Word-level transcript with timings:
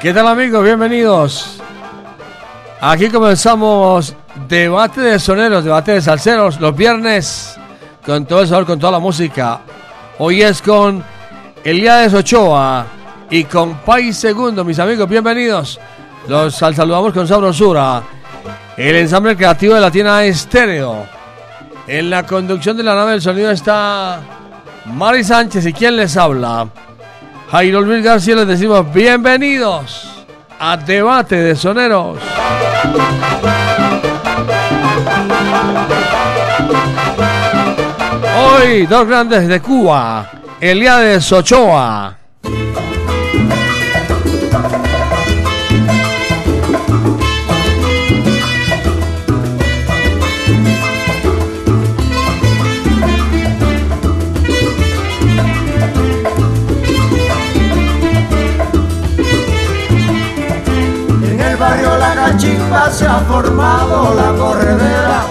¿Qué 0.00 0.14
tal 0.14 0.26
amigos? 0.28 0.64
Bienvenidos. 0.64 1.60
Aquí 2.80 3.08
comenzamos 3.10 4.14
debate 4.48 5.00
de 5.02 5.18
soneros, 5.18 5.64
debate 5.64 5.92
de 5.92 6.00
salseros, 6.00 6.58
los 6.60 6.74
viernes 6.74 7.56
con 8.04 8.24
todo 8.24 8.40
el 8.40 8.48
sabor, 8.48 8.64
con 8.66 8.78
toda 8.78 8.92
la 8.92 8.98
música. 8.98 9.60
Hoy 10.18 10.42
es 10.42 10.62
con 10.62 11.04
Elías 11.62 12.14
Ochoa 12.14 12.86
y 13.28 13.44
con 13.44 13.74
País 13.78 14.16
Segundo, 14.16 14.64
mis 14.64 14.78
amigos, 14.78 15.08
bienvenidos. 15.08 15.78
Los 16.28 16.54
sal- 16.54 16.74
saludamos 16.74 17.12
con 17.12 17.28
sabrosura. 17.28 18.02
El 18.76 18.96
ensamble 18.96 19.36
creativo 19.36 19.74
de 19.74 19.80
Latina 19.80 20.24
Estéreo. 20.24 21.04
En 21.86 22.08
la 22.08 22.22
conducción 22.24 22.76
de 22.76 22.82
la 22.82 22.94
nave 22.94 23.12
del 23.12 23.22
sonido 23.22 23.50
está 23.50 24.20
Mari 24.86 25.24
Sánchez 25.24 25.66
y 25.66 25.72
quien 25.74 25.96
les 25.96 26.16
habla. 26.16 26.66
Jairo 27.50 27.80
Luis 27.80 28.04
García 28.04 28.36
les 28.36 28.46
decimos 28.46 28.92
bienvenidos 28.92 30.24
a 30.60 30.76
Debate 30.76 31.34
de 31.34 31.56
Soneros. 31.56 32.20
Hoy 38.38 38.86
dos 38.86 39.04
grandes 39.04 39.48
de 39.48 39.60
Cuba, 39.60 40.30
Eliades 40.60 41.32
Ochoa. 41.32 42.19
Cachimba 62.40 62.90
se 62.90 63.06
ha 63.06 63.18
formado 63.28 64.14
la 64.14 64.32
corredera. 64.32 65.26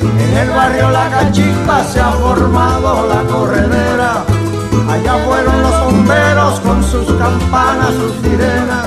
En 0.00 0.36
el 0.36 0.50
barrio 0.50 0.90
La 0.90 1.10
Cachimba 1.10 1.82
se 1.82 1.98
ha 1.98 2.12
formado 2.12 3.08
la 3.08 3.22
corredera. 3.24 4.24
Allá 4.88 5.14
fueron 5.24 5.60
los 5.60 5.84
bomberos 5.84 6.60
con 6.60 6.84
sus 6.84 7.18
campanas, 7.18 7.90
sus 7.94 8.12
sirenas. 8.22 8.86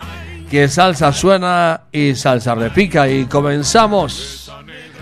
Que 0.49 0.69
salsa 0.69 1.11
suena 1.11 1.81
y 1.91 2.15
salsa 2.15 2.55
repica. 2.55 3.09
Y 3.09 3.25
comenzamos. 3.25 4.49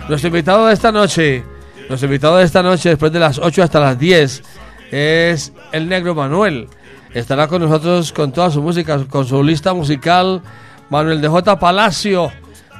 Nuestro 0.08 0.26
invitado 0.28 0.66
de 0.66 0.74
esta 0.74 0.90
noche. 0.90 1.44
Nuestro 1.88 2.06
invitado 2.06 2.38
de 2.38 2.44
esta 2.44 2.62
noche, 2.62 2.90
después 2.90 3.12
de 3.12 3.20
las 3.20 3.38
8 3.38 3.62
hasta 3.62 3.80
las 3.80 3.98
10, 3.98 4.42
es 4.92 5.52
el 5.72 5.88
negro 5.88 6.14
Manuel. 6.14 6.68
Estará 7.14 7.48
con 7.48 7.62
nosotros 7.62 8.12
con 8.12 8.30
toda 8.30 8.50
su 8.50 8.62
música, 8.62 9.04
con 9.06 9.26
su 9.26 9.42
lista 9.42 9.74
musical. 9.74 10.42
Manuel 10.90 11.22
de 11.22 11.28
J. 11.28 11.58
Palacio, 11.58 12.30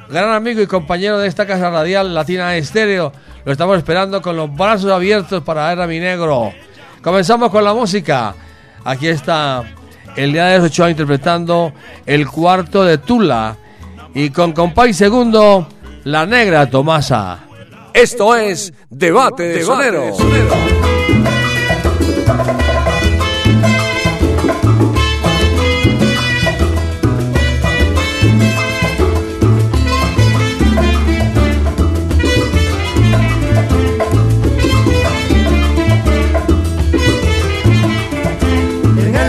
gran 0.07 0.31
amigo 0.31 0.61
y 0.61 0.67
compañero 0.67 1.17
de 1.17 1.27
esta 1.27 1.47
casa 1.47 1.71
radial 1.71 2.13
Latina 2.13 2.55
Estéreo. 2.55 3.11
Lo 3.43 3.51
estamos 3.51 3.75
esperando 3.77 4.21
con 4.21 4.37
los 4.37 4.55
brazos 4.55 4.91
abiertos 4.91 5.43
para 5.43 5.67
ver 5.69 5.81
a 5.81 5.87
mi 5.87 5.99
negro. 5.99 6.53
Comenzamos 7.01 7.49
con 7.49 7.63
la 7.63 7.73
música. 7.73 8.35
Aquí 8.85 9.07
está 9.07 9.63
el 10.15 10.31
día 10.31 10.45
de 10.45 10.59
Ochoa 10.59 10.91
interpretando 10.91 11.73
el 12.05 12.27
cuarto 12.27 12.83
de 12.83 12.99
Tula. 12.99 13.57
Y 14.13 14.29
con 14.29 14.53
compay 14.53 14.93
segundo, 14.93 15.67
la 16.03 16.27
negra 16.27 16.69
Tomasa. 16.69 17.39
Esto 17.93 18.35
es 18.35 18.73
Debate 18.89 19.43
de 19.43 19.63
Soneros. 19.63 20.19
El 20.19 20.82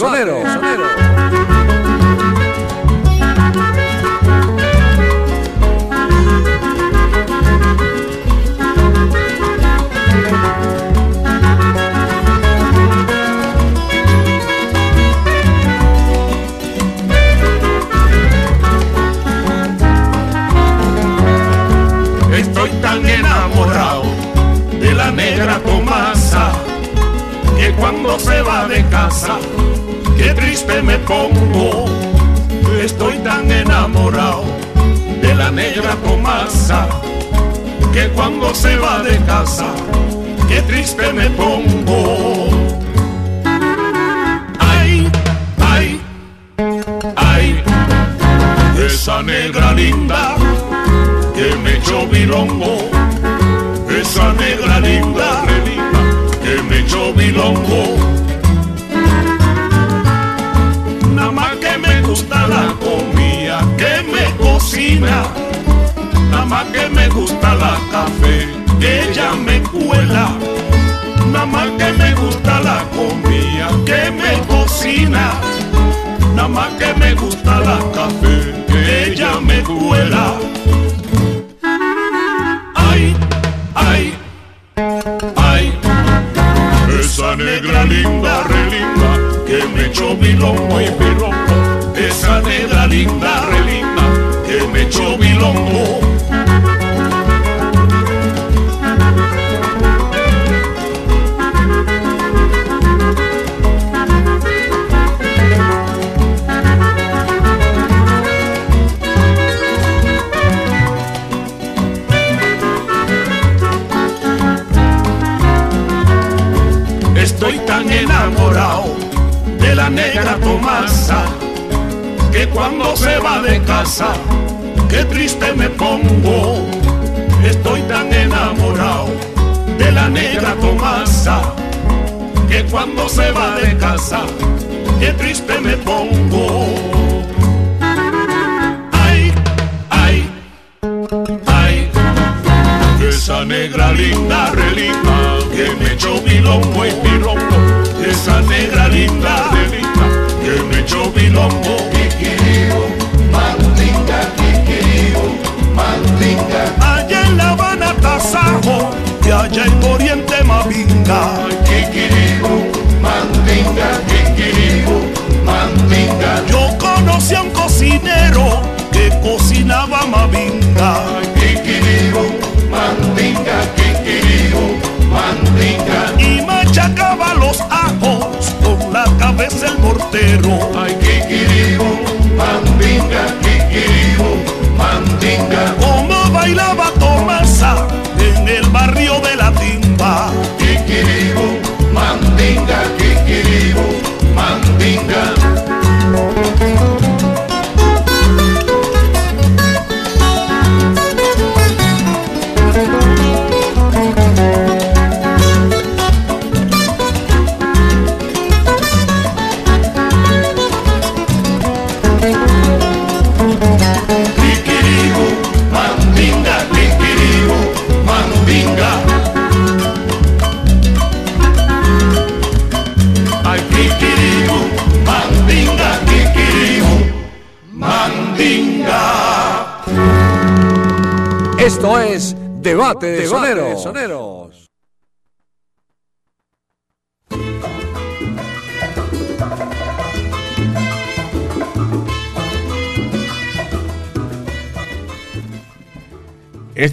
parte 0.00 0.24
de 0.24 0.33
Ay, 82.74 83.16
ay, 83.74 84.14
ay, 85.36 85.72
esa 87.00 87.36
negra 87.36 87.84
linda, 87.84 88.44
relinda, 88.44 89.44
que 89.46 89.64
me 89.74 89.86
echó 89.86 90.14
mi 90.14 90.32
lomo 90.32 90.80
y 90.80 90.90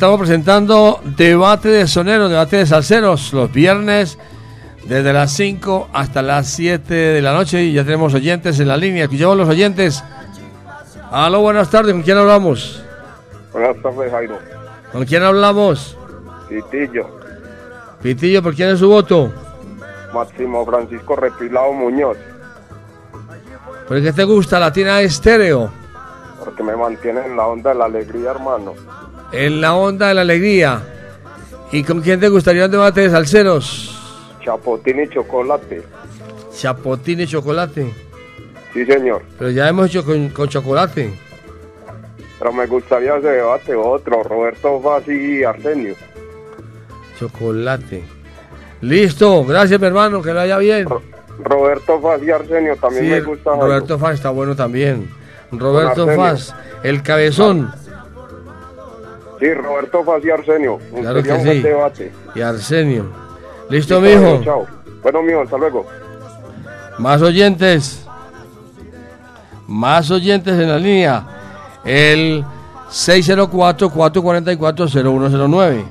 Estamos 0.02 0.18
presentando 0.18 1.00
Debate 1.16 1.70
de 1.70 1.86
Soneros, 1.86 2.28
Debate 2.28 2.58
de 2.58 2.66
Salseros, 2.66 3.34
los 3.34 3.52
viernes 3.52 4.18
desde 4.86 5.14
las 5.14 5.32
5 5.34 5.90
hasta 5.94 6.24
las 6.24 6.48
7 6.48 6.92
de 6.92 7.22
la 7.22 7.34
noche 7.34 7.62
y 7.66 7.74
ya 7.74 7.84
tenemos 7.84 8.12
oyentes 8.16 8.60
en 8.60 8.70
la 8.70 8.78
línea. 8.78 9.04
Escuchamos 9.04 9.38
los 9.38 9.48
oyentes. 9.48 10.04
Aló, 11.12 11.42
buenas 11.42 11.70
tardes, 11.70 11.94
¿con 11.94 12.02
quién 12.02 12.18
hablamos? 12.18 12.84
Buenas 13.54 13.80
tardes, 13.84 14.12
Jairo. 14.12 14.40
¿Con 14.92 15.06
quién 15.06 15.22
hablamos? 15.22 15.96
Titillo, 16.50 17.08
Pitillo, 18.02 18.42
¿por 18.42 18.56
quién 18.56 18.70
es 18.70 18.80
su 18.80 18.90
voto? 18.90 19.32
Máximo 20.16 20.66
Francisco 20.66 21.16
Repilado 21.16 21.74
Muñoz, 21.74 22.18
¿Por 23.88 24.02
qué 24.02 24.12
te 24.12 24.24
gusta 24.24 24.60
Latina 24.60 25.00
Estéreo? 25.00 25.72
porque 26.40 26.64
me 26.64 26.76
mantiene 26.76 27.24
en 27.24 27.38
la 27.38 27.46
onda 27.46 27.70
de 27.70 27.76
la 27.78 27.86
alegría, 27.86 28.32
hermano. 28.32 28.74
En 29.32 29.62
la 29.62 29.76
onda 29.76 30.10
de 30.10 30.14
la 30.14 30.22
alegría. 30.22 30.82
¿Y 31.72 31.84
con 31.84 32.02
quién 32.02 32.20
te 32.20 32.28
gustaría 32.28 32.66
un 32.66 32.72
debate 32.72 33.02
de 33.02 33.10
salseros? 33.10 33.98
Chapotín 34.44 35.00
y 35.02 35.08
chocolate. 35.10 35.82
Chapotín 36.54 37.22
y 37.22 37.28
chocolate. 37.28 37.94
Sí, 38.74 38.86
señor. 38.86 39.24
Pero 39.38 39.52
ya 39.52 39.70
hemos 39.70 39.88
hecho 39.88 40.04
con, 40.04 40.30
con 40.30 40.50
chocolate. 40.50 41.14
Pero 42.40 42.52
me 42.54 42.66
gustaría 42.66 43.16
ese 43.18 43.28
debate 43.28 43.76
otro, 43.76 44.24
Roberto 44.24 44.82
Fassi 44.82 45.12
y 45.40 45.44
Arsenio. 45.44 45.96
Chocolate. 47.20 48.04
Listo, 48.82 49.46
gracias 49.46 49.80
mi 49.80 49.88
hermano, 49.88 50.22
que 50.22 50.34
lo 50.34 50.40
haya 50.42 50.58
bien. 50.58 50.90
Ro- 50.90 51.02
Roberto 51.44 52.02
Fassi 52.02 52.26
y 52.26 52.32
Arsenio 52.32 52.76
también 52.78 53.04
Sí, 53.06 53.10
me 53.12 53.22
gusta. 53.22 53.52
Roberto 53.56 54.00
Faz 54.00 54.16
está 54.16 54.30
bueno 54.32 54.56
también. 54.56 55.10
Roberto. 55.52 56.08
Faz, 56.16 56.54
el 56.84 57.04
cabezón. 57.04 57.72
Sí, 59.42 59.52
Roberto 59.56 60.04
Fassi 60.04 60.28
y 60.28 60.30
Arsenio. 60.30 60.78
Claro 60.96 61.24
que 61.24 61.40
sí. 61.40 61.62
debate. 61.62 62.12
Y 62.36 62.42
Arsenio. 62.42 63.06
Listo, 63.70 64.00
mijo. 64.00 64.40
Chao. 64.44 64.68
Bueno, 65.02 65.24
mijo, 65.24 65.42
hasta 65.42 65.58
luego. 65.58 65.88
Más 67.00 67.24
oyentes. 67.24 68.06
Más 69.66 70.12
oyentes 70.12 70.54
en 70.54 70.70
la 70.70 70.78
línea. 70.78 71.26
El 71.84 72.46
604-444-0109. 72.92 75.86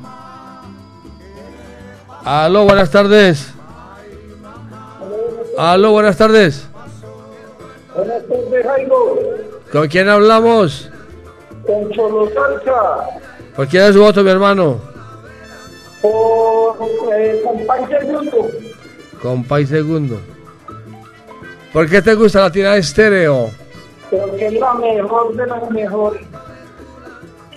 Aló, 2.25 2.65
buenas 2.67 2.91
tardes. 2.93 3.53
Aló, 5.59 5.91
buenas 5.91 6.17
tardes. 6.17 6.69
Buenas 7.97 8.23
tardes, 8.29 8.65
Jairo. 8.65 9.19
¿Con 9.73 9.89
quién 9.89 10.09
hablamos? 10.09 10.89
Con 11.67 11.91
Cholo 11.91 12.29
Salsa. 12.33 13.09
¿Por 13.61 13.69
quién 13.69 13.83
es 13.83 13.93
su 13.93 14.01
voto, 14.01 14.25
mi 14.25 14.31
hermano? 14.31 14.81
Por 16.01 16.79
eh, 17.15 17.43
Compañía 17.45 18.01
Segundo. 18.01 18.51
Compay 19.21 19.67
Segundo. 19.67 20.19
¿Por 21.71 21.87
qué 21.87 22.01
te 22.01 22.15
gusta 22.15 22.41
la 22.41 22.51
tirada 22.51 22.79
estéreo? 22.79 23.51
Porque 24.11 24.47
es 24.47 24.55
la 24.55 24.73
mejor 24.73 25.37
de 25.37 25.47
las 25.47 25.71
mejores. 25.71 26.23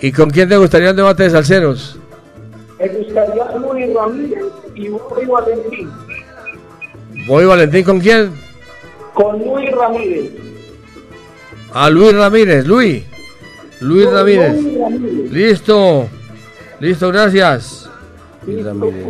¿Y 0.02 0.12
con 0.12 0.28
quién 0.28 0.46
te 0.46 0.58
gustaría 0.58 0.90
un 0.90 0.96
debate 0.96 1.22
de 1.22 1.30
salseros? 1.30 1.98
Me 2.78 2.86
gustaría 2.86 3.44
Luis 3.56 3.94
Ramírez 3.94 4.44
y 4.74 4.88
Luis 4.88 5.26
Valentín. 5.26 5.90
Voy, 7.26 7.46
Valentín, 7.46 7.82
¿con 7.82 8.00
quién? 8.00 8.30
Con 9.14 9.38
Luis 9.38 9.72
Ramírez. 9.72 10.32
A 11.72 11.88
Luis 11.88 12.14
Ramírez, 12.14 12.66
Luis. 12.66 13.13
Luis 13.84 14.06
Con 14.06 14.14
Ramírez. 14.14 14.62
Listo. 15.30 16.08
Listo, 16.80 17.08
gracias. 17.08 17.90
Luis 18.46 18.64
Ramírez. 18.64 19.06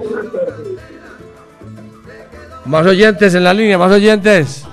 Más 2.64 2.84
oyentes 2.84 3.34
en 3.36 3.44
la 3.44 3.54
línea, 3.54 3.78
más 3.78 3.92
oyentes. 3.92 4.66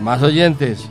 Más 0.00 0.22
oyentes. 0.22 0.86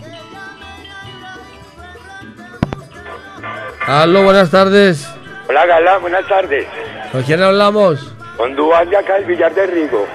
Aló, 3.86 4.24
buenas 4.24 4.50
tardes. 4.50 5.08
Hola 5.48 5.66
Galán, 5.68 6.02
buenas 6.02 6.28
tardes. 6.28 6.66
¿Con 7.12 7.22
quién 7.24 7.44
hablamos? 7.44 8.16
Con 8.38 8.56
Duval 8.56 8.90
de 8.90 8.98
acá 8.98 9.16
del 9.16 9.26
Villar 9.26 9.54
de 9.54 9.68
Rigo. 9.68 10.08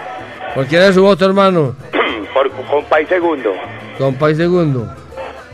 ¿Por 0.52 0.66
quién 0.66 0.82
es 0.82 0.94
su 0.94 1.02
voto, 1.02 1.26
hermano? 1.26 1.76
Por 2.34 2.50
Compay 2.50 3.06
Segundo. 3.06 3.52
Compay 3.98 4.34
Segundo. 4.34 4.92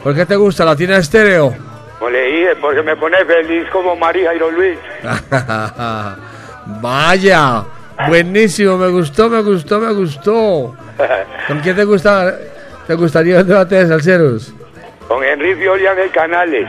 ¿Por 0.03 0.15
qué 0.15 0.25
te 0.25 0.37
gusta 0.37 0.65
la 0.65 0.75
tienda 0.75 0.97
estéreo? 0.97 1.72
Como 2.03 2.11
le 2.11 2.25
dije, 2.25 2.57
porque 2.61 2.83
me 2.83 2.97
pone 2.97 3.17
feliz 3.25 3.65
como 3.71 3.95
María 3.95 4.31
Jairo 4.31 4.51
Luis. 4.51 4.77
Vaya, 6.81 7.63
buenísimo, 8.09 8.77
me 8.77 8.89
gustó, 8.89 9.31
me 9.31 9.41
gustó, 9.41 9.79
me 9.79 9.93
gustó. 9.93 10.75
¿Con 11.47 11.61
quién 11.61 11.77
te 11.77 11.85
gusta, 11.85 12.37
te 12.89 12.95
gustaría 12.95 13.39
un 13.39 13.47
debate 13.47 13.77
de 13.77 13.87
salseros? 13.87 14.53
Con 15.07 15.23
Henry 15.23 15.55
Fioli 15.55 15.87
en 15.87 15.99
el 16.01 16.11
Canales. 16.11 16.69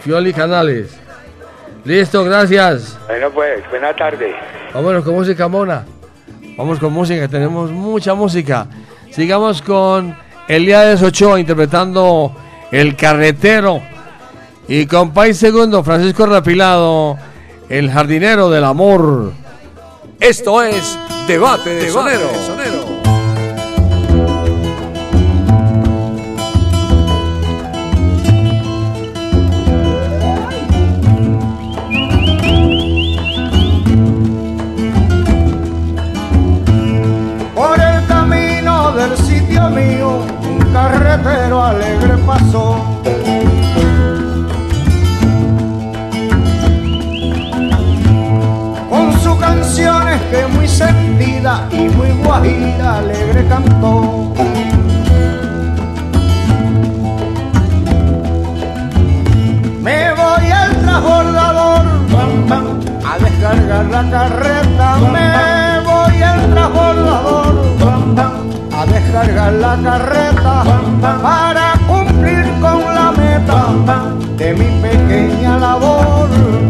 Fioli 0.00 0.32
Canales. 0.32 0.98
Listo, 1.84 2.24
gracias. 2.24 2.98
Bueno 3.06 3.30
pues, 3.32 3.68
buena 3.68 3.94
tarde. 3.94 4.34
Vámonos 4.72 5.04
con 5.04 5.12
música 5.12 5.46
mona. 5.46 5.84
Vamos 6.56 6.78
con 6.78 6.90
música, 6.90 7.28
tenemos 7.28 7.70
mucha 7.70 8.14
música. 8.14 8.66
Sigamos 9.10 9.60
con 9.60 10.16
Elías 10.48 11.02
Ochoa 11.02 11.38
interpretando 11.38 12.34
El 12.72 12.96
Carretero. 12.96 13.82
Y 14.70 14.86
con 14.86 15.10
país 15.10 15.36
segundo, 15.36 15.82
Francisco 15.82 16.26
Rapilado, 16.26 17.18
el 17.68 17.90
jardinero 17.90 18.48
del 18.48 18.62
amor. 18.62 19.32
Esto 20.20 20.62
es 20.62 20.96
Debate 21.26 21.70
de, 21.70 21.86
de 21.86 21.92
Por 37.56 37.80
el 37.80 38.06
camino 38.06 38.92
del 38.92 39.16
sitio 39.16 39.68
mío, 39.70 40.24
un 40.42 40.72
carretero 40.72 41.60
alegre 41.64 42.16
pasó. 42.24 42.99
Alegre 52.64 53.46
cantó. 53.48 54.32
Me 59.82 60.12
voy 60.12 60.50
al 60.50 60.72
transbordador 60.82 61.86
a 63.06 63.18
descargar 63.18 63.84
la 63.86 64.10
carreta. 64.10 64.96
Me 65.12 65.80
voy 65.88 66.22
al 66.22 66.50
transbordador 66.52 67.54
a 68.76 68.86
descargar 68.86 69.52
la 69.52 69.76
carreta 69.82 70.64
para 71.22 71.72
cumplir 71.86 72.44
con 72.60 72.94
la 72.94 73.12
meta 73.12 73.66
de 74.36 74.54
mi 74.54 74.80
pequeña 74.80 75.58
labor. 75.58 76.69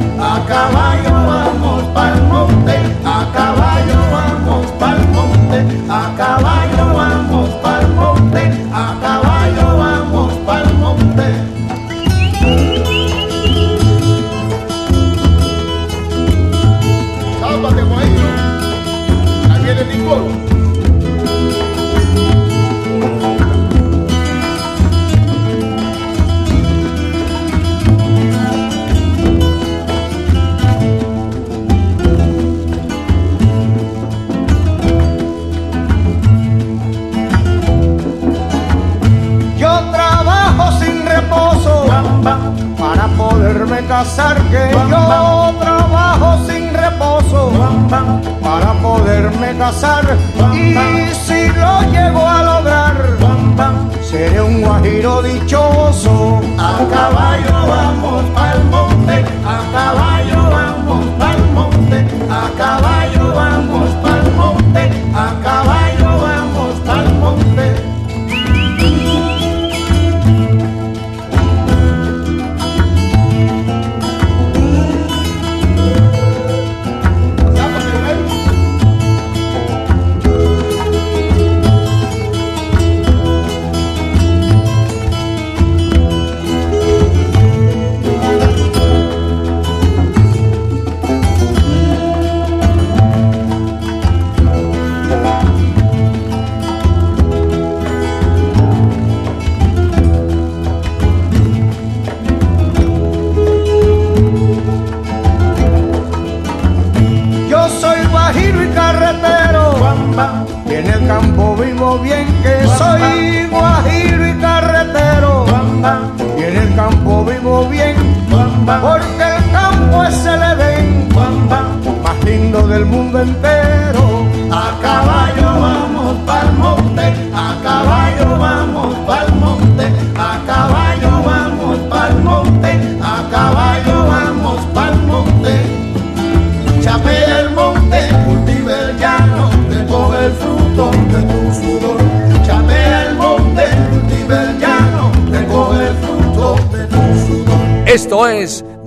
Casar, 44.01 44.37
que 44.51 44.71
yo 44.73 45.55
trabajo 45.61 46.39
sin 46.47 46.73
reposo 46.73 47.53
para 48.43 48.73
poderme 48.81 49.55
casar. 49.59 50.17
Y 50.55 51.13
si 51.27 51.49
lo 51.49 51.83
llego 51.93 52.27
a 52.27 52.43
lograr, 52.43 52.95
seré 54.03 54.41
un 54.41 54.63
guajiro 54.63 55.23
dichoso. 55.23 56.41
A 56.59 56.79
caballo 56.95 57.57
vamos 57.75 58.25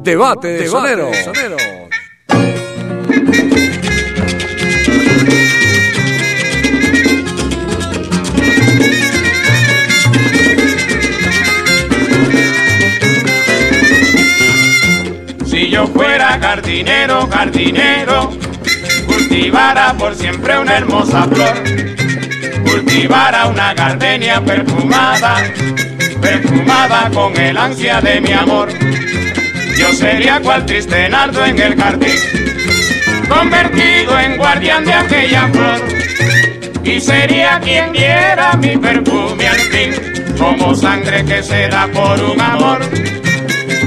Debate 0.04 0.50
de 0.50 0.68
Sonero. 0.68 1.12
Si 15.46 15.70
yo 15.70 15.88
fuera 15.88 16.38
jardinero, 16.38 17.28
jardinero, 17.28 18.32
cultivara 19.06 19.94
por 19.94 20.16
siempre 20.16 20.60
una 20.60 20.80
hermosa 20.80 21.24
flor, 21.28 21.64
cultivara 22.66 23.48
una 23.48 23.74
gardenia 23.74 24.44
perfumada, 24.44 25.38
perfumada 26.22 27.10
con 27.14 27.38
el 27.38 27.58
ansia 27.58 28.02
de 28.02 28.20
mi 28.20 28.34
amor. 28.34 28.68
Yo 29.78 29.92
sería 29.94 30.40
cual 30.40 30.66
triste 30.66 31.10
nardo 31.10 31.46
en 31.46 31.60
el 31.60 31.76
jardín, 31.76 32.16
convertido 33.28 34.20
en 34.20 34.38
guardián 34.38 34.86
de 34.86 34.94
aquella 34.94 35.48
flor, 35.50 35.82
y 36.84 37.00
sería 37.00 37.60
quien 37.60 37.92
diera 37.92 38.54
mi 38.54 38.78
perfume 38.78 39.48
al 39.48 39.60
fin, 39.60 39.92
como 40.38 40.76
sangre 40.76 41.26
que 41.26 41.44
se 41.44 41.68
da 41.68 41.88
por 41.88 42.22
un 42.22 42.40
amor 42.42 42.82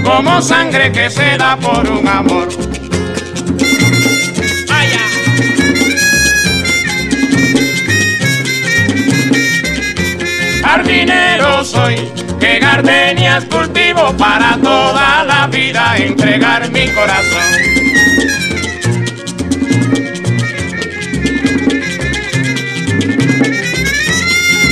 como 0.06 0.40
sangre 0.40 0.92
que 0.92 1.10
se 1.10 1.36
da 1.36 1.56
por 1.56 1.84
un 1.90 2.06
amor. 2.06 2.48
Jardinero 10.62 11.64
soy, 11.64 11.96
que 12.46 12.60
gardenias 12.60 13.44
cultivo 13.46 14.16
para 14.16 14.56
toda 14.58 15.24
la 15.24 15.48
vida 15.48 15.96
entregar 15.96 16.70
mi 16.70 16.86
corazón. 16.90 17.48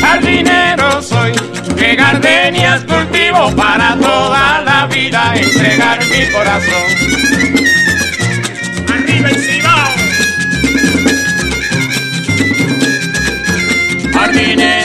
Jardinero 0.00 1.02
soy, 1.02 1.32
que 1.76 1.96
gardenias 1.96 2.84
cultivo 2.84 3.50
para 3.56 3.96
toda 3.96 4.60
la 4.60 4.86
vida 4.86 5.34
entregar 5.34 5.98
mi 6.12 6.26
corazón. 6.30 6.86
Arriba 8.94 9.30
Cibao. 9.30 9.92
Jardinero 14.12 14.83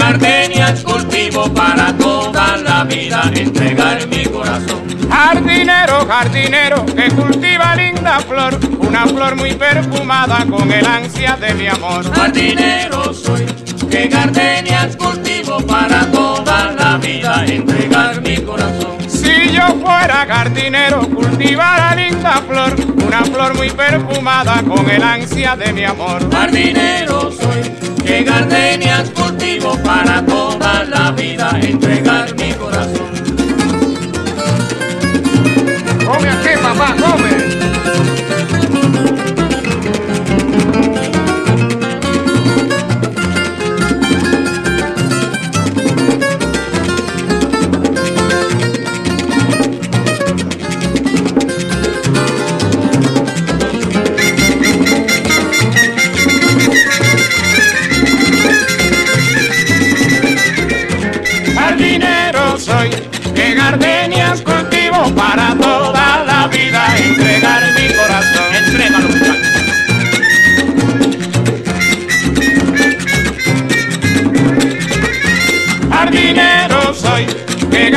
gardenias 0.00 0.82
cultivo 0.82 1.52
para 1.52 1.92
toda 1.92 2.56
la 2.56 2.84
vida 2.84 3.30
entregar 3.34 4.06
mi 4.08 4.24
corazón. 4.24 4.80
Jardinero, 5.10 6.06
jardinero, 6.06 6.86
que 6.86 7.08
cultiva 7.10 7.76
linda 7.76 8.20
flor, 8.20 8.58
una 8.78 9.06
flor 9.06 9.36
muy 9.36 9.52
perfumada 9.52 10.46
con 10.46 10.72
el 10.72 10.86
ansia 10.86 11.36
de 11.36 11.54
mi 11.54 11.66
amor. 11.66 12.10
Jardinero 12.14 13.12
soy, 13.12 13.44
que 13.90 14.08
gardenias 14.08 14.96
cultivo 14.96 15.60
para 15.66 16.06
toda 16.10 16.72
la 16.72 16.96
vida 16.96 17.44
entregar 17.46 18.22
mi 18.22 18.38
corazón. 18.38 18.96
Si 19.06 19.52
yo 19.52 19.66
fuera 19.84 20.24
jardinero, 20.26 21.06
cultivara 21.10 21.94
linda 21.94 22.42
flor, 22.48 22.74
una 23.06 23.22
flor 23.24 23.54
muy 23.54 23.70
perfumada 23.70 24.62
con 24.62 24.88
el 24.88 25.02
ansia 25.02 25.56
de 25.56 25.72
mi 25.74 25.84
amor. 25.84 26.30
Jardinero 26.32 27.30
soy, 27.32 27.79
que 28.02 28.24
gardenias 28.24 29.10
cultivo 29.10 29.76
para 29.82 30.24
toda 30.24 30.84
la 30.84 31.10
vida, 31.12 31.50
entregar 31.60 32.34
mi 32.36 32.52
corazón. 32.54 33.09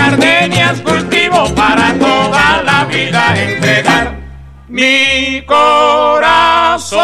Gardenias 0.03 0.81
cultivo 0.81 1.45
para 1.55 1.93
toda 1.97 2.61
la 2.63 2.85
vida, 2.85 3.41
entregar 3.41 4.19
mi 4.67 5.41
corazón. 5.45 6.99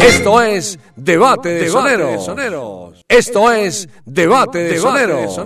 Esto 0.00 0.40
es 0.40 0.78
Debate 0.96 1.50
de 1.50 1.68
Soneros. 1.68 2.94
Esto 3.08 3.52
es 3.52 3.88
Debate 4.04 4.58
de 4.58 4.78
Soneros. 4.78 5.38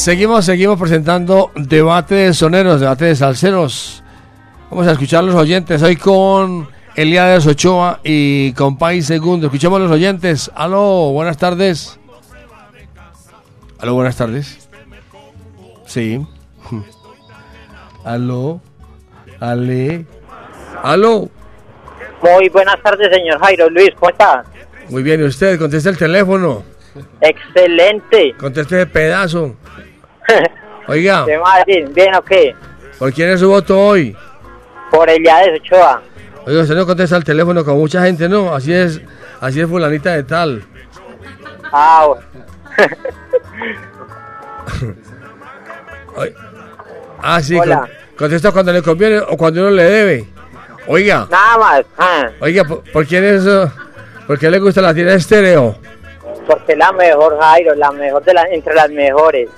Seguimos, 0.00 0.46
seguimos 0.46 0.80
presentando 0.80 1.50
debate 1.54 2.14
de 2.14 2.32
soneros, 2.32 2.80
debate 2.80 3.04
de 3.04 3.14
salseros. 3.14 4.02
Vamos 4.70 4.86
a 4.86 4.92
escuchar 4.92 5.22
los 5.24 5.34
oyentes 5.34 5.82
hoy 5.82 5.96
con 5.96 6.70
Eliades 6.96 7.46
Ochoa 7.46 8.00
y 8.02 8.54
con 8.54 8.78
País 8.78 9.04
Segundo. 9.04 9.48
Escuchemos 9.48 9.78
los 9.78 9.90
oyentes. 9.90 10.50
Aló, 10.54 11.12
buenas 11.12 11.36
tardes. 11.36 12.00
Aló, 13.78 13.92
buenas 13.92 14.16
tardes. 14.16 14.70
Sí. 15.84 16.26
Aló. 18.04 18.62
Ale. 19.38 20.06
Aló. 20.82 21.28
Muy 22.22 22.48
buenas 22.48 22.82
tardes, 22.82 23.14
señor 23.14 23.38
Jairo 23.38 23.68
Luis, 23.68 23.90
¿cómo 23.98 24.12
está? 24.12 24.44
Muy 24.88 25.02
bien, 25.02 25.20
¿y 25.20 25.24
usted? 25.24 25.58
Conteste 25.58 25.90
el 25.90 25.98
teléfono. 25.98 26.62
Excelente. 27.20 28.34
Conteste 28.38 28.76
ese 28.76 28.86
pedazo. 28.86 29.56
Oiga, 30.88 31.24
¿Qué 31.26 31.38
más? 31.38 31.64
Bien, 31.66 31.92
bien 31.94 32.14
o 32.14 32.22
qué? 32.22 32.54
¿por 32.98 33.12
quién 33.12 33.30
es 33.30 33.40
su 33.40 33.48
voto 33.48 33.78
hoy? 33.78 34.16
Por 34.90 35.08
Eliades 35.08 35.60
Ochoa. 35.60 36.02
Oiga, 36.46 36.62
usted 36.62 36.74
no 36.74 36.86
contesta 36.86 37.16
el 37.16 37.24
teléfono 37.24 37.64
con 37.64 37.76
mucha 37.78 38.02
gente, 38.04 38.28
¿no? 38.28 38.54
Así 38.54 38.72
es, 38.72 39.00
así 39.40 39.60
es 39.60 39.68
fulanita 39.68 40.12
de 40.14 40.22
tal. 40.24 40.64
Ah, 41.72 42.06
bueno. 42.08 42.22
Ah, 47.22 47.40
sí, 47.42 47.56
Hola. 47.58 47.80
con- 47.80 48.16
contesta 48.16 48.52
cuando 48.52 48.72
le 48.72 48.82
conviene 48.82 49.18
o 49.18 49.36
cuando 49.36 49.60
uno 49.62 49.70
le 49.70 49.84
debe. 49.84 50.24
Oiga, 50.86 51.26
Nada 51.30 51.58
más. 51.58 51.82
ah, 51.98 52.30
oiga, 52.40 52.64
¿por, 52.64 52.82
por 52.90 53.06
quién 53.06 53.24
es 53.24 53.42
eso? 53.42 53.70
¿Por 54.26 54.38
qué 54.38 54.50
le 54.50 54.58
gusta 54.58 54.80
la 54.80 54.94
tienda 54.94 55.14
estéreo? 55.14 55.76
porque 56.46 56.72
es 56.72 56.78
la 56.78 56.90
mejor, 56.92 57.38
Jairo, 57.40 57.74
la 57.76 57.92
mejor 57.92 58.24
de 58.24 58.34
la, 58.34 58.42
entre 58.50 58.74
las 58.74 58.90
mejores. 58.90 59.48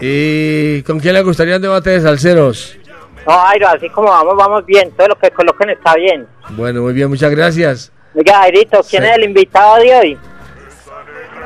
¿Y 0.00 0.82
con 0.82 0.98
quién 1.00 1.14
le 1.14 1.22
gustaría 1.22 1.56
un 1.56 1.62
debate 1.62 1.90
de 1.90 2.00
salseros? 2.00 2.76
No, 3.26 3.32
Jairo, 3.32 3.68
así 3.68 3.88
como 3.90 4.08
vamos, 4.08 4.36
vamos 4.36 4.66
bien. 4.66 4.90
Todo 4.96 5.08
lo 5.08 5.18
que 5.18 5.30
coloquen 5.30 5.70
está 5.70 5.94
bien. 5.94 6.26
Bueno, 6.50 6.82
muy 6.82 6.92
bien, 6.92 7.08
muchas 7.08 7.30
gracias. 7.30 7.90
Oiga, 8.14 8.38
Jairito, 8.38 8.80
¿quién 8.88 9.02
Sí. 9.02 9.08
es 9.08 9.16
el 9.16 9.24
invitado 9.24 9.76
de 9.76 9.94
hoy? 9.94 10.18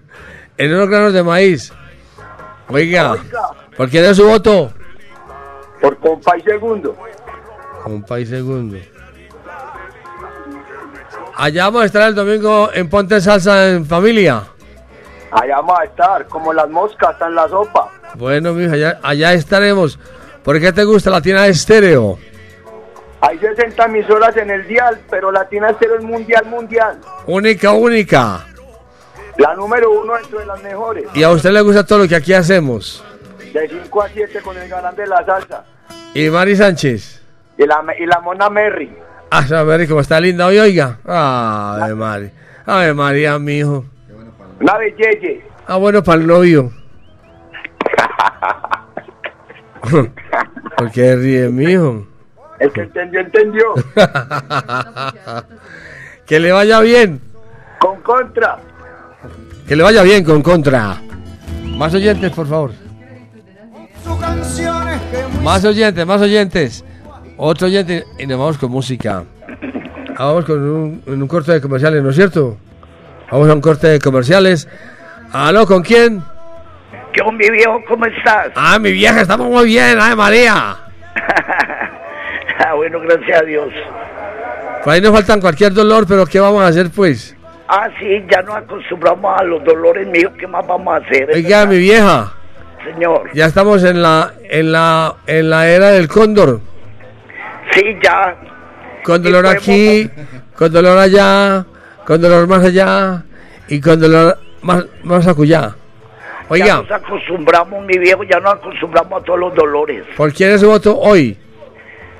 en 0.58 0.74
unos 0.74 0.88
granos 0.88 1.12
de 1.12 1.22
maíz. 1.22 1.72
Oiga, 2.68 3.16
¿por 3.76 3.88
quién 3.88 4.04
es 4.04 4.16
su 4.16 4.26
voto? 4.26 4.72
Por 5.80 5.96
compa 5.98 6.36
y 6.36 6.42
segundo. 6.42 6.96
Un 7.86 8.02
país 8.02 8.28
segundo. 8.28 8.76
Allá 11.36 11.64
vamos 11.66 11.82
a 11.82 11.86
estar 11.86 12.08
el 12.08 12.14
domingo 12.14 12.70
en 12.74 12.90
Ponte 12.90 13.20
Salsa 13.20 13.70
en 13.70 13.86
familia. 13.86 14.42
Allá 15.30 15.56
vamos 15.56 15.78
a 15.78 15.84
estar, 15.84 16.26
como 16.26 16.52
las 16.52 16.68
moscas 16.68 17.14
en 17.20 17.34
la 17.34 17.48
sopa. 17.48 17.90
Bueno, 18.14 18.52
mija, 18.52 18.72
allá, 18.72 18.98
allá 19.02 19.32
estaremos. 19.34 19.98
¿Por 20.42 20.58
qué 20.60 20.72
te 20.72 20.84
gusta 20.84 21.10
la 21.10 21.22
tienda 21.22 21.42
de 21.42 21.50
estéreo? 21.50 22.18
Hay 23.20 23.38
60 23.38 23.84
emisoras 23.84 24.36
en 24.36 24.50
el 24.50 24.66
dial, 24.68 25.00
pero 25.10 25.32
Latina 25.32 25.70
Estéreo 25.70 25.98
es 25.98 26.04
mundial, 26.04 26.44
mundial. 26.46 27.00
Única, 27.26 27.72
única. 27.72 28.46
La 29.38 29.54
número 29.54 29.90
uno 29.90 30.14
dentro 30.14 30.40
de 30.40 30.46
las 30.46 30.62
mejores. 30.62 31.04
Y 31.14 31.22
a 31.22 31.30
usted 31.30 31.50
le 31.50 31.60
gusta 31.60 31.84
todo 31.84 32.00
lo 32.00 32.08
que 32.08 32.16
aquí 32.16 32.32
hacemos. 32.32 33.04
De 33.52 33.68
5 33.68 34.02
a 34.02 34.08
7 34.08 34.40
con 34.40 34.56
el 34.56 34.68
galán 34.68 34.94
de 34.96 35.06
la 35.06 35.24
salsa. 35.24 35.64
Y 36.14 36.28
Mari 36.28 36.56
Sánchez. 36.56 37.22
Y 37.56 37.66
la, 37.66 37.84
y 37.98 38.06
la 38.06 38.20
mona 38.20 38.50
Merry. 38.50 38.92
Ah, 39.30 39.42
esa 39.44 39.64
Mari, 39.64 39.86
como 39.86 40.00
está 40.00 40.20
linda 40.20 40.46
hoy, 40.46 40.58
oiga. 40.58 40.98
Ave 41.04 41.94
Mari. 41.94 42.30
Ave 42.66 42.94
María, 42.94 43.38
mi 43.38 43.58
hijo. 43.58 43.84
Una 44.60 44.76
belleye. 44.76 45.42
Ah, 45.66 45.76
bueno, 45.76 46.02
para 46.02 46.20
el 46.20 46.26
novio. 46.26 46.72
¿Por 50.76 50.90
qué 50.92 51.16
ríe, 51.16 51.48
mi 51.48 51.72
hijo? 51.72 52.06
El 52.58 52.72
que 52.72 52.80
entendió, 52.82 53.20
entendió. 53.20 53.74
que 56.26 56.40
le 56.40 56.52
vaya 56.52 56.80
bien. 56.80 57.20
Con 57.78 58.00
contra. 58.02 58.58
Que 59.66 59.76
le 59.76 59.82
vaya 59.82 60.02
bien 60.02 60.24
con 60.24 60.42
contra. 60.42 60.96
Más 61.64 61.94
oyentes, 61.94 62.30
por 62.32 62.46
favor. 62.46 62.72
Más 65.42 65.64
oyentes, 65.64 66.06
más 66.06 66.20
oyentes. 66.20 66.84
Otro 67.36 67.68
oyente 67.68 68.04
y 68.18 68.26
nos 68.26 68.38
vamos 68.38 68.58
con 68.58 68.70
música. 68.70 69.24
Ah, 70.16 70.24
Vamos 70.26 70.44
con 70.44 70.58
un, 70.58 71.02
un 71.06 71.28
corte 71.28 71.52
de 71.52 71.60
comerciales, 71.60 72.02
¿no 72.02 72.10
es 72.10 72.16
cierto? 72.16 72.58
Vamos 73.30 73.48
a 73.48 73.54
un 73.54 73.60
corte 73.60 73.86
de 73.86 74.00
comerciales. 74.00 74.66
¿Aló, 75.32 75.64
con 75.66 75.82
quién? 75.82 76.22
¿Qué 77.12 77.20
onda, 77.20 77.38
mi 77.38 77.50
viejo? 77.50 77.80
¿Cómo 77.86 78.04
estás? 78.06 78.48
Ah, 78.56 78.78
mi 78.80 78.90
vieja, 78.90 79.20
estamos 79.20 79.48
muy 79.48 79.66
bien, 79.66 79.98
ay 80.00 80.16
María. 80.16 80.76
Ah, 82.66 82.74
bueno, 82.74 83.00
gracias 83.00 83.40
a 83.40 83.44
Dios. 83.44 83.68
Por 84.82 84.92
ahí 84.92 85.00
nos 85.00 85.12
faltan 85.12 85.40
cualquier 85.40 85.72
dolor, 85.72 86.06
pero 86.08 86.26
¿qué 86.26 86.40
vamos 86.40 86.62
a 86.62 86.68
hacer 86.68 86.90
pues? 86.90 87.36
Ah, 87.68 87.88
sí, 87.98 88.24
ya 88.30 88.42
nos 88.42 88.56
acostumbramos 88.56 89.40
a 89.40 89.44
los 89.44 89.62
dolores 89.64 90.06
míos. 90.08 90.32
¿Qué 90.38 90.46
más 90.46 90.66
vamos 90.66 90.94
a 90.94 90.96
hacer? 90.96 91.30
Oiga, 91.34 91.66
mi 91.66 91.78
vieja, 91.78 92.32
Señor. 92.84 93.30
ya 93.34 93.46
estamos 93.46 93.84
en 93.84 94.02
la, 94.02 94.32
en 94.48 94.72
la, 94.72 95.16
en 95.26 95.50
la 95.50 95.68
era 95.68 95.90
del 95.90 96.08
cóndor. 96.08 96.60
Sí, 97.72 97.82
ya. 98.02 98.36
Con 99.04 99.22
dolor 99.22 99.44
Y 99.44 99.48
aquí, 99.48 100.10
con 100.56 100.72
dolor 100.72 100.98
allá, 100.98 101.64
con 102.04 102.20
dolor 102.20 102.48
más 102.48 102.64
allá 102.64 103.22
y 103.68 103.80
con 103.80 104.00
dolor 104.00 104.38
más, 104.62 104.84
más 105.04 105.26
acullá. 105.26 105.60
Ya 105.60 105.74
Oiga, 106.48 106.76
nos 106.76 106.90
acostumbramos, 106.90 107.84
mi 107.84 107.98
viejo, 107.98 108.24
ya 108.24 108.40
nos 108.40 108.54
acostumbramos 108.54 109.20
a 109.20 109.24
todos 109.24 109.38
los 109.38 109.54
dolores. 109.54 110.04
¿por 110.16 110.32
quién 110.32 110.52
es 110.52 110.62
su 110.62 110.68
voto 110.68 110.98
hoy? 110.98 111.36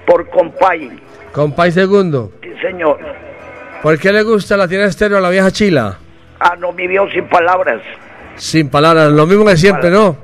Por 0.09 0.29
compay, 0.31 0.91
Compay 1.33 1.71
segundo. 1.71 2.33
sí, 2.43 2.49
señor. 2.63 2.99
¿Por 3.83 3.99
qué 3.99 4.11
le 4.11 4.23
gusta 4.23 4.57
la 4.57 4.67
tiene 4.67 4.85
estéreo 4.85 5.19
a 5.19 5.21
la 5.21 5.29
vieja 5.31 5.51
chila? 5.51 5.99
Ah, 6.41 6.57
no, 6.59 6.73
mi 6.73 6.87
viejo, 6.89 7.07
sin 7.11 7.29
palabras. 7.29 7.83
Sin 8.37 8.71
palabras, 8.71 9.11
lo 9.13 9.27
mismo 9.27 9.45
que 9.45 9.57
siempre, 9.59 9.91
¿no? 9.91 10.17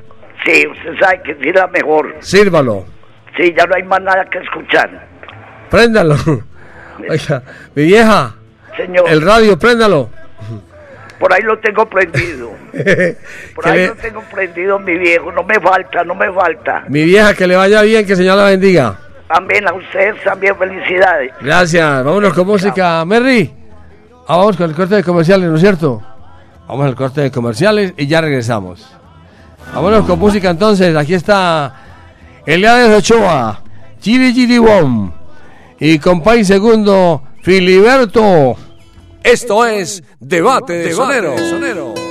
Sí, 0.45 0.67
usted 0.67 0.99
sabe 0.99 1.21
que 1.23 1.35
sí 1.35 1.51
es 1.51 1.55
la 1.55 1.67
mejor. 1.67 2.17
Sírvalo, 2.21 2.87
Sí, 3.37 3.53
ya 3.57 3.67
no 3.67 3.75
hay 3.75 3.83
más 3.83 4.01
nada 4.01 4.25
que 4.31 4.39
escuchar. 4.39 4.89
préndalo. 5.71 6.17
Oiga, 7.11 7.43
mi 7.75 7.85
vieja, 7.85 8.35
Señor, 8.77 9.05
el 9.09 9.21
radio, 9.21 9.59
préndalo. 9.59 10.09
por 11.19 11.33
ahí 11.33 11.43
lo 11.43 11.59
tengo 11.59 11.85
prendido. 11.87 12.53
Por 13.55 13.69
ahí 13.69 13.79
le- 13.81 13.87
lo 13.89 13.95
tengo 13.97 14.21
prendido, 14.33 14.79
mi 14.81 14.97
viejo. 14.99 15.31
No 15.31 15.43
me 15.45 15.61
falta, 15.61 16.03
no 16.05 16.15
me 16.15 16.33
falta. 16.33 16.85
mi 16.89 17.05
vieja, 17.05 17.35
que 17.35 17.47
le 17.47 17.55
vaya 17.57 17.83
bien, 17.83 18.05
que 18.07 18.13
el 18.13 18.19
Señor 18.19 18.37
la 18.37 18.45
bendiga. 18.47 18.99
También 19.35 19.67
a 19.67 19.75
ustedes, 19.75 20.23
también 20.23 20.57
felicidades. 20.57 21.33
Gracias, 21.41 22.05
vámonos 22.05 22.33
con 22.33 22.47
música. 22.47 23.05
Merry, 23.05 23.53
ah, 24.29 24.37
vamos 24.37 24.57
con 24.57 24.71
el 24.71 24.77
corte 24.77 24.95
de 24.95 25.03
comerciales, 25.03 25.49
¿no 25.49 25.57
es 25.57 25.61
cierto? 25.61 26.01
Vamos 26.69 26.87
al 26.87 26.95
corte 26.95 27.23
de 27.23 27.31
comerciales 27.33 27.95
y 27.97 28.07
ya 28.07 28.21
regresamos. 28.21 28.87
Vámonos 29.75 30.07
con 30.07 30.21
música 30.21 30.51
entonces. 30.51 30.95
Aquí 30.95 31.15
está 31.15 31.75
Eliades 32.47 32.97
Ochoa, 32.97 33.61
Giri 34.01 34.33
Giri 34.33 34.59
Bom 34.59 35.13
y 35.81 35.99
compay 35.99 36.45
segundo, 36.45 37.21
Filiberto. 37.43 38.55
Esto 39.25 39.67
es 39.67 40.05
Debate 40.21 40.75
de 40.75 40.93
Sonero. 40.93 42.04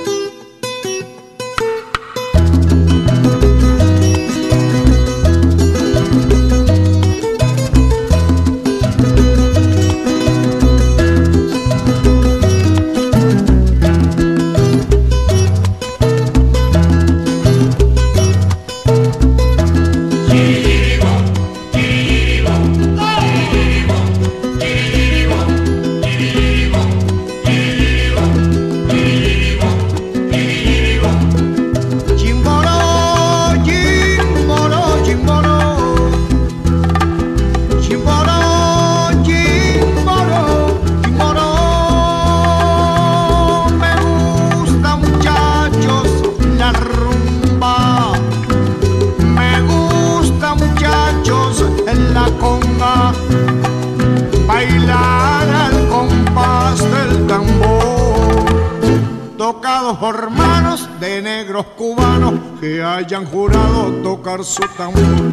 Negros 61.22 61.66
cubanos 61.76 62.34
que 62.60 62.82
hayan 62.82 63.24
jurado 63.26 63.92
tocar 64.02 64.44
su 64.44 64.62
tambor. 64.76 65.32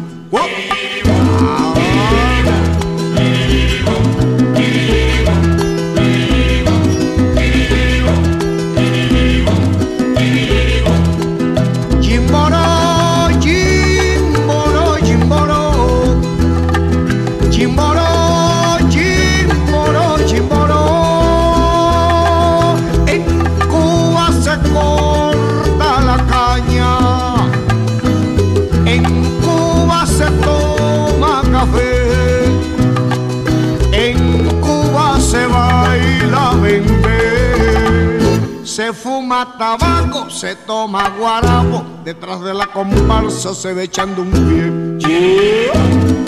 Se 40.42 40.56
toma 40.56 41.08
guarapo. 41.10 41.84
Detrás 42.04 42.40
de 42.40 42.52
la 42.52 42.66
comparsa 42.66 43.54
se 43.54 43.72
ve 43.74 43.84
echando 43.84 44.22
un 44.22 44.98
pie. 44.98 46.21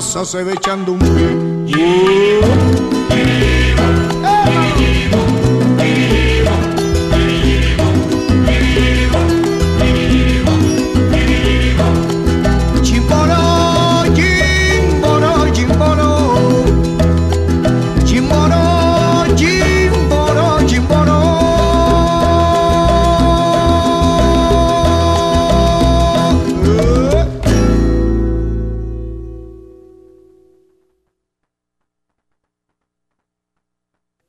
Se 0.00 0.44
ve 0.44 0.52
echando 0.52 0.92
un 0.92 0.98
pie. 0.98 2.07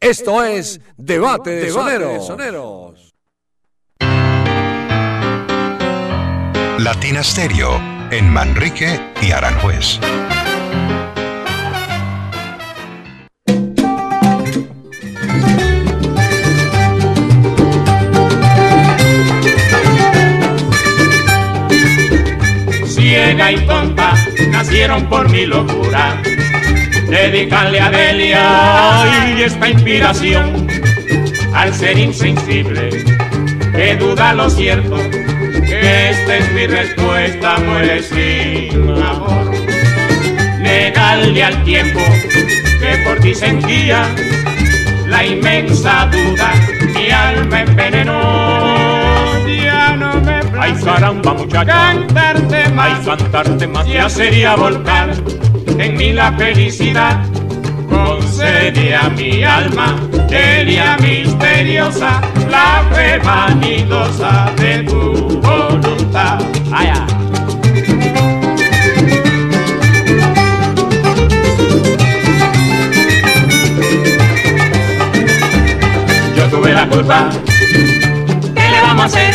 Esto 0.10 0.44
es 0.44 0.82
Debate 0.98 1.52
de 1.52 1.70
Soneros. 1.70 3.14
Latina 6.80 7.22
Stereo 7.22 7.80
en 8.10 8.28
Manrique 8.28 9.00
y 9.22 9.30
Aranjuez. 9.30 10.00
ciega 22.88 23.52
y 23.52 23.68
tonta 23.68 24.16
nacieron 24.50 25.08
por 25.08 25.30
mi 25.30 25.46
locura. 25.46 26.20
Dedicarle 27.10 27.80
a 27.80 27.90
Delia 27.90 29.36
y 29.36 29.42
esta 29.42 29.68
inspiración 29.68 30.68
al 31.54 31.74
ser 31.74 31.98
insensible 31.98 32.90
que 33.74 33.96
duda 33.96 34.34
lo 34.34 34.48
cierto, 34.50 34.96
que 35.66 36.10
esta 36.12 36.38
es 36.38 36.52
mi 36.54 36.68
respuesta, 36.68 37.58
muere 37.66 38.04
sin 38.04 38.90
amor. 39.02 39.52
Negarle 40.60 41.44
al 41.44 41.64
tiempo 41.64 42.00
que 42.80 42.98
por 43.04 43.20
ti 43.20 43.34
sentía 43.34 44.06
la 45.08 45.26
inmensa 45.26 46.08
duda, 46.12 46.54
mi 46.94 47.10
alma 47.10 47.62
envenenó. 47.62 49.48
Ya 49.48 49.96
no 49.96 50.22
me 50.22 50.42
Ay 50.60 50.74
caramba 50.84 51.34
muchacha, 51.34 51.66
cantarte 51.66 52.70
más, 52.70 53.00
ay 53.00 53.06
cantarte 53.06 53.68
más, 53.68 53.88
ya 53.88 54.10
sería 54.10 54.56
volcar 54.56 55.16
en 55.80 55.98
mí 55.98 56.12
la 56.14 56.32
felicidad. 56.34 57.22
Concede 57.90 58.96
a 58.96 59.10
mi 59.10 59.44
alma, 59.44 59.96
Delia 60.30 60.98
misteriosa, 61.02 62.22
la 62.50 62.86
fe 62.94 63.20
vanidosa 63.20 64.52
de 64.58 64.84
tu 64.84 65.40
voluntad. 65.42 66.40
Ay. 66.72 66.92
Yo 76.36 76.46
tuve 76.50 76.74
la 76.74 76.88
culpa, 76.88 77.30
¿qué 78.56 78.70
le 78.70 78.82
vamos 78.82 79.04
a 79.04 79.06
hacer? 79.06 79.34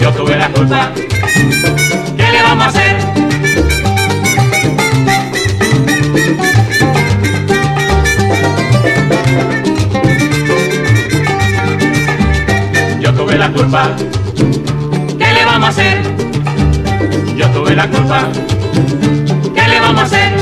Yo 0.00 0.10
tuve 0.12 0.36
la 0.36 0.48
culpa, 0.48 0.90
¿qué 2.16 2.30
le 2.30 2.42
vamos 2.42 2.64
a 2.64 2.68
hacer? 2.68 3.21
Tuve 13.32 13.38
la 13.38 13.50
culpa, 13.50 13.90
¿qué 15.18 15.32
le 15.32 15.44
vamos 15.46 15.64
a 15.64 15.68
hacer? 15.68 16.02
Yo 17.34 17.48
tuve 17.48 17.74
la 17.74 17.88
culpa, 17.88 18.28
¿qué 19.54 19.68
le 19.68 19.80
vamos 19.80 20.02
a 20.02 20.04
hacer? 20.04 20.41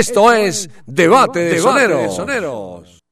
Esto 0.00 0.32
es 0.32 0.70
Debate 0.86 1.40
de 1.40 1.58
Soneros. 1.58 3.02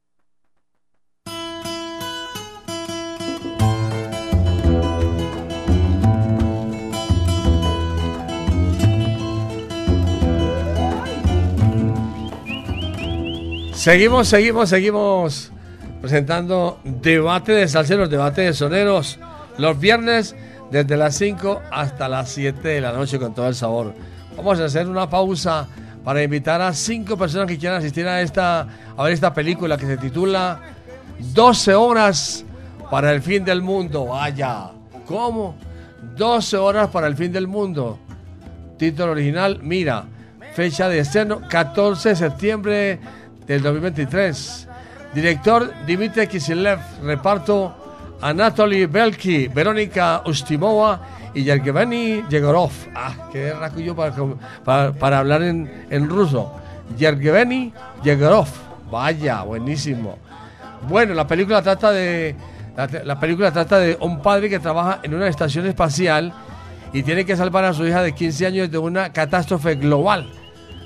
Seguimos, 13.74 14.28
seguimos, 14.28 14.70
seguimos 14.70 15.53
presentando 16.01 16.80
debate 16.84 17.53
de 17.53 17.68
salseros, 17.68 18.09
debate 18.09 18.41
de 18.41 18.55
soneros, 18.55 19.18
los 19.59 19.78
viernes 19.78 20.34
desde 20.70 20.97
las 20.97 21.16
5 21.16 21.61
hasta 21.70 22.09
las 22.09 22.30
7 22.30 22.66
de 22.66 22.80
la 22.80 22.93
noche 22.93 23.18
con 23.18 23.34
todo 23.34 23.47
el 23.47 23.55
sabor. 23.55 23.93
Vamos 24.39 24.59
a 24.59 24.64
hacer 24.64 24.89
una 24.89 25.11
pausa 25.11 25.68
para 26.09 26.22
invitar 26.22 26.62
a 26.62 26.72
cinco 26.72 27.18
personas 27.18 27.46
que 27.48 27.59
quieran 27.59 27.80
asistir 27.80 28.09
a 28.09 28.22
esta 28.22 28.66
a 28.96 29.02
ver 29.02 29.12
esta 29.12 29.34
película 29.34 29.76
que 29.76 29.84
se 29.84 29.98
titula 29.98 30.59
12 31.34 31.74
horas 31.74 32.46
para 32.90 33.12
el 33.12 33.20
fin 33.20 33.44
del 33.44 33.61
mundo. 33.61 34.06
Vaya, 34.06 34.70
¿cómo? 35.06 35.54
12 36.16 36.56
horas 36.56 36.88
para 36.88 37.09
el 37.09 37.14
fin 37.14 37.30
del 37.30 37.46
mundo. 37.46 37.98
Título 38.78 39.12
original, 39.12 39.61
mira, 39.62 40.06
fecha 40.54 40.88
de 40.88 41.00
estreno 41.00 41.42
14 41.46 42.09
de 42.09 42.16
septiembre 42.16 43.00
del 43.46 43.62
2023. 43.62 44.66
Director 45.12 45.74
Dimitri 45.84 46.26
Kisilev, 46.26 46.78
reparto 47.02 48.16
Anatoly 48.22 48.86
Belki, 48.86 49.48
Verónica 49.48 50.22
Ustimova 50.24 51.02
y 51.35 51.45
Yergeveni 51.45 52.24
Yegorov. 52.29 52.70
Ah, 52.95 53.29
qué 53.33 53.53
racuyo 53.53 53.95
para, 53.95 54.93
para, 54.93 55.18
hablar 55.18 55.43
en, 55.43 55.87
en 55.91 56.09
ruso. 56.09 56.53
Yergeveni 56.97 57.72
Yegorov. 58.03 58.49
Vaya, 58.91 59.43
buenísimo. 59.43 60.18
Bueno, 60.89 61.14
la 61.14 61.26
película 61.26 61.62
trata 61.62 61.91
de 61.91 62.35
la 63.05 63.18
película 63.18 63.51
trata 63.51 63.81
de 63.81 63.97
un 64.01 64.22
padre 64.22 64.49
que 64.49 64.61
trabaja 64.61 65.01
en 65.03 65.12
una 65.12 65.26
estación 65.26 65.66
espacial 65.66 66.33
y 66.93 67.03
tiene 67.03 67.24
que 67.24 67.37
salvar 67.37 67.64
a 67.64 67.74
su 67.74 67.85
hija 67.85 68.05
de 68.05 68.12
15 68.12 68.47
años 68.47 68.70
de 68.70 68.79
una 68.79 69.12
catástrofe 69.12 69.74
global. 69.74 70.31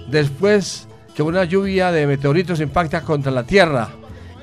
Después 0.08 0.88
que 1.14 1.22
una 1.22 1.44
lluvia 1.44 1.92
de 1.92 2.06
meteoritos 2.06 2.60
impacta 2.60 3.02
contra 3.02 3.30
la 3.30 3.44
Tierra. 3.44 3.88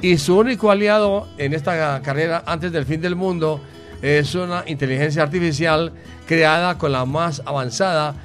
Y 0.02 0.18
su 0.18 0.38
único 0.38 0.70
aliado 0.70 1.28
en 1.38 1.54
esta 1.54 2.02
carrera 2.02 2.44
antes 2.46 2.72
del 2.72 2.86
fin 2.86 3.02
del 3.02 3.16
mundo 3.16 3.60
es 4.02 4.36
una 4.36 4.64
inteligencia 4.68 5.24
artificial 5.24 5.92
creada 6.28 6.78
con 6.78 6.92
la 6.92 7.06
más 7.06 7.42
avanzada 7.46 8.16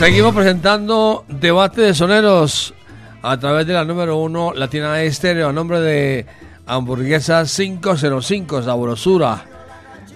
Seguimos 0.00 0.34
presentando 0.34 1.26
Debate 1.28 1.82
de 1.82 1.94
Soneros 1.94 2.72
a 3.20 3.38
través 3.38 3.66
de 3.66 3.74
la 3.74 3.84
número 3.84 4.16
uno 4.16 4.54
Latina 4.54 5.02
Estéreo 5.02 5.50
a 5.50 5.52
nombre 5.52 5.78
de 5.78 6.24
Hamburguesa 6.64 7.44
505 7.44 8.62
Sabrosura. 8.62 9.44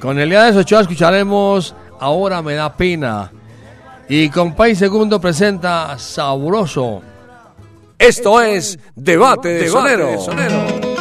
Con 0.01 0.19
Elías 0.19 0.57
Ochoa 0.57 0.81
escucharemos 0.81 1.75
Ahora 2.01 2.41
me 2.41 2.55
da 2.55 2.75
pena. 2.75 3.31
Y 4.09 4.31
con 4.31 4.55
País 4.55 4.79
Segundo 4.79 5.21
presenta 5.21 5.99
Sabroso. 5.99 7.03
Esto 7.99 8.41
es 8.41 8.79
Debate 8.97 9.51
de 9.51 9.65
Debate 9.65 9.97
de 9.97 10.19
Soneros. 10.19 10.94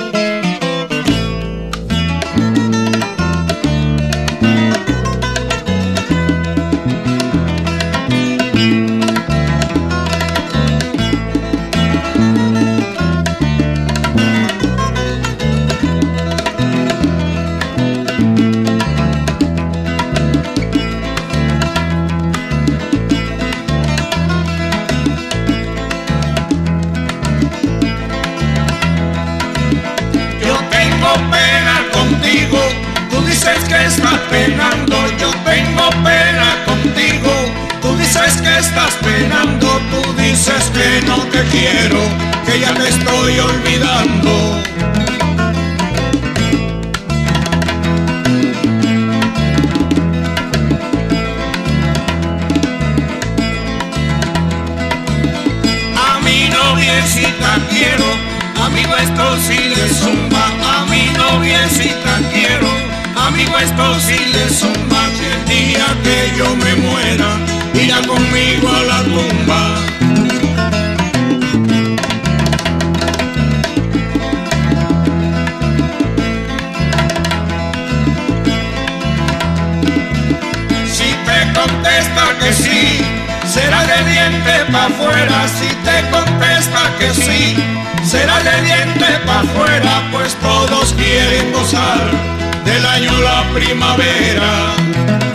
Estás 38.66 38.94
penando, 39.02 39.68
tú 39.92 40.02
dices 40.22 40.64
que 40.76 41.06
no 41.06 41.18
te 41.34 41.42
quiero, 41.54 42.00
que 42.46 42.60
ya 42.60 42.74
te 42.74 42.88
estoy 42.88 43.40
olvidando. 43.40 44.32
A 56.08 56.20
mi 56.26 56.50
noviecita 56.50 57.50
quiero, 57.70 58.10
amigo 58.66 58.96
esto 58.96 59.26
sí 59.46 59.60
le 59.76 59.88
zumba, 60.00 60.46
a 60.74 60.86
mi 60.86 61.06
noviecita 61.24 62.14
quiero, 62.32 62.70
amigo 63.28 63.58
esto 63.60 64.00
sí 64.00 64.20
le 64.36 64.46
zumba, 64.50 65.02
que 65.18 65.28
el 65.34 65.42
día 65.54 65.88
que 66.06 66.18
yo 66.38 66.56
me 66.56 66.76
muera, 66.76 67.30
irá 67.74 68.02
conmigo 68.02 68.70
a 68.70 68.84
la 68.84 69.04
tumba. 69.04 69.62
Si 80.88 81.10
te 81.26 81.54
contesta 81.54 82.24
que 82.40 82.54
sí, 82.54 83.02
será 83.46 83.84
de 83.86 84.04
diente 84.12 84.72
pa' 84.72 84.86
afuera. 84.86 85.48
Si 85.48 85.68
te 85.86 86.10
contesta 86.12 86.82
que 87.00 87.14
sí, 87.14 87.56
será 88.06 88.40
de 88.40 88.62
diente 88.62 89.06
pa' 89.26 89.42
afuera. 89.42 90.10
Pues 90.12 90.36
todos 90.36 90.94
quieren 90.94 91.52
gozar 91.52 92.12
del 92.66 92.86
año 92.86 93.12
la 93.20 93.44
primavera. 93.54 95.33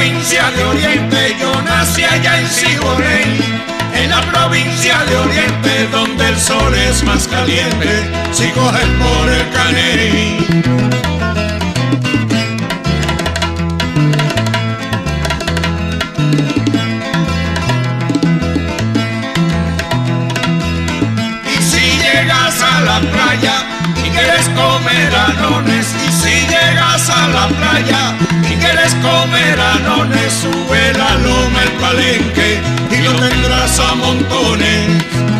Provincia 0.00 0.50
de 0.56 0.64
Oriente. 0.64 1.36
Yo 1.38 1.52
nací 1.62 2.02
allá 2.02 2.40
en 2.40 2.48
Siboney, 2.48 3.60
en 3.94 4.08
la 4.08 4.22
provincia 4.32 4.96
de 5.04 5.16
Oriente, 5.16 5.88
donde 5.92 6.26
el 6.26 6.38
sol 6.38 6.74
es 6.74 7.02
más 7.04 7.28
caliente. 7.28 8.08
Si 8.32 8.48
coges 8.50 8.88
por 8.98 9.28
el 9.28 9.50
caney. 9.50 10.46
Y 21.44 21.62
si 21.62 21.98
llegas 21.98 22.62
a 22.62 22.80
la 22.80 23.00
playa 23.00 23.54
y 24.02 24.08
quieres 24.08 24.48
comer 24.48 25.14
anones, 25.14 25.94
y 26.08 26.12
si 26.12 26.46
llegas 26.46 27.10
a 27.10 27.28
la 27.28 27.48
playa 27.48 28.29
quieres 28.70 28.94
comer 28.96 29.58
anones, 29.58 30.32
sube 30.32 30.92
la 30.94 31.14
loma 31.14 31.62
el 31.62 31.72
palenque 31.80 32.60
y 32.90 33.02
lo 33.02 33.12
tendrás 33.14 33.80
a 33.80 33.94
montones. 33.94 35.39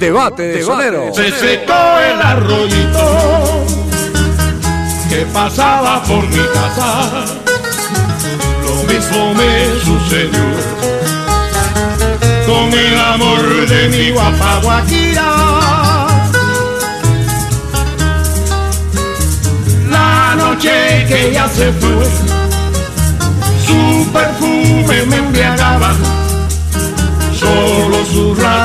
Debate 0.00 0.44
de 0.44 0.62
Sonero. 0.62 1.12
Se 1.14 1.30
secó 1.30 1.74
el 1.74 2.22
arroyito 2.22 3.66
que 5.10 5.26
pasaba 5.26 6.02
por 6.04 6.26
mi 6.26 6.38
casa. 6.54 7.10
Lo 8.64 8.82
mismo 8.90 9.34
me 9.34 9.78
sucedió 9.84 10.40
con 12.46 12.72
el 12.72 12.98
amor 12.98 13.68
de 13.68 13.88
mi 13.90 14.10
guapa 14.12 14.60
Guajira. 14.62 15.34
La 19.90 20.34
noche 20.34 21.04
que 21.08 21.30
ya 21.30 21.46
se 21.46 21.70
fue, 21.74 22.06
su 23.66 24.10
perfume 24.10 25.04
me 25.04 25.16
embriagaba. 25.16 26.19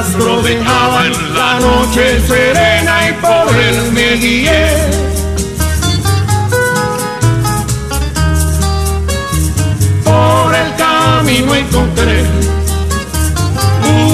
Rastro 0.06 0.42
dejaba 0.44 1.08
en 1.08 1.34
la 1.34 1.60
noche 1.60 2.22
serena 2.28 3.10
y 3.10 3.14
por 3.14 3.56
él 3.56 3.92
me 3.92 4.16
guié. 4.18 4.68
Por 10.04 10.54
el 10.54 10.76
camino 10.76 11.56
encontré 11.56 12.24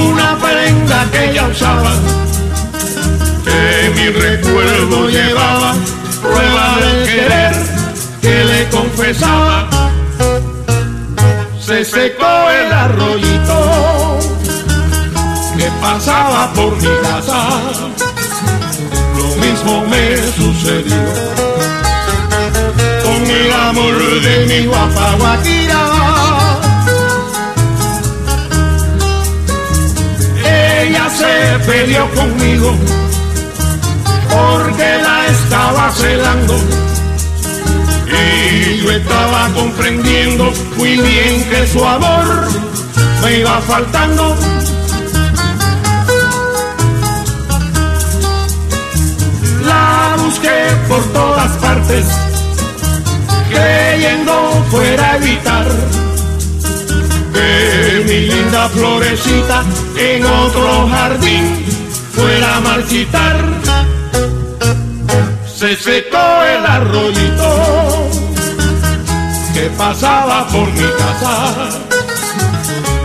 una 0.08 0.38
prenda 0.38 1.08
que 1.12 1.32
ella 1.32 1.48
usaba, 1.50 1.92
que 3.44 3.89
mi 3.94 4.08
recuerdo 4.12 5.10
llevaba, 5.10 5.74
prueba 6.22 6.78
del 6.80 7.06
querer 7.06 7.56
que 8.22 8.46
le 8.46 8.70
confesaba. 8.70 9.51
Que 15.62 15.70
pasaba 15.80 16.51
por 16.53 16.76
mi 16.82 16.93
casa. 17.03 17.39
Lo 19.18 19.28
mismo 19.43 19.86
me 19.91 20.05
sucedió 20.38 21.01
con 23.03 23.22
el 23.30 23.53
amor 23.70 23.97
de 24.26 24.45
mi 24.49 24.66
guapa 24.66 25.16
Guajira. 25.20 25.84
Ella 30.43 31.05
se 31.20 31.72
peleó 31.72 32.09
conmigo 32.16 32.74
porque 34.34 34.89
la 35.05 35.28
estaba 35.28 35.91
celando. 35.91 36.55
Y 38.07 38.82
yo 38.82 38.91
estaba 38.91 39.47
comprendiendo 39.53 40.51
muy 40.78 40.97
bien 40.97 41.43
que 41.49 41.68
su 41.68 41.86
amor 41.86 42.47
me 43.22 43.39
iba 43.41 43.62
faltando. 43.62 44.61
Por 50.88 51.04
todas 51.14 51.52
partes, 51.58 52.06
creyendo 53.50 54.64
fuera 54.70 55.18
evitar 55.18 55.68
que 57.34 58.04
mi 58.06 58.20
linda 58.28 58.70
florecita 58.70 59.64
en 59.98 60.26
otro 60.26 60.88
jardín 60.90 61.66
fuera 62.14 62.58
a 62.58 62.62
marchitar. 62.62 63.38
Se 65.46 65.76
secó 65.76 66.44
el 66.56 66.66
arroyito 66.66 68.10
que 69.54 69.70
pasaba 69.78 70.48
por 70.48 70.68
mi 70.72 70.90
casa. 70.98 71.70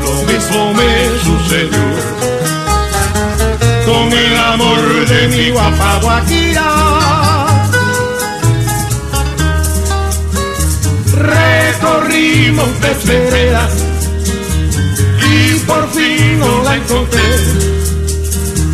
Lo 0.02 0.32
mismo 0.32 0.72
me 0.74 0.92
sucedió 1.24 2.16
con 3.84 4.12
el 4.12 4.36
amor 4.38 5.06
de 5.06 5.28
mi 5.28 5.50
guapa 5.50 5.98
Guajira. 6.02 6.75
Recorrí 11.26 12.52
montes 12.52 13.04
veredas 13.06 13.72
y 15.30 15.58
por 15.60 15.88
fin 15.90 16.38
no 16.38 16.62
la 16.62 16.76
encontré. 16.76 17.30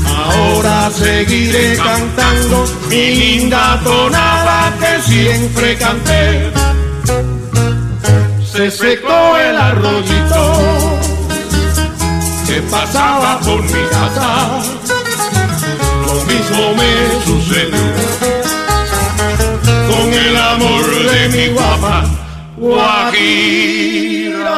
Ahora 0.07 0.91
seguiré 0.91 1.77
cantando 1.77 2.65
mi 2.89 3.15
linda 3.15 3.81
tonada 3.83 4.73
que 4.81 5.03
siempre 5.03 5.77
canté. 5.77 6.53
Se 8.53 8.71
secó 8.71 9.37
el 9.39 9.57
arroyito 9.57 10.43
que 12.47 12.61
pasaba 12.71 13.41
por 13.41 13.63
mi 13.63 13.83
casa 13.91 14.61
lo 16.07 16.25
mismo 16.25 16.75
me 16.75 17.25
sucedió 17.25 17.79
con 19.89 20.13
el 20.13 20.37
amor 20.37 20.85
de 21.11 21.29
mi 21.31 21.49
guapa 21.55 22.22
Guajira. 22.63 24.53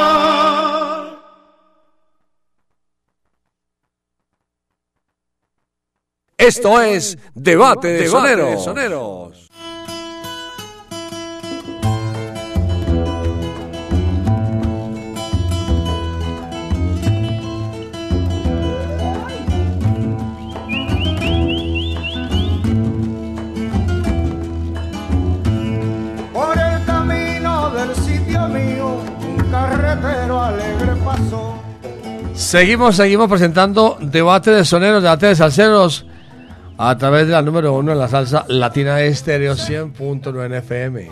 Esto 6.36 6.82
es 6.82 7.16
Debate 7.34 7.88
de 7.88 8.06
Soneros. 8.06 8.66
Por 8.66 9.43
Seguimos, 32.34 32.96
seguimos 32.96 33.28
presentando 33.28 33.96
debate 34.00 34.50
de 34.50 34.64
soneros, 34.64 35.02
debate 35.02 35.26
de 35.26 35.36
salseros 35.36 36.04
a 36.76 36.98
través 36.98 37.26
de 37.28 37.32
la 37.32 37.42
número 37.42 37.72
uno 37.72 37.92
en 37.92 37.98
la 37.98 38.08
salsa 38.08 38.44
latina 38.48 39.00
estéreo 39.00 39.54
100.9 39.54 40.56
FM. 40.58 41.10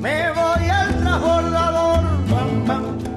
Me 0.00 0.30
voy 0.30 0.68
al 0.70 0.94
transbordador 1.00 2.04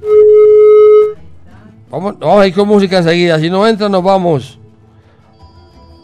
Vamos, 1.90 2.20
vamos 2.20 2.42
a 2.42 2.48
ir 2.48 2.54
con 2.54 2.68
música 2.68 2.98
enseguida. 3.00 3.40
Si 3.40 3.50
no 3.50 3.66
entra, 3.68 3.90
nos 3.90 4.04
vamos. 4.04 4.60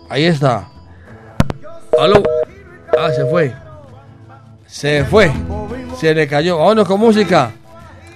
Ahí 0.09 0.25
está. 0.25 0.67
Aló. 1.99 2.23
Ah, 2.97 3.11
se 3.11 3.23
fue. 3.25 3.53
Se 4.67 5.05
fue. 5.05 5.31
Se 5.99 6.13
le 6.13 6.27
cayó. 6.27 6.57
Vámonos 6.57 6.87
con 6.87 6.99
música. 6.99 7.51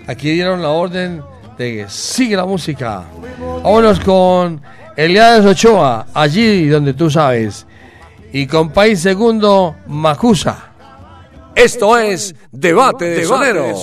Aquí 0.07 0.31
dieron 0.31 0.61
la 0.61 0.69
orden 0.69 1.23
de 1.57 1.77
que 1.77 1.89
sigue 1.89 2.35
la 2.35 2.45
música. 2.45 3.03
Vámonos 3.63 3.99
con 4.01 4.61
Eliades 4.95 5.45
Ochoa, 5.45 6.07
allí 6.13 6.67
donde 6.67 6.93
tú 6.93 7.09
sabes. 7.09 7.65
Y 8.33 8.45
con 8.47 8.69
País 8.69 8.99
Segundo, 8.99 9.75
Macusa. 9.87 10.71
Esto 11.55 11.97
es 11.97 12.35
Debate 12.51 13.05
de 13.05 13.25
Sonero. 13.25 13.75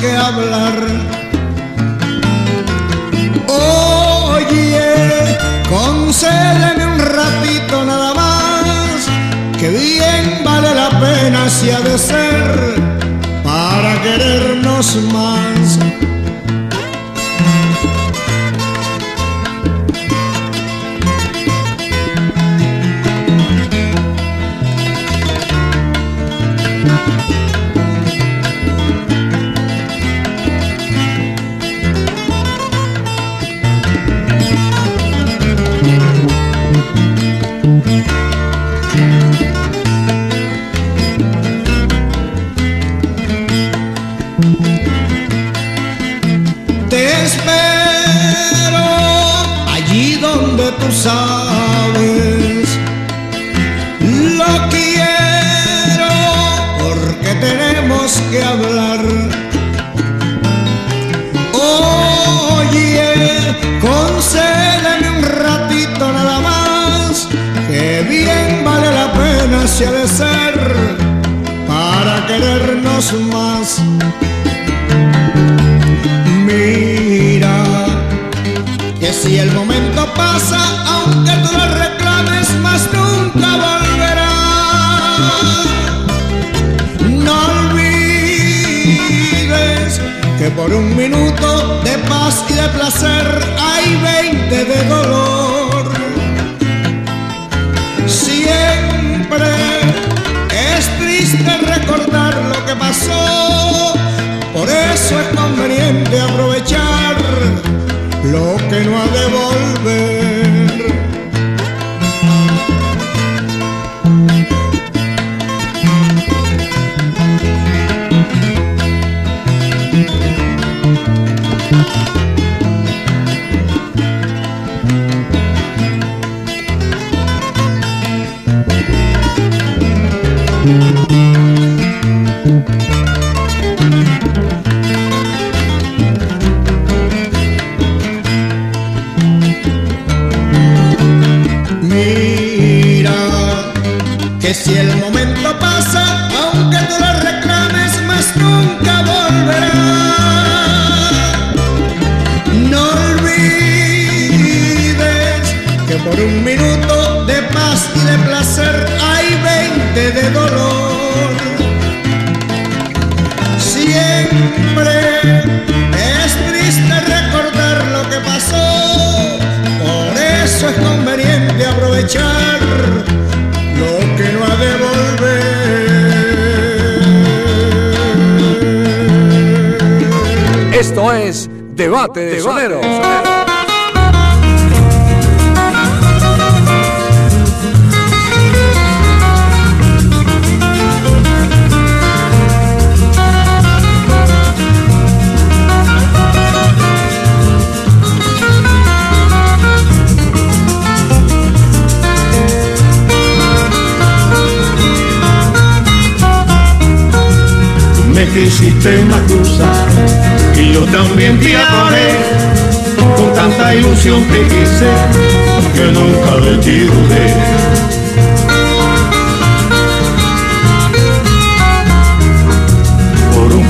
Que 0.00 0.16
hablar. 0.16 0.74
Oye, 3.48 5.38
concédeme 5.68 6.86
un 6.86 6.98
ratito 7.00 7.84
nada 7.84 8.14
más, 8.14 9.08
que 9.58 9.70
bien 9.70 10.44
vale 10.44 10.74
la 10.74 10.90
pena 11.00 11.48
si 11.48 11.70
ha 11.70 11.80
de 11.80 11.98
ser 11.98 12.74
para 13.42 14.00
querernos 14.02 14.96
más. 15.12 15.78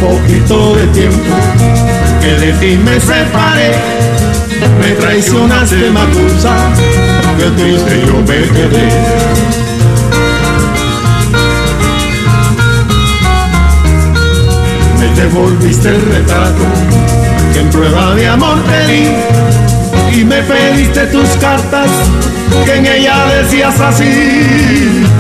Poquito 0.09 0.75
de 0.75 0.87
tiempo 0.89 1.35
que 2.21 2.33
de 2.47 2.53
ti 2.55 2.79
me 2.79 2.99
separé. 2.99 3.73
Me 4.81 4.93
traicionaste 4.93 5.91
macusa 5.91 6.55
que 7.39 7.47
triste 7.57 8.05
yo 8.07 8.17
me 8.29 8.41
quedé. 8.55 8.89
Me 14.99 15.21
devolviste 15.21 15.89
el 15.89 16.01
retrato 16.01 16.65
que 17.53 17.61
en 17.61 17.71
prueba 17.71 18.15
de 18.15 18.29
amor 18.29 18.59
te 18.65 18.93
di 18.93 19.68
y 20.19 20.25
me 20.25 20.43
pediste 20.43 21.07
tus 21.07 21.29
cartas 21.41 21.89
que 22.65 22.75
en 22.75 22.87
ella 22.87 23.27
decías 23.27 23.81
así 23.81 24.05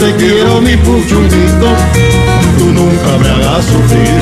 te 0.01 0.16
quiero 0.16 0.61
mi 0.61 0.76
puchunguito 0.76 1.68
tú 2.59 2.64
nunca 2.72 3.18
me 3.20 3.28
hagas 3.28 3.64
sufrir 3.64 4.20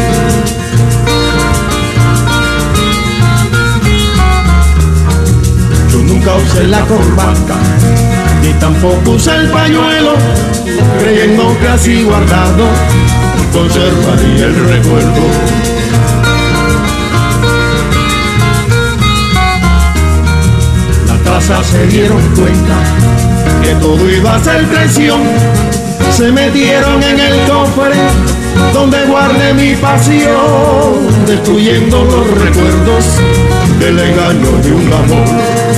yo 5.91 5.99
nunca 5.99 6.35
usé 6.35 6.67
la 6.67 6.81
corbata 6.81 7.57
ni 8.43 8.53
tampoco 8.61 9.13
usé 9.13 9.35
el 9.35 9.51
pañuelo 9.51 10.13
creyendo 11.01 11.59
que 11.59 11.69
así 11.69 12.03
guardado 12.03 12.67
conservaría 13.53 14.47
el 14.47 14.69
recuerdo. 14.69 15.76
Se 21.39 21.87
dieron 21.89 22.23
cuenta 22.35 22.77
que 23.63 23.75
todo 23.75 24.11
iba 24.11 24.37
a 24.37 24.43
ser 24.43 24.67
traición. 24.71 25.21
Se 26.11 26.33
metieron 26.33 27.03
en 27.03 27.21
el 27.21 27.47
cofre 27.47 27.95
donde 28.73 29.05
guardé 29.05 29.53
mi 29.53 29.75
pasión, 29.75 31.27
destruyendo 31.27 32.05
los 32.05 32.31
recuerdos 32.41 33.05
del 33.79 33.99
engaño 33.99 34.51
de 34.63 34.73
un 34.73 34.93
amor. 34.93 35.77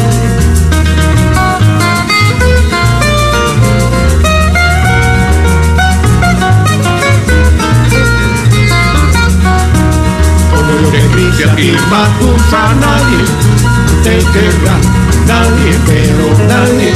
que 11.37 11.45
a 11.45 11.55
ti 11.55 11.73
Matusa 11.91 12.75
nadie 12.81 13.25
te 14.03 14.19
querrá, 14.33 14.77
nadie, 15.29 15.72
pero 15.87 16.26
nadie, 16.49 16.93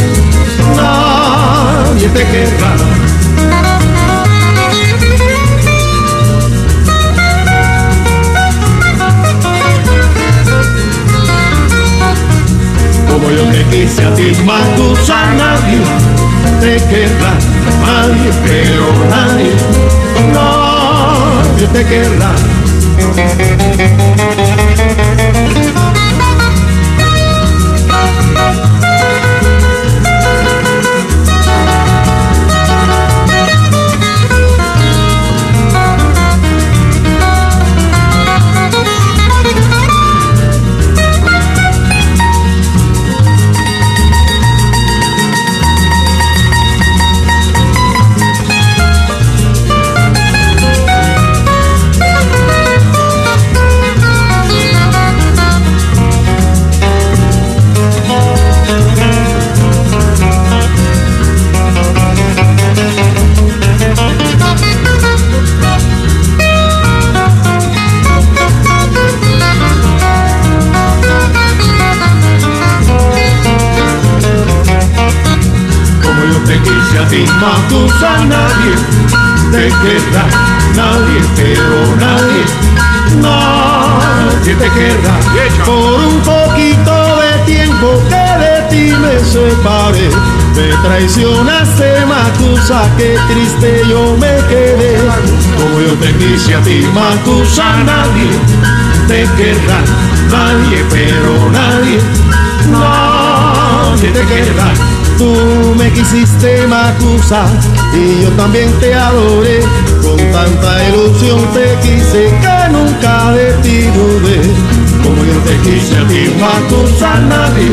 nadie 0.76 2.08
te 2.08 2.24
querrá. 2.32 2.72
Como 13.08 13.30
yo 13.30 13.44
te 13.52 13.64
quise 13.70 14.02
a 14.04 14.14
ti 14.14 14.32
Matusa 14.44 15.18
nadie 15.36 15.82
te 16.60 16.76
querrá, 16.88 17.32
nadie, 17.86 18.30
pero 18.44 18.86
nadie, 19.10 19.52
nadie 20.32 21.66
te 21.68 21.84
querrá. 21.84 22.32
Matusa, 78.02 78.24
nadie 78.24 78.74
te 79.52 79.68
querrá, 79.68 80.26
nadie, 80.74 81.20
pero 81.36 81.96
nadie, 82.00 82.44
nadie 83.20 84.54
te 84.56 84.70
querrá. 84.70 85.64
Por 85.64 86.00
un 86.00 86.20
poquito 86.20 86.92
de 87.20 87.38
tiempo 87.46 88.02
que 88.08 88.24
de 88.42 88.62
ti 88.70 88.92
me 88.98 89.20
separé, 89.20 90.10
me 90.56 90.88
traicionaste, 90.88 92.04
Matusa, 92.06 92.82
qué 92.96 93.16
triste 93.28 93.82
yo 93.88 94.16
me 94.18 94.34
quedé. 94.48 94.98
Como 95.56 95.80
yo 95.80 95.94
te 95.94 96.12
quise 96.14 96.56
a 96.56 96.60
ti, 96.62 96.84
Matusa, 96.92 97.84
nadie 97.84 98.30
te 99.06 99.22
querrá, 99.36 99.78
nadie, 100.30 100.84
pero 100.90 101.50
nadie, 101.52 102.00
nadie 102.68 104.10
te 104.10 104.26
querrá. 104.26 104.91
Tú 105.22 105.74
me 105.78 105.88
quisiste 105.92 106.66
Macusa 106.66 107.44
y 107.94 108.22
yo 108.24 108.30
también 108.30 108.68
te 108.80 108.92
adoré. 108.92 109.60
Con 110.02 110.16
tanta 110.32 110.88
ilusión 110.88 111.38
te 111.54 111.78
quise 111.80 112.22
que 112.42 112.72
nunca 112.72 113.30
de 113.30 113.52
ti 113.62 113.82
dudé. 113.94 114.40
Como 115.04 115.24
yo 115.24 115.38
te 115.46 115.54
quise 115.58 115.96
a 115.96 116.08
ti 116.08 116.22
Macusa, 116.40 117.20
nadie 117.20 117.70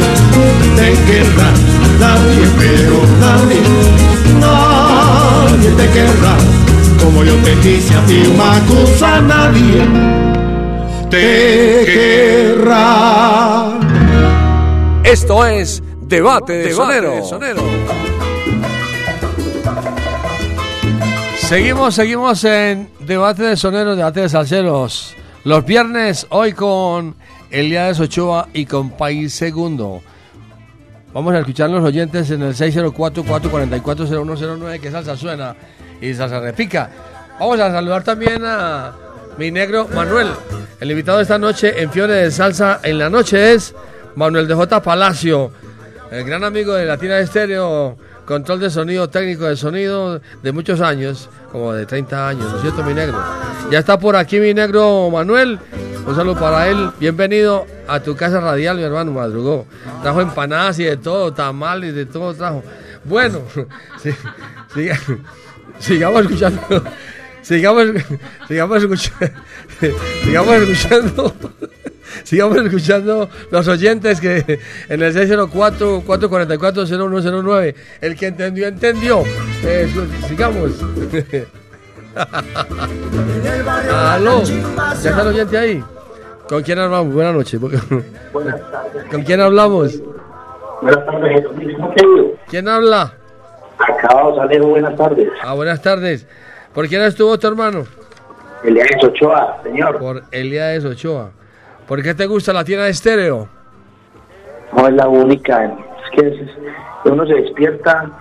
te 0.75 0.93
querrá, 1.07 1.49
nadie, 1.99 2.45
pero 2.59 2.97
nadie, 3.25 3.61
nadie 4.39 5.69
te 5.71 5.87
querrá. 5.89 6.35
Como 7.03 7.23
yo 7.23 7.33
te 7.37 7.53
quise 7.63 7.95
a 7.95 8.05
ti 8.05 8.31
Macusa, 8.37 9.21
nadie 9.21 9.87
te 11.09 11.85
querrá. 11.95 13.73
Esto 15.03 15.43
es 15.47 15.81
Debate 16.09 16.53
de, 16.53 16.71
Sonero. 16.71 17.13
Seguimos, 21.37 21.93
seguimos 21.93 22.43
en 22.45 22.89
debate 23.01 23.43
de 23.43 23.55
soneros, 23.55 23.95
debate 23.95 24.21
de 24.21 24.29
salseros. 24.29 25.15
Los 25.43 25.63
viernes, 25.65 26.25
hoy 26.31 26.53
con 26.53 27.15
Elías 27.51 27.99
Ochoa 27.99 28.47
y 28.53 28.65
con 28.65 28.89
País 28.89 29.35
Segundo. 29.35 30.01
Vamos 31.13 31.35
a 31.35 31.41
escuchar 31.41 31.69
los 31.69 31.83
oyentes 31.83 32.31
en 32.31 32.41
el 32.41 32.55
604-444-0109, 32.55 34.79
que 34.79 34.89
salsa 34.89 35.15
suena 35.15 35.55
y 36.01 36.15
salsa 36.15 36.39
repica. 36.39 36.89
Vamos 37.39 37.59
a 37.59 37.71
saludar 37.71 38.03
también 38.03 38.41
a 38.43 38.95
mi 39.37 39.51
negro 39.51 39.87
Manuel. 39.93 40.29
El 40.79 40.89
invitado 40.89 41.19
de 41.19 41.23
esta 41.23 41.37
noche 41.37 41.79
en 41.79 41.91
Fiore 41.91 42.15
de 42.15 42.31
Salsa 42.31 42.79
en 42.81 42.97
la 42.97 43.11
noche 43.11 43.53
es 43.53 43.75
Manuel 44.15 44.47
de 44.47 44.55
J. 44.55 44.81
Palacio, 44.81 45.51
el 46.11 46.23
gran 46.23 46.43
amigo 46.43 46.73
de 46.73 46.85
Latina 46.85 47.19
Estéreo, 47.19 47.97
control 48.25 48.59
de 48.59 48.69
sonido, 48.69 49.09
técnico 49.09 49.45
de 49.45 49.55
sonido 49.55 50.21
de 50.41 50.51
muchos 50.51 50.81
años, 50.81 51.29
como 51.51 51.73
de 51.73 51.85
30 51.85 52.27
años, 52.27 52.51
¿no 52.51 52.55
es 52.57 52.61
cierto, 52.61 52.83
mi 52.83 52.93
negro? 52.93 53.21
Ya 53.71 53.79
está 53.79 53.99
por 53.99 54.15
aquí 54.15 54.39
mi 54.39 54.53
negro 54.53 55.09
Manuel. 55.11 55.59
Un 56.05 56.15
saludo 56.15 56.39
para 56.39 56.67
él. 56.67 56.89
Bienvenido 56.99 57.67
a 57.87 57.99
tu 57.99 58.15
casa 58.15 58.39
radial, 58.39 58.77
mi 58.77 58.83
hermano. 58.83 59.11
Madrugó. 59.11 59.67
Trajo 60.01 60.21
empanadas 60.21 60.79
y 60.79 60.85
de 60.85 60.97
todo, 60.97 61.31
tamales, 61.33 61.93
de 61.93 62.07
todo 62.07 62.33
trajo. 62.33 62.63
Bueno, 63.03 63.41
sigamos 65.79 66.23
escuchando. 66.23 66.83
Sigamos, 67.41 67.85
sigamos 68.47 68.83
escuchando. 68.83 69.39
Sigamos 70.23 70.55
escuchando. 70.55 71.35
Sigamos 72.23 72.57
escuchando 72.57 73.29
los 73.51 73.67
oyentes 73.67 74.19
que 74.21 74.59
en 74.89 75.01
el 75.01 75.13
604-444-0109. 75.13 77.75
El 78.01 78.15
que 78.15 78.27
entendió, 78.27 78.67
entendió. 78.67 79.23
Eh, 79.63 79.87
sigamos. 80.27 80.71
Aló, 83.91 84.43
¿ya 84.43 84.93
está 85.09 85.21
el 85.21 85.27
oyente 85.27 85.57
ahí? 85.57 85.83
¿Con 86.47 86.63
quién 86.63 86.79
hablamos? 86.79 87.13
Buenas 87.13 87.35
noches. 87.35 87.59
¿Con 89.11 89.23
quién 89.23 89.41
hablamos? 89.41 90.01
Buenas 90.81 91.05
tardes. 91.05 91.43
¿Quién 92.47 92.67
habla? 92.67 93.13
Acabado, 93.77 94.41
Alejo, 94.41 94.67
buenas 94.67 94.95
tardes. 94.95 95.29
Ah, 95.43 95.53
buenas 95.53 95.79
tardes. 95.81 96.25
¿Por 96.73 96.87
quién 96.87 97.01
estuvo 97.03 97.37
tu 97.37 97.47
hermano? 97.47 97.85
Elías 98.63 99.03
Ochoa, 99.03 99.59
señor. 99.63 99.99
Por 99.99 100.23
Elías 100.31 100.83
Ochoa. 100.83 101.31
¿Por 101.89 102.03
qué 102.03 102.13
te 102.13 102.27
gusta 102.27 102.53
la 102.53 102.63
tienda 102.63 102.85
de 102.85 102.91
estéreo? 102.91 103.49
No 104.77 104.87
es 104.87 104.93
la 104.93 105.07
única. 105.07 105.65
Es 105.65 105.71
que 106.15 106.27
es- 106.27 106.49
uno 107.05 107.25
se 107.25 107.33
despierta, 107.33 108.11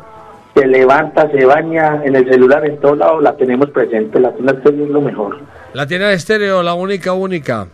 se 0.55 0.67
levanta, 0.67 1.31
se 1.31 1.45
baña 1.45 2.01
en 2.03 2.17
el 2.17 2.27
celular, 2.31 2.65
en 2.65 2.81
todos 2.81 2.97
lados 2.97 3.23
la 3.23 3.37
tenemos 3.37 3.69
presente. 3.69 4.19
La 4.21 4.33
tienda 4.33 4.53
estéreo 4.55 4.85
es 4.87 4.91
lo 4.91 5.03
mejor. 5.03 5.39
La 5.75 5.87
tienda 5.87 6.09
de 6.09 6.15
estéreo, 6.15 6.63
la 6.63 6.73
única, 6.73 7.13
única. 7.13 7.69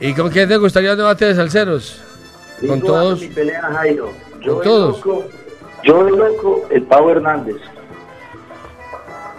¿Y 0.00 0.14
con 0.14 0.30
quién 0.30 0.48
te 0.48 0.56
gustaría 0.56 0.92
un 0.92 0.96
debate 0.96 1.26
de 1.26 1.34
salseros? 1.34 2.02
Con 2.66 2.80
todos. 2.80 3.20
Mi 3.20 3.28
pelea, 3.28 3.60
Jairo. 3.62 4.08
Yo 4.40 4.54
Con 4.54 4.62
todos. 4.64 4.96
Loco, 5.04 5.24
yo 5.84 6.08
el 6.08 6.16
loco, 6.16 6.62
el 6.70 6.82
Pau 6.84 7.10
Hernández. 7.10 7.56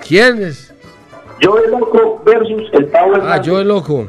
¿Quiénes? 0.08 0.72
Yo 1.40 1.58
el 1.58 1.72
loco 1.72 2.22
versus 2.26 2.64
el 2.74 2.86
Pau 2.88 3.12
Hernández. 3.16 3.40
Ah, 3.40 3.42
yo 3.42 3.60
el 3.60 3.68
loco. 3.68 4.08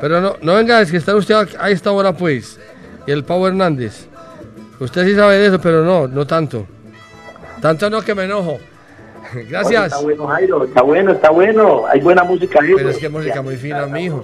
Pero 0.00 0.20
no, 0.20 0.36
no 0.42 0.54
venga, 0.54 0.80
es 0.80 0.90
que 0.90 0.96
está 0.98 1.14
usted 1.16 1.34
a- 1.58 1.70
esta 1.70 1.90
hora, 1.92 2.12
pues. 2.12 2.58
Y 3.06 3.10
el 3.10 3.24
Pau 3.24 3.46
Hernández. 3.46 4.06
Usted 4.80 5.06
sí 5.06 5.14
sabe 5.14 5.38
de 5.38 5.46
eso, 5.46 5.60
pero 5.60 5.82
no, 5.84 6.06
no 6.06 6.26
tanto. 6.26 6.66
Tanto 7.60 7.90
no 7.90 8.00
que 8.02 8.14
me 8.14 8.24
enojo. 8.24 8.58
Oye, 9.34 9.44
Gracias. 9.44 9.84
Está 9.86 9.98
bueno, 10.00 10.26
Jairo. 10.28 10.64
Está 10.64 10.82
bueno, 10.82 11.12
está 11.12 11.30
bueno. 11.30 11.86
Hay 11.86 12.00
buena 12.00 12.22
música 12.24 12.60
ahí. 12.62 12.72
Pero 12.76 12.90
es 12.90 12.98
que 12.98 13.06
es 13.06 13.12
música 13.12 13.42
muy 13.42 13.56
fina, 13.56 13.86
mi 13.86 14.04
hijo. 14.04 14.22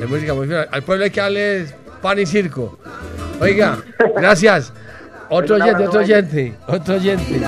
Es 0.00 0.08
música 0.08 0.34
muy 0.34 0.46
fina. 0.46 0.66
Al 0.70 0.82
pueblo 0.82 1.04
hay 1.04 1.10
que 1.10 1.20
darle 1.20 1.66
pan 2.02 2.18
y 2.18 2.26
circo. 2.26 2.78
Oiga, 3.40 3.78
gracias. 4.16 4.72
Otro 5.30 5.56
oyente, 5.56 5.86
otro 5.88 6.00
oyente, 6.00 6.54
otro 6.68 6.94
oyente. 6.96 7.40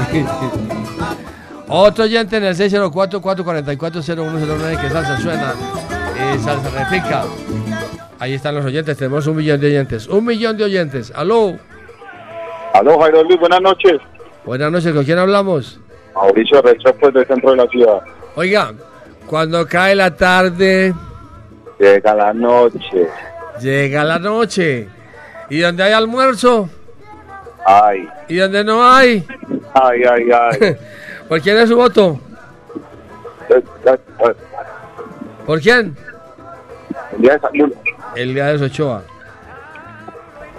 Otro 1.69 2.05
oyente 2.05 2.37
en 2.39 2.45
el 2.45 2.57
604-444-0109 2.57 4.81
que 4.81 4.91
salsa 4.91 5.21
suena 5.21 5.53
salsa 6.39 6.71
repica. 6.71 7.25
Ahí 8.19 8.35
están 8.35 8.55
los 8.55 8.65
oyentes, 8.65 8.97
tenemos 8.97 9.27
un 9.27 9.37
millón 9.37 9.61
de 9.61 9.67
oyentes. 9.69 10.07
Un 10.09 10.25
millón 10.25 10.57
de 10.57 10.65
oyentes. 10.65 11.13
Aló. 11.15 11.57
Aló, 12.73 12.99
Jairo 13.01 13.23
Luis, 13.25 13.39
buenas 13.39 13.61
noches. 13.61 13.99
Buenas 14.45 14.71
noches, 14.73 14.93
¿con 14.95 15.05
quién 15.05 15.19
hablamos? 15.19 15.81
Mauricio 16.15 16.63
Restrepo 16.63 16.99
pues, 17.01 17.15
del 17.15 17.27
centro 17.27 17.51
de 17.51 17.57
la 17.57 17.67
ciudad. 17.67 18.01
Oiga, 18.37 18.73
cuando 19.27 19.67
cae 19.67 19.95
la 19.95 20.15
tarde, 20.15 20.95
Llega 21.79 22.15
la 22.15 22.33
noche. 22.33 23.07
llega 23.61 24.03
la 24.05 24.19
noche. 24.19 24.89
¿Y 25.51 25.61
donde 25.61 25.83
hay 25.83 25.93
almuerzo? 25.93 26.69
Ay, 27.67 28.09
¿Y 28.29 28.37
donde 28.37 28.65
no 28.65 28.83
hay? 28.89 29.27
ay, 29.75 30.03
ay, 30.05 30.25
ay. 30.33 30.77
¿Por 31.29 31.41
quién 31.41 31.59
es 31.59 31.69
su 31.69 31.77
voto? 31.77 32.19
¿Por 35.45 35.61
quién? 35.61 35.97
El 37.17 37.23
día 37.23 37.33
de 37.33 37.41
salud. 37.41 37.73
El 38.15 38.35
día 38.35 38.47
de 38.47 38.65
Ochoa. 38.65 39.03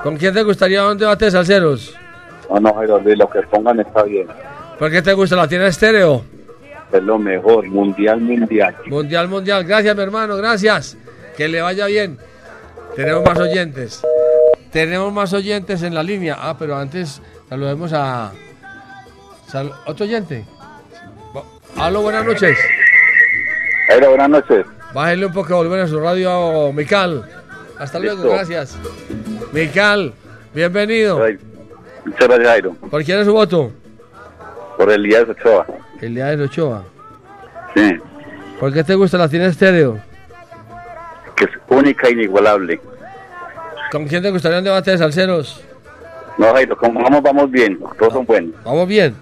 ¿Con 0.03 0.17
quién 0.17 0.33
te 0.33 0.43
gustaría 0.43 0.85
un 0.87 0.97
debate 0.97 1.25
de 1.25 1.31
salseros? 1.31 1.95
No, 2.49 2.59
no, 2.59 2.73
Jairo 2.75 2.99
Luis, 2.99 3.17
lo 3.17 3.29
que 3.29 3.41
pongan 3.43 3.79
está 3.79 4.03
bien. 4.03 4.27
¿Por 4.77 4.91
qué 4.91 5.01
te 5.01 5.13
gusta 5.13 5.35
la 5.35 5.47
tienda 5.47 5.67
estéreo? 5.67 6.23
Es 6.91 7.03
lo 7.03 7.17
mejor, 7.17 7.67
mundial, 7.67 8.21
mundial. 8.21 8.75
Mundial, 8.85 9.27
mundial. 9.27 9.63
Gracias, 9.65 9.95
mi 9.95 10.01
hermano, 10.01 10.37
gracias. 10.37 10.97
Que 11.35 11.47
le 11.47 11.61
vaya 11.61 11.87
bien. 11.87 12.17
Tenemos 12.95 13.25
más 13.25 13.39
oyentes. 13.39 14.01
Tenemos 14.71 15.11
más 15.11 15.33
oyentes 15.33 15.83
en 15.83 15.93
la 15.93 16.03
línea. 16.03 16.37
Ah, 16.39 16.55
pero 16.57 16.77
antes 16.77 17.21
saludemos 17.49 17.91
a... 17.93 18.31
¿Otro 19.85 20.05
oyente? 20.05 20.45
Aló, 21.77 22.01
buenas 22.01 22.25
noches. 22.25 22.57
Jairo, 23.87 24.09
buenas 24.09 24.29
noches. 24.29 24.65
Bájale 24.97 25.27
un 25.27 25.31
poco, 25.31 25.55
volver 25.57 25.81
a 25.81 25.87
su 25.87 25.99
radio, 25.99 26.73
Mical. 26.73 27.23
Hasta 27.77 27.99
luego, 27.99 28.15
Listo. 28.23 28.29
gracias. 28.31 28.75
Mical, 29.53 30.11
bienvenido. 30.55 31.19
Muchas 32.03 32.27
gracias, 32.27 32.47
Jairo. 32.47 32.71
¿Por 32.89 33.03
quién 33.03 33.19
es 33.19 33.27
su 33.27 33.33
voto? 33.33 33.71
Por 34.75 34.91
el 34.91 35.03
día 35.03 35.23
de 35.23 35.33
Ochoa. 35.33 35.67
El 36.01 36.15
día 36.15 36.35
de 36.35 36.43
Ochoa. 36.43 36.83
Sí, 37.75 37.95
¿Por 38.59 38.73
qué 38.73 38.83
te 38.83 38.95
gusta 38.95 39.19
la 39.19 39.29
tienda 39.29 39.49
estéreo? 39.49 39.99
que 41.35 41.43
es 41.43 41.51
única 41.69 42.07
e 42.07 42.13
inigualable. 42.13 42.81
¿Con 43.91 44.07
quién 44.07 44.23
te 44.23 44.31
gustaría 44.31 44.57
un 44.57 44.63
debate 44.63 44.89
de 44.89 44.97
salseros? 44.97 45.61
No, 46.39 46.51
Jairo, 46.53 46.75
como 46.75 47.03
vamos, 47.03 47.21
vamos 47.21 47.51
bien. 47.51 47.77
Todos 47.99 48.13
son 48.13 48.25
buenos. 48.25 48.55
Vamos 48.63 48.87
bien. 48.87 49.15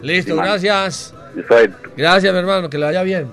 Listo, 0.00 0.32
Sí, 0.34 0.38
gracias. 0.40 1.14
Es. 1.36 1.70
Gracias, 1.96 2.32
mi 2.32 2.38
hermano, 2.40 2.68
que 2.68 2.78
le 2.78 2.86
vaya 2.86 3.04
bien. 3.04 3.30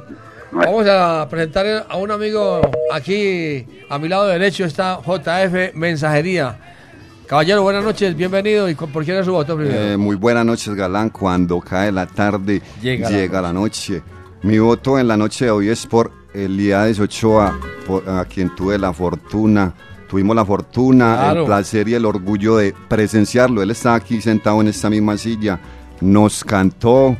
Vamos 0.51 0.87
a 0.87 1.27
presentar 1.29 1.85
a 1.89 1.97
un 1.97 2.09
amigo 2.09 2.61
aquí 2.93 3.65
a 3.89 3.97
mi 3.99 4.07
lado 4.07 4.27
derecho 4.27 4.65
está 4.65 4.99
JF 5.05 5.75
Mensajería. 5.75 6.57
Caballero, 7.27 7.61
buenas 7.63 7.83
noches, 7.83 8.15
bienvenido. 8.15 8.69
¿Y 8.69 8.75
por 8.75 9.03
quién 9.03 9.17
es 9.17 9.25
su 9.25 9.33
voto 9.33 9.57
primero? 9.57 9.77
Eh, 9.77 9.97
muy 9.97 10.15
buenas 10.15 10.45
noches, 10.45 10.73
Galán. 10.73 11.09
Cuando 11.09 11.59
cae 11.59 11.91
la 11.91 12.05
tarde, 12.07 12.61
Llega 12.81 13.09
llega, 13.09 13.41
la- 13.41 13.49
la 13.49 13.53
noche. 13.53 14.01
Mi 14.43 14.57
voto 14.59 14.97
en 14.97 15.09
la 15.09 15.17
noche 15.17 15.45
de 15.45 15.51
hoy 15.51 15.67
es 15.69 15.85
por 15.85 16.11
Elías 16.33 16.97
Ochoa, 16.99 17.59
por- 17.85 18.07
a 18.09 18.23
quien 18.23 18.55
tuve 18.55 18.77
la 18.77 18.93
fortuna, 18.93 19.73
tuvimos 20.09 20.35
la 20.37 20.45
fortuna, 20.45 21.15
Claro. 21.17 21.39
el 21.41 21.45
placer 21.47 21.89
y 21.89 21.95
el 21.95 22.05
orgullo 22.05 22.55
de 22.55 22.73
presenciarlo. 22.87 23.61
Él 23.61 23.71
está 23.71 23.95
aquí 23.95 24.21
sentado 24.21 24.61
en 24.61 24.69
esta 24.69 24.89
misma 24.89 25.17
silla, 25.17 25.59
nos 25.99 26.45
cantó 26.45 27.17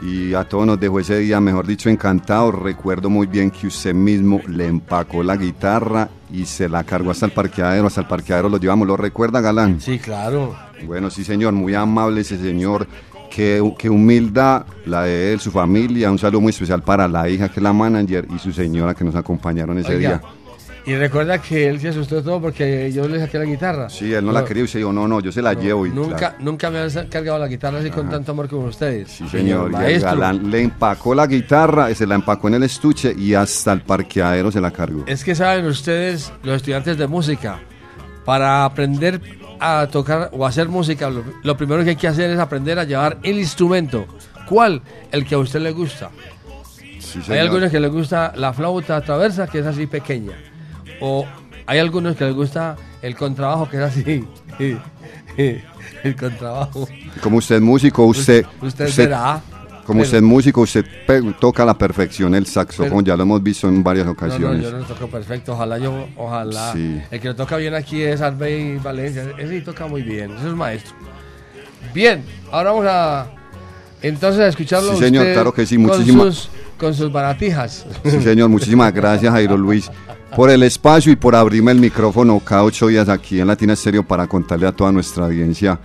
y 0.00 0.34
a 0.34 0.44
todos 0.44 0.66
nos 0.66 0.78
dejó 0.78 1.00
ese 1.00 1.18
día, 1.18 1.40
mejor 1.40 1.66
dicho, 1.66 1.88
encantado. 1.88 2.52
Recuerdo 2.52 3.10
muy 3.10 3.26
bien 3.26 3.50
que 3.50 3.66
usted 3.66 3.94
mismo 3.94 4.40
le 4.46 4.66
empacó 4.66 5.22
la 5.22 5.36
guitarra 5.36 6.08
y 6.32 6.44
se 6.44 6.68
la 6.68 6.84
cargó 6.84 7.10
hasta 7.10 7.26
el 7.26 7.32
parqueadero, 7.32 7.86
hasta 7.86 8.02
el 8.02 8.06
parqueadero 8.06 8.48
lo 8.48 8.58
llevamos. 8.58 8.86
¿Lo 8.86 8.96
recuerda, 8.96 9.40
Galán? 9.40 9.80
Sí, 9.80 9.98
claro. 9.98 10.56
Bueno, 10.86 11.10
sí, 11.10 11.24
señor, 11.24 11.52
muy 11.52 11.74
amable 11.74 12.20
ese 12.20 12.38
señor. 12.38 12.86
Qué, 13.30 13.62
qué 13.78 13.90
humildad 13.90 14.64
la 14.86 15.02
de 15.02 15.32
él, 15.32 15.40
su 15.40 15.50
familia. 15.50 16.10
Un 16.10 16.18
saludo 16.18 16.40
muy 16.40 16.50
especial 16.50 16.82
para 16.82 17.06
la 17.08 17.28
hija, 17.28 17.48
que 17.48 17.60
es 17.60 17.62
la 17.62 17.72
manager, 17.72 18.26
y 18.34 18.38
su 18.38 18.52
señora 18.52 18.94
que 18.94 19.04
nos 19.04 19.14
acompañaron 19.16 19.78
ese 19.78 19.96
Oiga, 19.96 20.08
día. 20.08 20.22
Y 20.88 20.96
recuerda 20.96 21.36
que 21.36 21.68
él 21.68 21.78
se 21.80 21.88
asustó 21.88 22.22
todo 22.22 22.40
porque 22.40 22.90
yo 22.90 23.06
le 23.06 23.20
saqué 23.20 23.38
la 23.38 23.44
guitarra. 23.44 23.90
Sí, 23.90 24.10
él 24.10 24.24
no, 24.24 24.32
la 24.32 24.42
quería 24.42 24.62
y 24.62 24.64
usted 24.64 24.78
dijo, 24.78 24.90
no, 24.90 25.06
no, 25.06 25.20
yo 25.20 25.30
se 25.30 25.42
la 25.42 25.52
llevo. 25.52 25.86
Y 25.86 25.90
Nunca, 25.90 26.16
claro, 26.16 26.36
nunca 26.38 26.70
me 26.70 26.78
han 26.78 26.90
cargado 27.08 27.38
la 27.38 27.46
guitarra 27.46 27.80
así 27.80 27.90
con 27.90 28.08
tanto 28.08 28.32
amor 28.32 28.48
como 28.48 28.68
ustedes. 28.68 29.10
sí, 29.10 29.28
señor, 29.28 29.64
y 29.64 29.66
el 29.66 29.82
maestro. 29.82 30.10
galán 30.12 30.50
le 30.50 30.62
empacó 30.62 31.14
la 31.14 31.26
guitarra, 31.26 31.94
se 31.94 32.06
la 32.06 32.14
empacó 32.14 32.48
en 32.48 32.54
el 32.54 32.62
estuche 32.62 33.14
y 33.14 33.34
hasta 33.34 33.74
el 33.74 33.82
parqueadero 33.82 34.50
se 34.50 34.62
la 34.62 34.70
cargó. 34.70 35.04
Es 35.06 35.24
que 35.24 35.34
saben 35.34 35.66
ustedes, 35.66 36.32
los 36.42 36.56
estudiantes 36.56 36.96
de 36.96 37.06
música, 37.06 37.60
para 38.24 38.64
aprender 38.64 39.20
a 39.60 39.88
tocar 39.92 40.30
o 40.32 40.46
hacer 40.46 40.70
música, 40.70 41.10
lo, 41.10 41.22
lo 41.42 41.54
primero 41.54 41.84
que 41.84 41.90
hay 41.90 41.96
que 41.96 42.08
hacer 42.08 42.30
es 42.30 42.38
aprender 42.38 42.78
a 42.78 42.84
llevar 42.84 43.18
el 43.22 43.38
instrumento. 43.38 44.06
¿Cuál? 44.48 44.80
El 45.12 45.26
que 45.26 45.34
a 45.34 45.38
usted 45.38 45.60
le 45.60 45.72
gusta. 45.72 46.08
hay 47.28 47.38
algunos 47.40 47.70
que 47.70 47.78
les 47.78 47.90
gusta 47.92 48.32
la 48.36 48.54
flauta 48.54 49.02
traversa, 49.02 49.46
que 49.46 49.58
es 49.58 49.66
así 49.66 49.86
pequeña. 49.86 50.32
O 51.00 51.26
hay 51.66 51.78
algunos 51.78 52.16
que 52.16 52.24
les 52.24 52.34
gusta 52.34 52.76
el 53.02 53.14
contrabajo, 53.16 53.68
que 53.68 53.76
es 53.76 53.82
así. 53.82 54.24
el 55.36 56.16
contrabajo. 56.18 56.88
Como 57.22 57.38
usted 57.38 57.56
es 57.56 57.62
músico, 57.62 58.04
usted... 58.04 58.44
Usted 58.60 58.90
verá. 58.96 59.40
Como 59.84 60.02
usted 60.02 60.18
es 60.18 60.22
músico, 60.22 60.60
usted 60.60 60.84
toca 61.40 61.62
a 61.62 61.66
la 61.66 61.72
perfección 61.78 62.34
el 62.34 62.44
saxofón, 62.44 62.88
Pero- 62.90 63.00
ya 63.06 63.16
lo 63.16 63.22
hemos 63.22 63.42
visto 63.42 63.68
en 63.68 63.82
varias 63.82 64.06
ocasiones. 64.06 64.62
no, 64.62 64.70
yo 64.70 64.78
no 64.78 64.84
toco 64.84 65.06
perfecto. 65.08 65.54
Ojalá 65.54 65.78
yo, 65.78 66.06
ojalá. 66.16 66.72
Sí. 66.74 67.00
El 67.10 67.20
que 67.20 67.28
lo 67.28 67.34
toca 67.34 67.56
bien 67.56 67.74
aquí 67.74 68.02
es 68.02 68.20
Arbey 68.20 68.76
Valencia. 68.78 69.24
Ese 69.38 69.48
sí 69.58 69.64
toca 69.64 69.86
muy 69.86 70.02
bien. 70.02 70.32
Ese 70.36 70.48
es 70.48 70.54
maestro. 70.54 70.94
Bien, 71.94 72.22
ahora 72.52 72.70
vamos 72.72 72.86
a 72.86 73.26
entonces 74.02 74.42
a 74.42 74.48
escucharlo. 74.48 74.92
Sí, 74.92 74.98
señor, 75.04 75.22
usted 75.22 75.32
claro 75.34 75.54
que 75.54 75.64
sí, 75.64 75.76
con 75.76 75.86
muchísimas- 75.86 76.34
sus- 76.34 76.50
Con 76.78 76.92
sus 76.94 77.10
baratijas. 77.10 77.86
Sí, 78.04 78.20
señor, 78.20 78.50
muchísimas 78.50 78.92
gracias, 78.94 79.32
Jairo 79.32 79.56
Luis, 79.56 79.90
por 80.34 80.50
el 80.50 80.62
espacio 80.62 81.12
y 81.12 81.16
por 81.16 81.34
abrirme 81.34 81.72
el 81.72 81.80
micrófono 81.80 82.38
cada 82.40 82.64
ocho 82.64 82.88
días 82.88 83.08
aquí 83.08 83.40
en 83.40 83.46
Latina 83.46 83.72
Estéreo 83.72 84.02
para 84.02 84.26
contarle 84.26 84.66
a 84.66 84.72
toda 84.72 84.92
nuestra 84.92 85.24
audiencia 85.24 85.78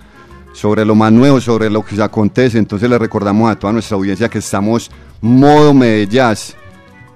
sobre 0.52 0.84
lo 0.84 0.94
más 0.94 1.12
nuevo, 1.12 1.40
sobre 1.40 1.68
lo 1.68 1.84
que 1.84 1.96
se 1.96 2.02
acontece. 2.02 2.58
Entonces 2.58 2.88
le 2.88 2.98
recordamos 2.98 3.50
a 3.50 3.58
toda 3.58 3.72
nuestra 3.72 3.96
audiencia 3.96 4.28
que 4.28 4.38
estamos 4.38 4.90
modo 5.20 5.74
Medellas. 5.74 6.56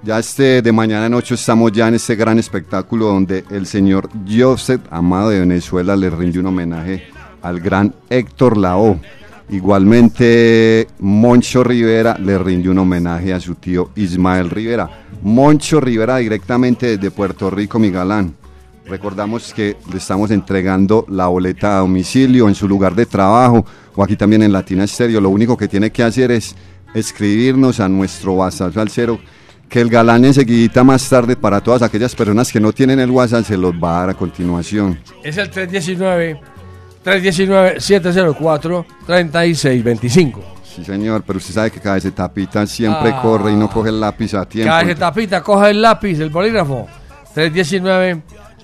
Ya 0.03 0.19
este 0.19 0.61
de 0.61 0.71
mañana 0.71 1.07
en 1.07 1.13
ocho 1.13 1.35
estamos 1.35 1.71
ya 1.71 1.87
en 1.87 1.95
este 1.95 2.15
gran 2.15 2.39
espectáculo 2.39 3.07
donde 3.07 3.43
el 3.49 3.65
señor 3.65 4.09
Joseph 4.29 4.81
Amado 4.89 5.29
de 5.29 5.41
Venezuela 5.41 5.95
le 5.95 6.09
rinde 6.09 6.39
un 6.39 6.45
homenaje 6.45 7.07
al 7.41 7.59
gran 7.59 7.93
Héctor 8.09 8.57
Lao. 8.57 8.99
Igualmente, 9.51 10.87
Moncho 10.99 11.63
Rivera 11.63 12.15
le 12.19 12.37
rinde 12.37 12.69
un 12.69 12.77
homenaje 12.77 13.33
a 13.33 13.39
su 13.39 13.55
tío 13.55 13.89
Ismael 13.95 14.49
Rivera. 14.49 15.05
Moncho 15.23 15.81
Rivera 15.81 16.17
directamente 16.17 16.97
desde 16.97 17.09
Puerto 17.09 17.49
Rico, 17.49 17.79
mi 17.79 17.89
galán. 17.89 18.35
Recordamos 18.85 19.53
que 19.53 19.75
le 19.91 19.97
estamos 19.97 20.29
entregando 20.29 21.05
la 21.09 21.27
boleta 21.27 21.77
a 21.77 21.79
domicilio 21.79 22.47
en 22.47 22.55
su 22.55 22.67
lugar 22.67 22.93
de 22.93 23.07
trabajo 23.07 23.65
o 23.95 24.03
aquí 24.03 24.15
también 24.15 24.43
en 24.43 24.51
Latina 24.51 24.83
Estéreo. 24.83 25.19
Lo 25.19 25.29
único 25.29 25.57
que 25.57 25.67
tiene 25.67 25.91
que 25.91 26.03
hacer 26.03 26.31
es 26.31 26.55
escribirnos 26.93 27.79
a 27.79 27.89
nuestro 27.89 28.33
WhatsApp 28.33 28.77
al 28.77 28.89
cero 28.89 29.19
que 29.67 29.81
el 29.81 29.89
galán 29.89 30.25
enseguidita 30.25 30.83
más 30.83 31.07
tarde 31.07 31.35
para 31.35 31.61
todas 31.61 31.81
aquellas 31.83 32.15
personas 32.15 32.51
que 32.51 32.59
no 32.59 32.73
tienen 32.73 32.99
el 32.99 33.11
WhatsApp 33.11 33.45
se 33.45 33.57
los 33.57 33.73
va 33.73 33.97
a 33.97 33.99
dar 34.01 34.09
a 34.11 34.13
continuación. 34.15 34.99
Es 35.23 35.37
el 35.37 35.49
319 35.49 36.39
319 37.03 37.79
704 37.79 38.85
3625. 39.05 40.43
Sí, 40.63 40.83
señor, 40.85 41.23
pero 41.25 41.37
usted 41.37 41.53
sabe 41.53 41.71
que 41.71 41.79
cada 41.79 41.95
vez 41.95 42.13
tapita 42.13 42.65
siempre 42.67 43.09
Ah. 43.09 43.21
corre 43.21 43.51
y 43.51 43.55
no 43.55 43.69
coge 43.69 43.89
el 43.89 43.99
lápiz 43.99 44.33
a 44.35 44.45
tiempo. 44.45 44.69
Cada 44.69 44.85
que 44.85 44.95
tapita, 44.95 45.41
coja 45.41 45.69
el 45.69 45.81
lápiz, 45.81 46.19
el 46.19 46.29
bolígrafo. 46.29 46.87
319 47.33 48.21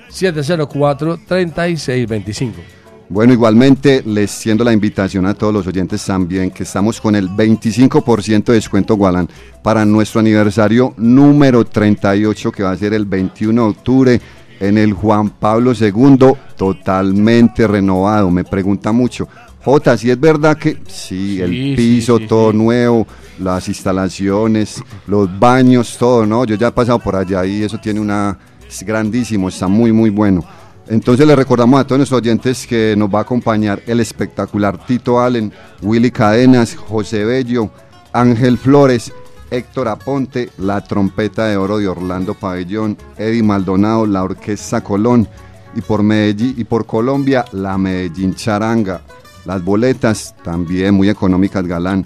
704 0.09 1.19
3625. 1.27 2.61
Bueno, 3.07 3.33
igualmente 3.33 4.01
les 4.05 4.31
siendo 4.31 4.63
la 4.63 4.73
invitación 4.73 5.27
a 5.27 5.35
todos 5.35 5.53
los 5.53 5.67
oyentes 5.67 6.03
también 6.03 6.49
que 6.49 6.63
estamos 6.63 6.99
con 6.99 7.15
el 7.15 7.29
25% 7.29 8.45
de 8.45 8.53
descuento 8.53 8.95
Gualán 8.95 9.29
para 9.61 9.85
nuestro 9.85 10.21
aniversario 10.21 10.93
número 10.97 11.63
38 11.65 12.51
que 12.51 12.63
va 12.63 12.71
a 12.71 12.77
ser 12.77 12.95
el 12.95 13.05
21 13.05 13.61
de 13.63 13.69
octubre 13.69 14.21
en 14.67 14.77
el 14.77 14.93
Juan 14.93 15.29
Pablo 15.29 15.73
II 15.73 16.17
totalmente 16.57 17.67
renovado. 17.67 18.29
Me 18.31 18.43
pregunta 18.43 18.91
mucho, 18.91 19.27
Jota, 19.63 19.97
si 19.97 20.11
es 20.11 20.19
verdad 20.19 20.57
que 20.57 20.77
sí, 20.87 21.41
el 21.41 21.75
piso 21.75 22.19
sí, 22.19 22.27
todo 22.27 22.53
nuevo, 22.53 23.07
las 23.39 23.67
instalaciones, 23.67 24.83
los 25.07 25.39
baños, 25.39 25.97
todo, 25.97 26.25
¿no? 26.25 26.45
Yo 26.45 26.55
ya 26.55 26.67
he 26.67 26.71
pasado 26.71 26.99
por 26.99 27.15
allá 27.15 27.45
y 27.45 27.63
eso 27.63 27.79
tiene 27.79 27.99
una 27.99 28.37
es 28.67 28.83
grandísimo, 28.83 29.49
está 29.49 29.67
muy 29.67 29.91
muy 29.91 30.09
bueno. 30.09 30.43
Entonces 30.87 31.25
le 31.25 31.35
recordamos 31.35 31.79
a 31.79 31.83
todos 31.83 31.97
nuestros 31.97 32.21
oyentes 32.21 32.67
que 32.67 32.93
nos 32.95 33.09
va 33.09 33.19
a 33.19 33.21
acompañar 33.23 33.81
el 33.87 33.99
espectacular 33.99 34.85
Tito 34.85 35.19
Allen, 35.19 35.51
Willy 35.81 36.11
Cadenas, 36.11 36.75
José 36.75 37.25
Bello, 37.25 37.71
Ángel 38.13 38.57
Flores, 38.59 39.11
Héctor 39.55 39.87
Aponte, 39.87 40.49
la 40.57 40.83
trompeta 40.83 41.45
de 41.45 41.55
oro 41.55 41.77
de 41.77 41.87
Orlando 41.87 42.33
Pabellón, 42.33 42.97
Eddie 43.17 43.41
Maldonado, 43.41 44.05
la 44.05 44.23
Orquesta 44.23 44.81
Colón 44.81 45.27
y 45.75 45.81
por 45.81 46.03
Medellín 46.03 46.55
y 46.57 46.63
por 46.65 46.85
Colombia 46.85 47.45
la 47.51 47.77
Medellín 47.77 48.35
Charanga. 48.35 49.01
Las 49.45 49.63
boletas 49.63 50.35
también 50.43 50.93
muy 50.93 51.09
económicas, 51.09 51.65
Galán. 51.65 52.05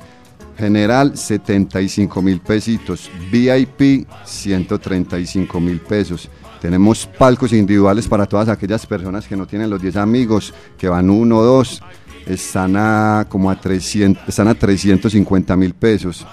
General 0.58 1.18
75 1.18 2.22
mil 2.22 2.42
pesitos, 2.42 3.10
VIP 3.32 4.06
135 4.26 5.60
mil 5.60 5.80
pesos. 5.80 6.30
Tenemos 6.62 7.06
palcos 7.06 7.54
individuales 7.54 8.08
para 8.08 8.26
todas 8.26 8.50
aquellas 8.50 8.86
personas 8.86 9.26
que 9.26 9.38
no 9.38 9.48
tienen 9.48 9.70
los 9.70 9.82
10 9.82 9.96
amigos, 9.96 10.54
que 10.78 10.90
van 10.90 11.10
uno 11.10 11.38
o 11.38 11.44
dos, 11.44 11.82
están 12.28 12.76
a 12.76 13.26
como 13.30 13.50
a 13.50 13.60
300, 13.60 14.28
están 14.28 14.50
a 14.50 14.56
350 14.56 15.56
mil 15.56 15.74
pesos. 15.74 16.28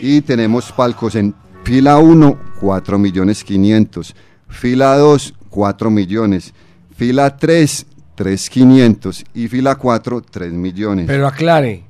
Y 0.00 0.20
tenemos 0.22 0.72
palcos 0.72 1.14
en 1.14 1.34
fila 1.64 1.98
1, 1.98 2.38
4 2.60 2.98
millones 2.98 3.44
500, 3.44 4.14
fila 4.48 4.96
2, 4.96 5.34
4 5.50 5.90
millones, 5.90 6.52
fila 6.96 7.36
3, 7.36 7.86
3 8.14 8.50
500 8.50 9.24
y 9.34 9.48
fila 9.48 9.74
4, 9.76 10.22
3 10.22 10.52
millones. 10.52 11.06
Pero 11.06 11.26
aclare, 11.26 11.84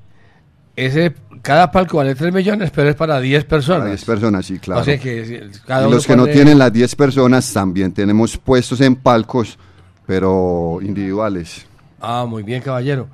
ese, 0.76 1.14
cada 1.42 1.70
palco 1.70 1.98
vale 1.98 2.14
3 2.14 2.32
millones, 2.32 2.70
pero 2.74 2.90
es 2.90 2.96
para 2.96 3.20
10 3.20 3.44
personas. 3.44 3.80
Para 3.80 3.90
10 3.90 4.04
personas, 4.04 4.46
sí, 4.46 4.58
claro. 4.58 4.80
O 4.80 4.84
sea 4.84 4.98
que 4.98 5.50
cada 5.66 5.86
y 5.88 5.90
los 5.90 6.06
que 6.06 6.16
no 6.16 6.24
pone- 6.24 6.32
tienen 6.32 6.58
las 6.58 6.72
10 6.72 6.94
personas 6.96 7.52
también 7.52 7.92
tenemos 7.92 8.36
puestos 8.36 8.80
en 8.80 8.96
palcos, 8.96 9.58
pero 10.06 10.78
individuales. 10.82 11.66
Ah, 12.00 12.24
muy 12.28 12.42
bien, 12.42 12.62
caballero. 12.62 13.08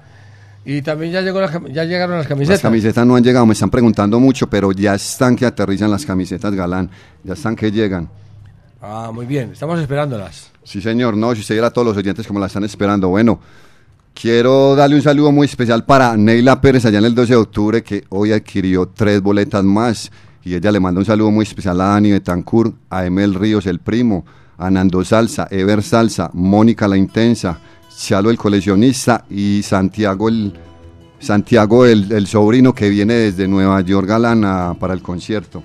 Y 0.69 0.83
también 0.83 1.13
ya, 1.13 1.21
llegó 1.21 1.41
la 1.41 1.63
ya 1.73 1.85
llegaron 1.85 2.19
las 2.19 2.27
camisetas. 2.27 2.57
Las 2.57 2.63
camisetas 2.63 3.07
no 3.07 3.15
han 3.15 3.23
llegado, 3.23 3.47
me 3.47 3.53
están 3.53 3.71
preguntando 3.71 4.19
mucho, 4.19 4.49
pero 4.49 4.73
ya 4.73 4.97
están 4.97 5.37
que 5.37 5.47
aterrizan 5.47 5.93
las 5.93 6.05
camisetas 6.05 6.53
galán, 6.53 6.91
ya 7.23 7.35
están 7.35 7.55
que 7.55 7.71
llegan. 7.71 8.09
Ah, 8.83 9.13
muy 9.15 9.27
bien, 9.27 9.53
estamos 9.53 9.79
esperándolas. 9.79 10.51
Sí, 10.65 10.81
señor, 10.81 11.17
no, 11.17 11.33
si 11.37 11.43
usted 11.43 11.55
viera 11.55 11.69
a 11.69 11.71
todos 11.71 11.87
los 11.87 11.97
oyentes 11.97 12.27
como 12.27 12.41
la 12.41 12.47
están 12.47 12.65
esperando. 12.65 13.09
Bueno, 13.09 13.39
quiero 14.13 14.75
darle 14.75 14.97
un 14.97 15.03
saludo 15.03 15.31
muy 15.31 15.47
especial 15.47 15.85
para 15.85 16.17
Neila 16.17 16.61
Pérez 16.61 16.85
allá 16.85 16.99
en 16.99 17.05
el 17.05 17.15
12 17.15 17.33
de 17.33 17.37
octubre, 17.37 17.83
que 17.85 18.03
hoy 18.09 18.33
adquirió 18.33 18.87
tres 18.89 19.23
boletas 19.23 19.63
más. 19.63 20.11
Y 20.43 20.57
ella 20.57 20.73
le 20.73 20.81
manda 20.81 20.99
un 20.99 21.05
saludo 21.05 21.31
muy 21.31 21.45
especial 21.45 21.81
a 21.81 21.91
Dani 21.91 22.11
Betancourt, 22.11 22.75
a 22.91 23.07
Emel 23.07 23.35
Ríos, 23.35 23.67
el 23.67 23.79
primo, 23.79 24.25
a 24.59 24.69
Nando 24.69 25.05
Salsa, 25.05 25.47
Ever 25.49 25.85
Salsa, 25.85 26.29
Mónica 26.33 26.89
la 26.89 26.97
Intensa, 26.97 27.61
Chalo 27.97 28.31
el 28.31 28.37
coleccionista 28.37 29.25
y 29.31 29.63
Santiago 29.63 30.29
el, 30.29 30.53
Santiago 31.19 31.87
el, 31.87 32.13
el 32.13 32.27
sobrino 32.27 32.75
que 32.75 32.89
viene 32.91 33.15
desde 33.15 33.49
Nueva 33.49 33.81
York 33.81 34.07
Galán 34.07 34.45
a- 34.45 34.75
para 34.79 34.93
el 34.95 35.01
concierto. 35.03 35.63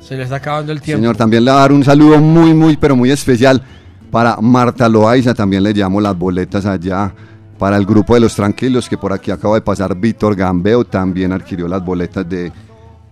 Se 0.00 0.16
le 0.16 0.22
está 0.24 0.36
acabando 0.36 0.70
el 0.72 0.80
tiempo. 0.80 1.00
Señor, 1.00 1.16
también 1.16 1.44
le 1.44 1.50
va 1.50 1.58
a 1.58 1.60
dar 1.60 1.72
un 1.72 1.82
saludo 1.82 2.18
muy, 2.20 2.52
muy, 2.54 2.76
pero 2.76 2.94
muy 2.94 3.10
especial 3.10 3.62
para 4.10 4.36
Marta 4.40 4.88
Loaiza. 4.88 5.34
También 5.34 5.62
le 5.62 5.72
llamo 5.72 6.00
las 6.00 6.16
boletas 6.16 6.64
allá. 6.66 7.12
Para 7.58 7.76
el 7.76 7.86
grupo 7.86 8.14
de 8.14 8.20
los 8.20 8.34
tranquilos, 8.34 8.88
que 8.88 8.98
por 8.98 9.12
aquí 9.12 9.30
acaba 9.30 9.54
de 9.54 9.60
pasar 9.62 9.96
Víctor 9.96 10.34
Gambeo, 10.36 10.84
también 10.84 11.32
adquirió 11.32 11.66
las 11.68 11.82
boletas 11.84 12.28
de 12.28 12.52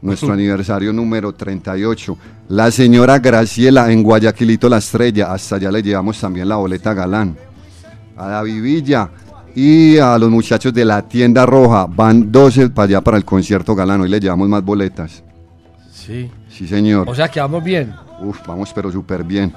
nuestro 0.02 0.32
aniversario 0.32 0.92
número 0.92 1.32
38. 1.32 2.18
La 2.48 2.70
señora 2.70 3.18
Graciela 3.20 3.90
en 3.90 4.02
Guayaquilito 4.02 4.68
La 4.68 4.78
Estrella, 4.78 5.32
hasta 5.32 5.56
allá 5.56 5.70
le 5.70 5.82
llevamos 5.82 6.20
también 6.20 6.48
la 6.48 6.56
boleta 6.56 6.92
Galán. 6.92 7.36
A 8.22 8.28
David 8.28 8.62
Villa 8.62 9.10
y 9.52 9.98
a 9.98 10.16
los 10.16 10.30
muchachos 10.30 10.72
de 10.72 10.84
la 10.84 11.02
tienda 11.02 11.44
roja, 11.44 11.86
van 11.86 12.30
12 12.30 12.70
para 12.70 12.84
allá 12.84 13.00
para 13.00 13.16
el 13.16 13.24
concierto 13.24 13.74
Galán. 13.74 14.00
Hoy 14.00 14.08
le 14.08 14.20
llevamos 14.20 14.48
más 14.48 14.64
boletas. 14.64 15.24
Sí. 15.90 16.30
Sí, 16.48 16.68
señor. 16.68 17.08
O 17.08 17.16
sea 17.16 17.26
que 17.26 17.40
vamos 17.40 17.64
bien. 17.64 17.92
Uf, 18.22 18.38
vamos, 18.46 18.70
pero 18.72 18.92
súper 18.92 19.24
bien. 19.24 19.52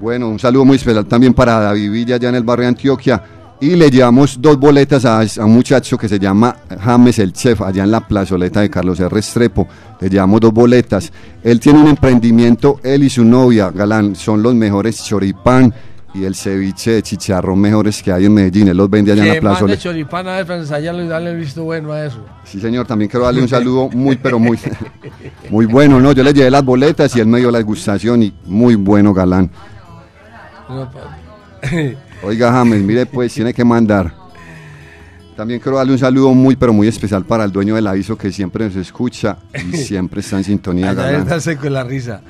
Bueno, 0.00 0.30
un 0.30 0.38
saludo 0.38 0.64
muy 0.64 0.76
especial 0.76 1.04
también 1.04 1.34
para 1.34 1.60
David 1.60 1.92
Villa 1.92 2.14
allá 2.14 2.30
en 2.30 2.36
el 2.36 2.42
barrio 2.42 2.62
de 2.62 2.68
Antioquia. 2.68 3.22
Y 3.60 3.76
le 3.76 3.90
llevamos 3.90 4.40
dos 4.40 4.58
boletas 4.58 5.04
a, 5.04 5.20
a 5.20 5.44
un 5.44 5.52
muchacho 5.52 5.98
que 5.98 6.08
se 6.08 6.18
llama 6.18 6.56
James 6.80 7.18
el 7.18 7.34
Chef, 7.34 7.60
allá 7.60 7.84
en 7.84 7.90
la 7.90 8.00
plazoleta 8.00 8.62
de 8.62 8.70
Carlos 8.70 8.98
R. 8.98 9.18
Estrepo. 9.18 9.68
Le 10.00 10.08
llevamos 10.08 10.40
dos 10.40 10.54
boletas. 10.54 11.12
Él 11.44 11.60
tiene 11.60 11.80
un 11.80 11.88
emprendimiento, 11.88 12.80
él 12.82 13.04
y 13.04 13.10
su 13.10 13.22
novia, 13.22 13.70
Galán, 13.70 14.16
son 14.16 14.42
los 14.42 14.54
mejores 14.54 15.04
choripán 15.04 15.72
y 16.14 16.24
el 16.24 16.34
ceviche 16.34 16.92
de 16.92 17.02
chicharrón 17.02 17.58
mejores 17.58 18.02
que 18.02 18.12
hay 18.12 18.26
en 18.26 18.34
Medellín. 18.34 18.68
Él 18.68 18.76
los 18.76 18.90
vende 18.90 19.12
allá 19.12 19.22
en 19.22 19.28
la 19.28 19.34
mande 19.34 19.40
plazoleta. 19.40 19.80
choripán 19.80 20.28
a 20.28 20.36
ver, 20.36 20.46
para 20.46 20.60
ensayarlo 20.60 21.02
y 21.02 21.08
darle 21.08 21.30
el 21.30 21.38
visto 21.38 21.64
bueno 21.64 21.92
a 21.92 22.04
eso. 22.04 22.24
Sí, 22.44 22.60
señor, 22.60 22.86
también 22.86 23.10
quiero 23.10 23.24
darle 23.24 23.40
un 23.40 23.48
saludo 23.48 23.88
muy, 23.88 24.16
pero 24.16 24.38
muy, 24.38 24.58
muy 25.50 25.66
bueno, 25.66 26.00
¿no? 26.00 26.12
Yo 26.12 26.22
le 26.22 26.32
llevé 26.32 26.50
las 26.50 26.64
boletas 26.64 27.14
y 27.16 27.20
él 27.20 27.26
me 27.26 27.38
dio 27.38 27.50
la 27.50 27.58
degustación 27.58 28.22
y 28.22 28.34
muy 28.44 28.74
bueno, 28.74 29.14
Galán. 29.14 29.50
No, 30.68 30.90
Oiga, 32.22 32.52
James, 32.52 32.82
mire, 32.82 33.06
pues 33.06 33.32
tiene 33.32 33.52
que 33.52 33.64
mandar. 33.64 34.12
También 35.36 35.60
quiero 35.60 35.78
darle 35.78 35.92
un 35.92 35.98
saludo 35.98 36.34
muy, 36.34 36.56
pero 36.56 36.72
muy 36.72 36.86
especial 36.86 37.24
para 37.24 37.44
el 37.44 37.50
dueño 37.50 37.74
del 37.74 37.86
aviso 37.86 38.16
que 38.16 38.30
siempre 38.30 38.66
nos 38.66 38.76
escucha 38.76 39.38
y 39.54 39.76
siempre 39.78 40.20
está 40.20 40.36
en 40.36 40.44
sintonía. 40.44 40.92
Galán. 40.92 41.26
en 41.28 41.72
la 41.72 41.84
risa. 41.84 42.20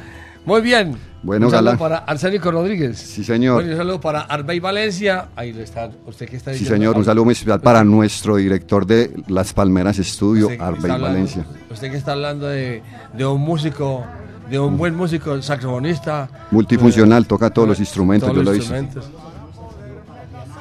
Muy 0.44 0.60
bien. 0.60 1.11
Bueno, 1.22 1.46
un 1.46 1.52
saludo 1.52 1.78
para 1.78 1.98
Arsénico 1.98 2.50
Rodríguez. 2.50 2.98
Sí, 2.98 3.22
señor. 3.22 3.54
Bueno, 3.56 3.70
un 3.72 3.76
saludo 3.76 4.00
para 4.00 4.22
Arbey 4.22 4.58
Valencia. 4.58 5.26
Ahí 5.36 5.50
está. 5.56 5.88
¿Usted 6.06 6.28
qué 6.28 6.36
está 6.36 6.50
Sí, 6.52 6.58
diciendo? 6.60 6.74
señor, 6.76 6.96
un 6.96 7.04
saludo 7.04 7.26
muy 7.26 7.32
especial 7.32 7.60
para 7.60 7.84
nuestro 7.84 8.36
director 8.36 8.84
de 8.86 9.12
Las 9.28 9.52
Palmeras 9.52 9.98
Estudio, 10.00 10.48
Arbey 10.58 10.90
hablando- 10.90 11.04
Valencia. 11.06 11.46
Usted 11.70 11.90
que 11.92 11.96
está 11.96 12.12
hablando 12.12 12.48
de, 12.48 12.82
de 13.12 13.24
un 13.24 13.40
músico, 13.40 14.04
de 14.50 14.58
un 14.58 14.76
buen 14.76 14.96
músico, 14.96 15.40
saxofonista. 15.40 16.28
Multifuncional, 16.50 17.24
toca 17.26 17.50
todos 17.50 17.68
los 17.68 17.78
instrumentos, 17.78 18.28
todos 18.28 18.44
yo 18.44 18.50
los 18.50 18.56
instrumentos. 18.58 19.04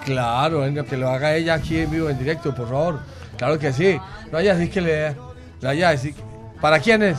Claro, 0.05 0.59
venga, 0.59 0.83
que 0.83 0.95
lo 0.97 1.09
haga 1.09 1.35
ella 1.35 1.55
aquí 1.55 1.77
en 1.79 1.89
vivo, 1.89 2.09
en 2.09 2.19
directo, 2.19 2.53
por 2.53 2.67
favor. 2.69 2.99
Claro 3.35 3.57
que 3.57 3.73
sí. 3.73 3.97
No 4.31 4.37
haya 4.37 4.53
así 4.53 4.67
que 4.69 4.81
le. 4.81 5.15
No 5.61 5.87
así. 5.87 6.13
¿Para 6.59 6.79
quién 6.79 7.01
es? 7.01 7.17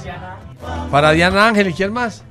Para 0.92 1.10
Diana 1.10 1.48
Ángel 1.48 1.68
y 1.68 1.72
quién 1.72 1.92
más. 1.92 2.22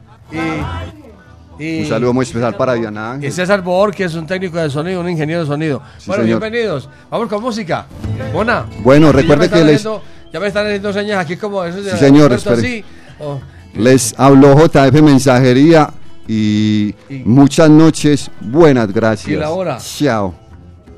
Y. 1.60 1.82
Un 1.82 1.86
saludo 1.88 2.14
muy 2.14 2.24
especial 2.24 2.56
para 2.56 2.74
Diana 2.74 3.12
Ángel. 3.14 3.30
y 3.30 3.32
César 3.32 3.64
es 3.98 4.16
un 4.16 4.26
técnico 4.26 4.58
de 4.58 4.70
sonido, 4.70 5.00
un 5.02 5.10
ingeniero 5.10 5.42
de 5.42 5.48
sonido. 5.48 5.82
Sí, 5.98 6.06
bueno, 6.08 6.24
señor. 6.24 6.40
bienvenidos. 6.40 6.90
Vamos 7.10 7.28
con 7.28 7.42
música. 7.42 7.86
Mona. 8.34 8.66
Bueno, 8.84 9.12
recuerde 9.12 9.50
que 9.50 9.64
les- 9.64 9.88
Ya 10.34 10.40
me 10.40 10.48
están 10.48 10.66
haciendo 10.66 10.94
señas 10.94 11.18
aquí 11.20 11.36
como 11.36 11.64
eso 11.64 11.84
Sí, 11.84 11.98
señor, 11.98 12.32
así, 12.34 12.84
o- 13.20 13.40
Les 13.76 14.16
habló 14.18 14.56
JF 14.56 15.02
Mensajería 15.02 15.92
y 16.28 16.96
muchas 17.26 17.70
noches, 17.70 18.32
buenas 18.40 18.92
gracias. 18.92 19.30
¿Y 19.32 19.36
la 19.36 19.50
hora? 19.52 19.78
Chao. 19.78 20.34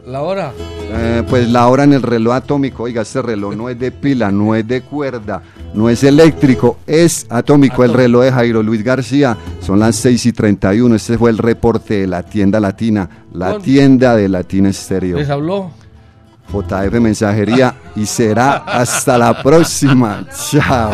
la 0.06 0.22
hora. 0.22 0.52
Eh, 0.92 1.24
pues 1.30 1.50
la 1.50 1.68
hora 1.68 1.86
en 1.86 1.94
el 1.94 2.02
reloj 2.04 2.34
atómico, 2.36 2.84
oiga, 2.84 3.02
este 3.04 3.22
reloj 3.22 3.56
no 3.56 3.70
es 3.70 3.80
de 3.80 3.90
pila, 3.92 4.32
no 4.32 4.54
es 4.54 4.68
de 4.68 4.82
cuerda, 4.82 5.42
no 5.74 5.90
es 5.90 6.04
eléctrico, 6.04 6.78
es 6.86 7.26
atómico. 7.30 7.84
El 7.84 7.94
reloj 7.94 8.24
de 8.24 8.32
Jairo 8.32 8.64
Luis 8.64 8.84
García 8.84 9.38
son 9.62 9.80
las 9.80 9.96
6 9.98 10.26
y 10.28 10.32
31. 10.34 10.96
Este 10.96 11.18
fue 11.18 11.30
el 11.32 11.38
reporte 11.38 12.02
de 12.02 12.08
la 12.08 12.24
tienda 12.24 12.60
latina, 12.60 13.10
la 13.34 13.58
tienda 13.58 14.16
de 14.16 14.30
Latina 14.30 14.70
Estéreo. 14.70 15.18
Les 15.18 15.30
habló. 15.30 15.72
JF 16.52 17.00
Mensajería 17.00 17.76
y 17.96 18.06
será 18.06 18.58
hasta 18.58 19.18
la 19.18 19.42
próxima. 19.42 20.26
Chao. 20.52 20.92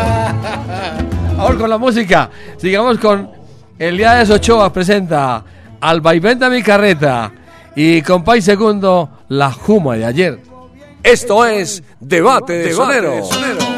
Ahora 1.38 1.58
con 1.58 1.70
la 1.70 1.78
música. 1.78 2.30
Sigamos 2.58 2.98
con 3.00 3.30
Elías 3.78 4.30
Ochoa 4.30 4.72
presenta 4.72 5.44
Al 5.82 6.02
vaivén 6.02 6.38
de 6.38 6.50
mi 6.50 6.62
carreta 6.62 7.32
y 7.76 8.02
con 8.02 8.24
Pai 8.24 8.42
Segundo 8.42 9.10
La 9.30 9.52
Juma 9.52 9.96
de 9.96 10.06
ayer. 10.06 10.40
Esto 11.02 11.46
es 11.46 11.82
Debate 12.00 12.54
de 12.54 12.70
Debate 12.70 12.74
Sonero. 12.74 13.12
de 13.12 13.24
Sonero. 13.24 13.69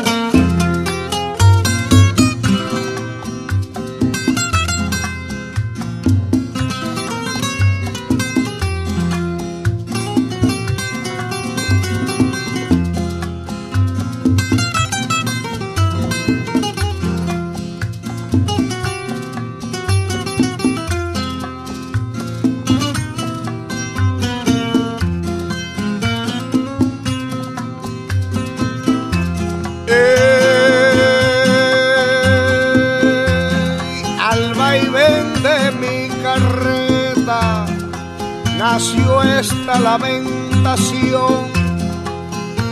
Nació 38.74 39.22
esta 39.22 39.78
lamentación. 39.80 41.52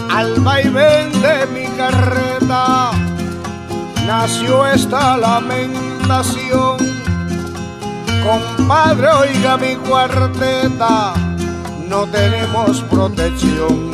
Al 0.09 0.39
vaivén 0.39 1.11
de 1.21 1.45
mi 1.53 1.67
carreta 1.75 2.91
nació 4.07 4.65
esta 4.65 5.17
lamentación. 5.17 6.77
Compadre, 8.23 9.09
oiga 9.09 9.57
mi 9.57 9.75
cuarteta, 9.75 11.13
no 11.89 12.05
tenemos 12.05 12.81
protección. 12.83 13.88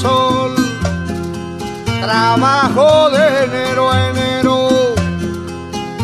Sol. 0.00 0.54
Trabajo 2.00 3.10
de 3.10 3.44
enero 3.44 3.90
a 3.90 4.08
enero 4.10 4.68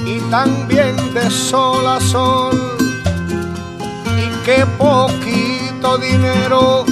y 0.04 0.18
también 0.30 0.94
de 1.14 1.30
sol 1.30 1.86
a 1.86 2.00
sol. 2.00 2.56
Y 4.22 4.44
qué 4.44 4.66
poquito 4.78 5.98
dinero 5.98 6.84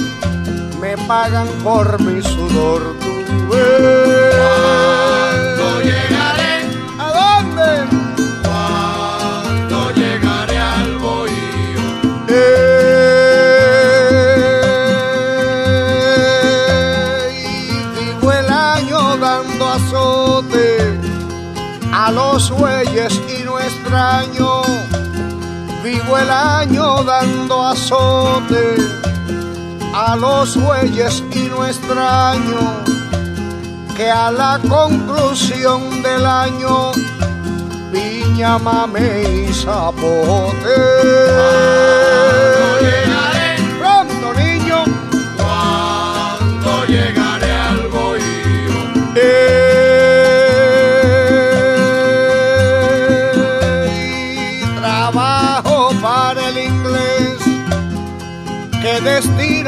me 0.81 0.97
pagan 1.07 1.47
por 1.63 2.01
mi 2.01 2.21
sudor. 2.21 2.81
¿Cuándo 3.47 4.04
los 22.35 22.51
bueyes 22.51 23.21
y 23.29 23.43
no 23.45 23.57
extraño. 23.57 24.61
Vivo 25.81 26.17
el 26.17 26.29
año 26.29 27.01
dando 27.05 27.65
azote 27.65 28.75
a 29.93 30.17
los 30.17 30.57
bueyes 30.57 31.23
y 31.31 31.43
no 31.43 31.65
extraño 31.65 32.59
que 33.95 34.11
a 34.11 34.31
la 34.31 34.59
conclusión 34.67 36.03
del 36.03 36.25
año 36.25 36.91
piña, 37.93 38.57
mame 38.57 39.47
y 39.47 39.53
zapote. 39.53 40.75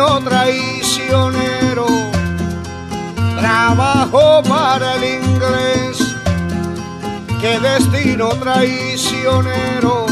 Traicionero. 0.06 1.88
Trabajo 3.40 4.44
para 4.44 4.96
el 4.96 5.04
inglés. 5.04 6.16
Qué 7.42 7.60
destino 7.60 8.30
traicionero. 8.30 10.06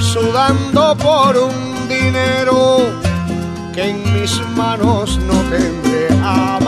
Sudando 0.00 0.96
por 0.96 1.36
un 1.36 1.88
dinero 1.88 2.78
que 3.74 3.90
en 3.90 4.12
mis 4.14 4.40
manos 4.56 5.18
no 5.18 5.34
tendré 5.50 6.08
amar. 6.24 6.58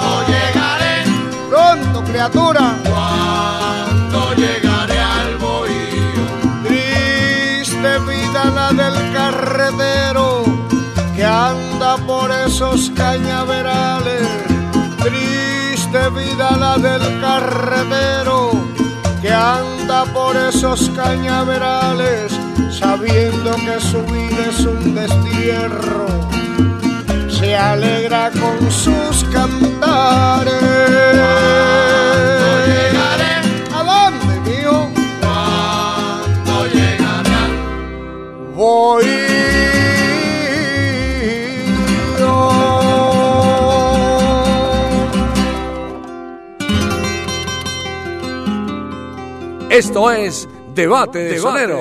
¿Cuándo 0.00 0.26
llegaré? 0.32 1.04
Pronto, 1.48 2.04
criatura. 2.04 2.74
¿Cuándo 2.84 4.34
llegaré 4.34 4.98
al 5.00 5.36
bohío? 5.36 6.24
Triste 6.64 7.98
vida 8.00 8.44
la 8.46 8.72
del 8.72 9.12
carretero 9.12 10.07
anda 11.88 12.06
por 12.06 12.30
esos 12.30 12.90
cañaverales. 12.94 14.28
Triste 15.02 16.10
vida 16.10 16.50
la 16.56 16.76
del 16.76 17.20
carretero 17.20 18.50
que 19.22 19.32
anda 19.32 20.04
por 20.12 20.36
esos 20.36 20.90
cañaverales 20.90 22.32
sabiendo 22.70 23.54
que 23.56 23.80
su 23.80 24.02
vida 24.04 24.46
es 24.50 24.60
un 24.60 24.94
destierro. 24.94 26.06
Se 27.30 27.56
alegra 27.56 28.30
con 28.32 28.70
sus 28.70 29.24
cantares. 29.32 30.52
¿A 33.72 33.82
dónde, 33.84 34.40
mío? 34.50 34.88
¿Cuándo 35.20 36.66
llegaré? 36.66 37.38
Esto 49.78 50.10
es 50.10 50.48
Debate 50.74 51.20
de 51.20 51.38
Soneros. 51.38 51.78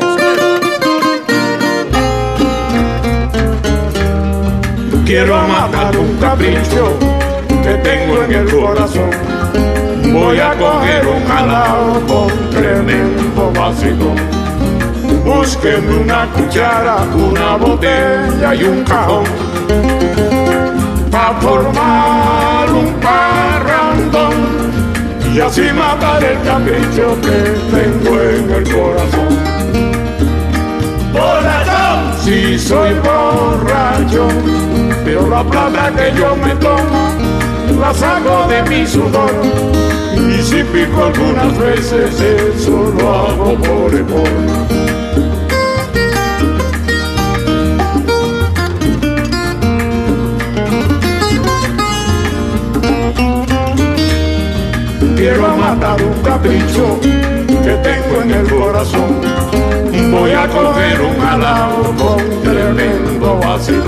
Quiero 5.04 5.42
matar 5.48 5.98
un 5.98 6.16
capricho 6.18 6.94
que 7.64 7.74
tengo 7.78 8.24
en 8.24 8.34
el 8.34 8.52
corazón. 8.52 9.10
Voy 10.14 10.40
a 10.40 10.54
coger 10.60 11.08
un 11.08 11.26
jalao 11.26 12.00
con 12.06 12.50
tremendo 12.52 13.52
vacío. 13.56 14.14
Búsqueme 15.26 15.98
una 15.98 16.32
cuchara, 16.34 16.98
una 17.16 17.56
botella 17.56 18.54
y 18.54 18.64
un 18.64 18.84
cajón. 18.84 19.24
Pa' 21.10 21.34
formar 21.42 22.27
y 25.38 25.40
así 25.40 25.62
matar 25.72 26.24
el 26.24 26.42
capricho 26.42 27.16
que 27.22 27.54
tengo 27.76 28.22
en 28.22 28.50
el 28.50 28.64
corazón. 28.74 29.28
Borrachón, 31.14 32.14
sí 32.24 32.58
soy 32.58 32.94
borracho, 32.96 34.28
pero 35.06 35.30
la 35.30 35.44
plata 35.44 35.92
que 35.96 36.18
yo 36.18 36.36
me 36.38 36.56
tomo 36.56 37.12
la 37.80 37.94
saco 37.94 38.48
de 38.48 38.64
mi 38.64 38.88
sudor. 38.88 39.32
Y 40.16 40.42
si 40.42 40.64
pico 40.64 41.06
algunas 41.06 41.58
veces, 41.60 42.20
eso 42.20 42.94
lo 42.98 43.14
hago 43.14 43.56
por 43.58 43.94
amor. 43.94 44.77
Quiero 55.28 55.58
matar 55.58 56.02
un 56.02 56.14
capricho 56.24 57.02
que 57.02 57.74
tengo 57.84 58.22
en 58.24 58.32
el 58.32 58.50
corazón. 58.50 59.20
Voy 60.10 60.32
a 60.32 60.48
coger 60.48 61.02
un 61.02 61.22
alao 61.22 61.94
con 61.98 62.42
tremendo 62.44 63.38
ácido. 63.44 63.84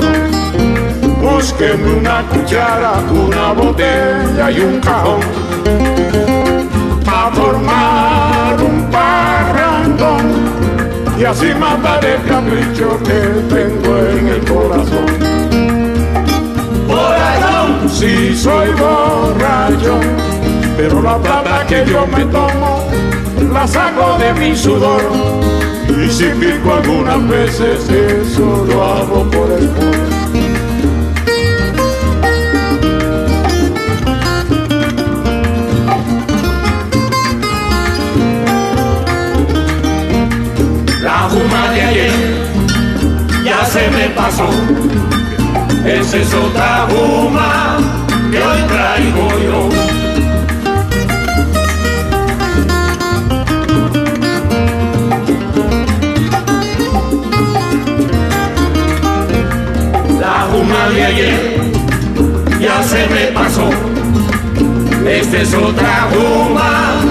Búsqueme 1.22 1.94
una 1.94 2.24
cuchara, 2.28 2.96
una 3.10 3.54
botella 3.54 4.52
y 4.52 4.60
un 4.60 4.82
cajón. 4.82 5.22
Pa' 7.06 7.32
formar 7.32 8.62
un 8.62 8.92
parrandón. 8.92 10.26
Y 11.18 11.24
así 11.24 11.54
matar 11.58 12.04
el 12.04 12.22
capricho 12.24 13.00
que 13.06 13.56
tengo 13.56 13.98
en 13.98 14.28
el 14.28 14.44
corazón. 14.44 15.06
Borracho, 16.86 17.88
sí 17.88 18.36
soy 18.36 18.72
borracho 18.72 20.00
pero 20.80 21.02
la 21.02 21.18
plata 21.18 21.66
que 21.68 21.84
yo 21.86 22.08
me 22.08 22.24
tomo 22.24 22.88
la 23.54 23.68
saco 23.68 24.18
de 24.18 24.34
mi 24.36 24.56
sudor 24.56 25.02
y 25.90 26.10
si 26.10 26.24
pico 26.40 26.74
algunas 26.74 27.28
veces 27.28 27.90
eso 27.90 28.66
lo 28.66 28.86
hago 28.86 29.30
por 29.30 29.52
el. 29.52 29.70
La 41.04 41.20
juma 41.30 41.72
de 41.74 41.82
ayer 41.82 42.12
ya 43.44 43.66
se 43.66 43.90
me 43.92 44.08
pasó, 44.16 44.48
esa 45.86 46.18
es 46.18 46.34
otra 46.34 46.88
juma 46.90 47.80
que 48.32 48.38
hoy 48.38 48.62
traigo 48.70 49.28
yo. 49.44 49.99
De 60.92 61.06
ayer 61.06 61.72
ya 62.60 62.84
se 62.84 63.08
me 63.08 63.26
pasó. 63.28 63.70
Esta 65.08 65.38
es 65.42 65.54
otra 65.54 66.10
Juma 66.12 67.02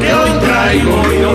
que 0.00 0.14
hoy 0.14 0.30
traigo 0.40 1.02
yo. 1.20 1.32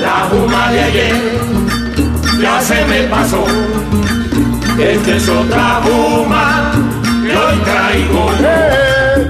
La 0.00 0.28
Juma 0.30 0.72
de 0.72 0.80
ayer 0.82 1.14
ya 2.40 2.60
se 2.60 2.84
me 2.86 3.02
pasó. 3.04 3.44
Esta 4.78 5.16
es 5.16 5.28
otra 5.28 5.80
Juma 5.84 6.72
que 7.24 7.36
hoy 7.36 7.56
traigo 7.64 8.26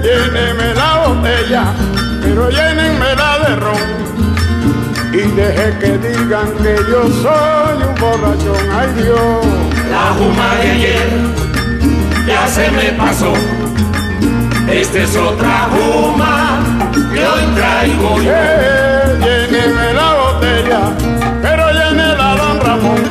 lléneme 0.07 0.73
la 0.73 1.07
botella, 1.07 1.73
pero 2.37 2.49
llénenmela 2.51 3.39
de 3.39 3.55
ron. 3.55 3.87
Y 5.11 5.31
deje 5.31 5.77
que 5.79 5.97
digan 5.97 6.51
que 6.61 6.75
yo 6.91 7.03
soy 7.23 7.77
un 7.87 7.95
borrachón, 7.95 8.71
ay 8.71 8.89
Dios. 8.95 9.45
La 9.89 10.13
juma 10.17 10.55
de 10.61 10.71
ayer 10.71 11.09
ya 12.27 12.47
se 12.47 12.69
me 12.71 12.91
pasó. 12.91 13.33
Esta 14.69 14.99
es 14.99 15.15
otra 15.15 15.67
juma 15.71 16.59
que 17.11 17.25
hoy 17.25 17.43
traigo 17.55 18.21
yo. 18.21 18.31
Eh, 18.31 19.17
lléneme 19.19 19.93
la 19.93 20.13
botella, 20.13 20.81
pero 21.41 21.71
llénela 21.71 22.35
don 22.35 22.59
Ramón. 22.61 23.03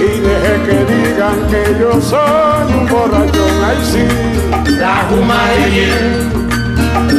Y 0.00 0.20
deje 0.26 0.54
que 0.66 0.78
digan 0.92 1.38
que 1.50 1.78
yo 1.78 2.00
soy 2.00 2.74
un 2.78 2.88
borrachón, 2.88 3.64
ay 3.64 3.78
sí. 3.84 4.74
La 4.76 5.06
juma 5.08 5.38
de 5.50 5.64
ayer 5.64 6.41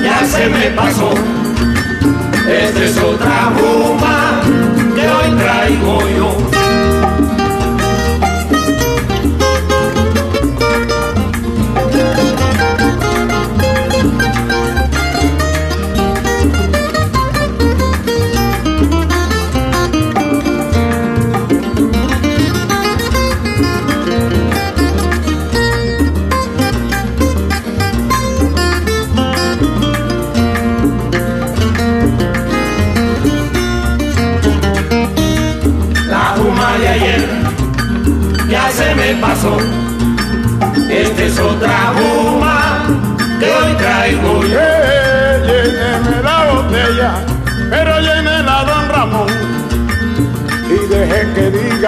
ya 0.04 0.26
se 0.26 0.50
me 0.50 0.72
pasó. 0.72 1.14
Esta 2.48 2.84
es 2.84 2.98
otra 2.98 3.54
juma 3.58 4.42
que 4.96 5.10
hoy 5.10 5.38
traigo 5.38 6.00
yo. 6.10 6.53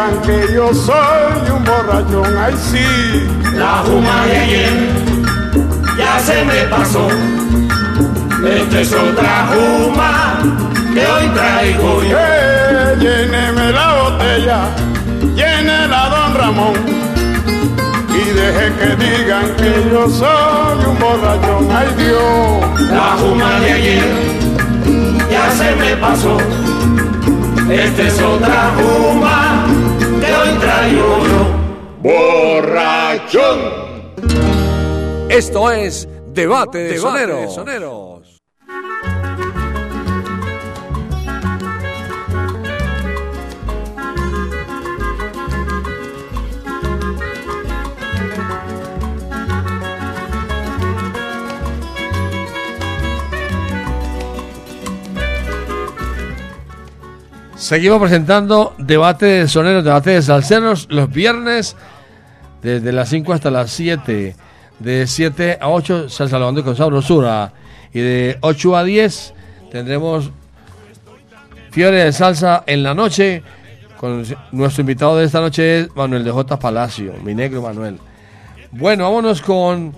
Digan 0.06 0.22
que 0.22 0.54
yo 0.54 0.74
soy 0.74 1.52
un 1.56 1.64
borrachón, 1.64 2.38
ay 2.38 2.54
sí. 2.58 3.28
La 3.56 3.84
juma 3.86 4.26
de 4.26 4.38
ayer 4.38 4.74
ya 5.98 6.20
se 6.20 6.46
me 6.46 6.66
pasó. 6.70 7.08
Esta 8.46 8.82
es 8.82 8.94
otra 8.94 9.48
juma 9.48 10.40
que 10.94 11.06
hoy 11.06 11.28
traigo 11.34 12.04
yo. 12.04 12.18
lléneme 13.00 13.72
la 13.72 13.94
botella, 13.94 14.60
llénela 15.36 16.10
don 16.10 16.36
Ramón. 16.36 16.74
Y 18.10 18.30
deje 18.30 18.74
que 18.80 18.96
digan 19.04 19.56
que 19.58 19.90
yo 19.92 20.10
soy 20.10 20.86
un 20.86 21.00
borrachón, 21.00 21.68
ay 21.72 21.88
Dios. 21.98 22.92
La 22.92 23.18
juma 23.20 23.60
de 23.60 23.72
ayer 23.72 24.04
ya 25.32 25.52
se 25.52 25.76
me 25.76 25.96
pasó. 25.98 26.38
Esta 27.70 28.04
es 28.04 28.22
otra 28.22 28.72
juma 28.78 29.45
Borrachón. 32.06 33.60
Esto 35.30 35.72
es 35.72 36.08
Debate 36.28 36.78
de 36.80 36.98
Soneros. 36.98 37.56
Seguimos 57.66 58.00
presentando 58.00 58.76
debate 58.78 59.26
de 59.26 59.48
soneros, 59.48 59.84
debate 59.84 60.12
de 60.12 60.22
salseros 60.22 60.86
los 60.92 61.10
viernes 61.10 61.76
desde 62.62 62.92
las 62.92 63.10
5 63.10 63.34
hasta 63.34 63.50
las 63.50 63.72
7. 63.72 64.36
De 64.78 65.08
7 65.08 65.58
a 65.60 65.70
8 65.70 66.08
salsa 66.10 66.38
lavando 66.38 66.64
con 66.64 66.76
sabrosura. 66.76 67.54
Y 67.92 68.02
de 68.02 68.38
8 68.42 68.78
a 68.78 68.84
10 68.84 69.34
tendremos 69.72 70.30
Fiebre 71.72 72.04
de 72.04 72.14
Salsa 72.14 72.64
en 72.68 72.84
la 72.84 72.94
noche. 72.94 73.42
Con 73.98 74.24
nuestro 74.52 74.82
invitado 74.82 75.18
de 75.18 75.26
esta 75.26 75.42
noche 75.42 75.80
es 75.80 75.96
Manuel 75.96 76.24
de 76.24 76.30
J. 76.30 76.60
Palacio, 76.60 77.16
mi 77.24 77.34
negro 77.34 77.64
Manuel. 77.64 77.98
Bueno, 78.74 79.06
vámonos 79.06 79.42
con. 79.42 79.92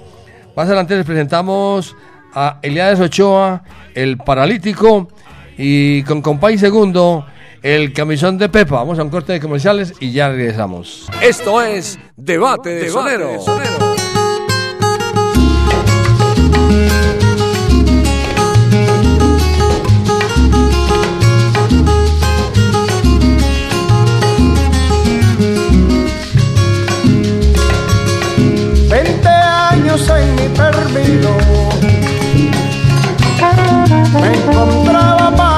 Más 0.56 0.68
adelante 0.68 0.96
les 0.96 1.06
presentamos 1.06 1.98
a 2.34 2.60
Eliades 2.62 3.02
Ochoa, 3.02 3.62
el 3.94 4.16
paralítico, 4.16 5.10
y 5.58 6.04
con 6.04 6.22
Compay 6.22 6.58
Segundo, 6.58 7.26
el 7.62 7.94
camisón 7.94 8.38
de 8.38 8.50
Pepa. 8.50 8.76
Vamos 8.76 9.00
a 9.00 9.04
un 9.04 9.10
corte 9.10 9.34
de 9.34 9.40
comerciales 9.40 9.94
y 10.00 10.12
ya 10.12 10.30
regresamos. 10.30 11.08
Esto 11.22 11.62
es 11.62 12.00
Debate 12.16 12.70
de 12.70 12.90
Sonero. 12.90 13.32
Veinte 28.90 29.28
años 29.28 30.10
en 30.10 30.36
mi 30.36 30.48
término 30.56 31.38
me 34.20 34.34
encontraba 34.34 35.57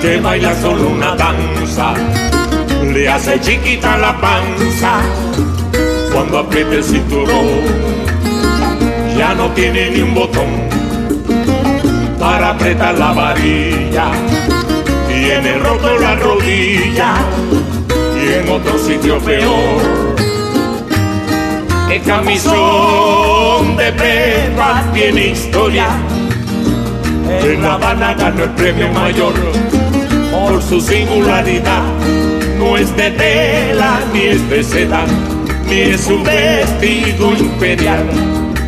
que 0.00 0.18
baila 0.22 0.54
solo 0.62 0.88
una 0.88 1.14
danza, 1.14 1.92
le 2.82 3.06
hace 3.06 3.38
chiquita 3.38 3.98
la 3.98 4.18
panza 4.18 5.00
cuando 6.10 6.38
aprieta 6.38 6.76
el 6.76 6.84
cinturón. 6.84 7.46
Ya 9.16 9.34
no 9.34 9.50
tiene 9.50 9.90
ni 9.90 10.00
un 10.00 10.14
botón 10.14 10.48
para 12.18 12.50
apretar 12.50 12.96
la 12.96 13.12
varilla, 13.12 14.06
tiene 15.06 15.58
roto 15.58 15.98
la 15.98 16.16
rodilla 16.16 17.14
y 18.16 18.32
en 18.32 18.48
otro 18.48 18.78
sitio 18.78 19.18
peor. 19.18 20.16
El 21.90 22.02
camisón 22.02 23.76
de 23.76 23.92
Pepa 23.92 24.82
tiene 24.94 25.26
historia 25.28 25.88
en 27.42 27.62
La 27.62 27.74
Habana 27.74 28.14
ganó 28.14 28.44
el 28.44 28.50
premio 28.50 28.88
mayor 28.88 29.32
por 30.30 30.62
su 30.62 30.80
singularidad. 30.80 31.82
No 32.58 32.76
es 32.76 32.94
de 32.96 33.10
tela 33.12 34.00
ni 34.12 34.20
es 34.20 34.50
de 34.50 34.62
seda, 34.62 35.04
ni 35.66 35.80
es 35.80 36.06
un 36.06 36.24
vestido 36.24 37.32
imperial. 37.32 38.04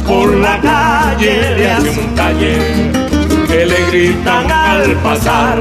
Por 0.06 0.34
la 0.36 0.60
calle 0.60 1.56
le 1.56 1.70
hace 1.70 2.01
un 2.01 2.14
taller 2.14 2.60
que 3.47 3.66
le 3.66 3.86
gritan 3.90 4.51
al 4.51 4.92
pasar. 5.02 5.59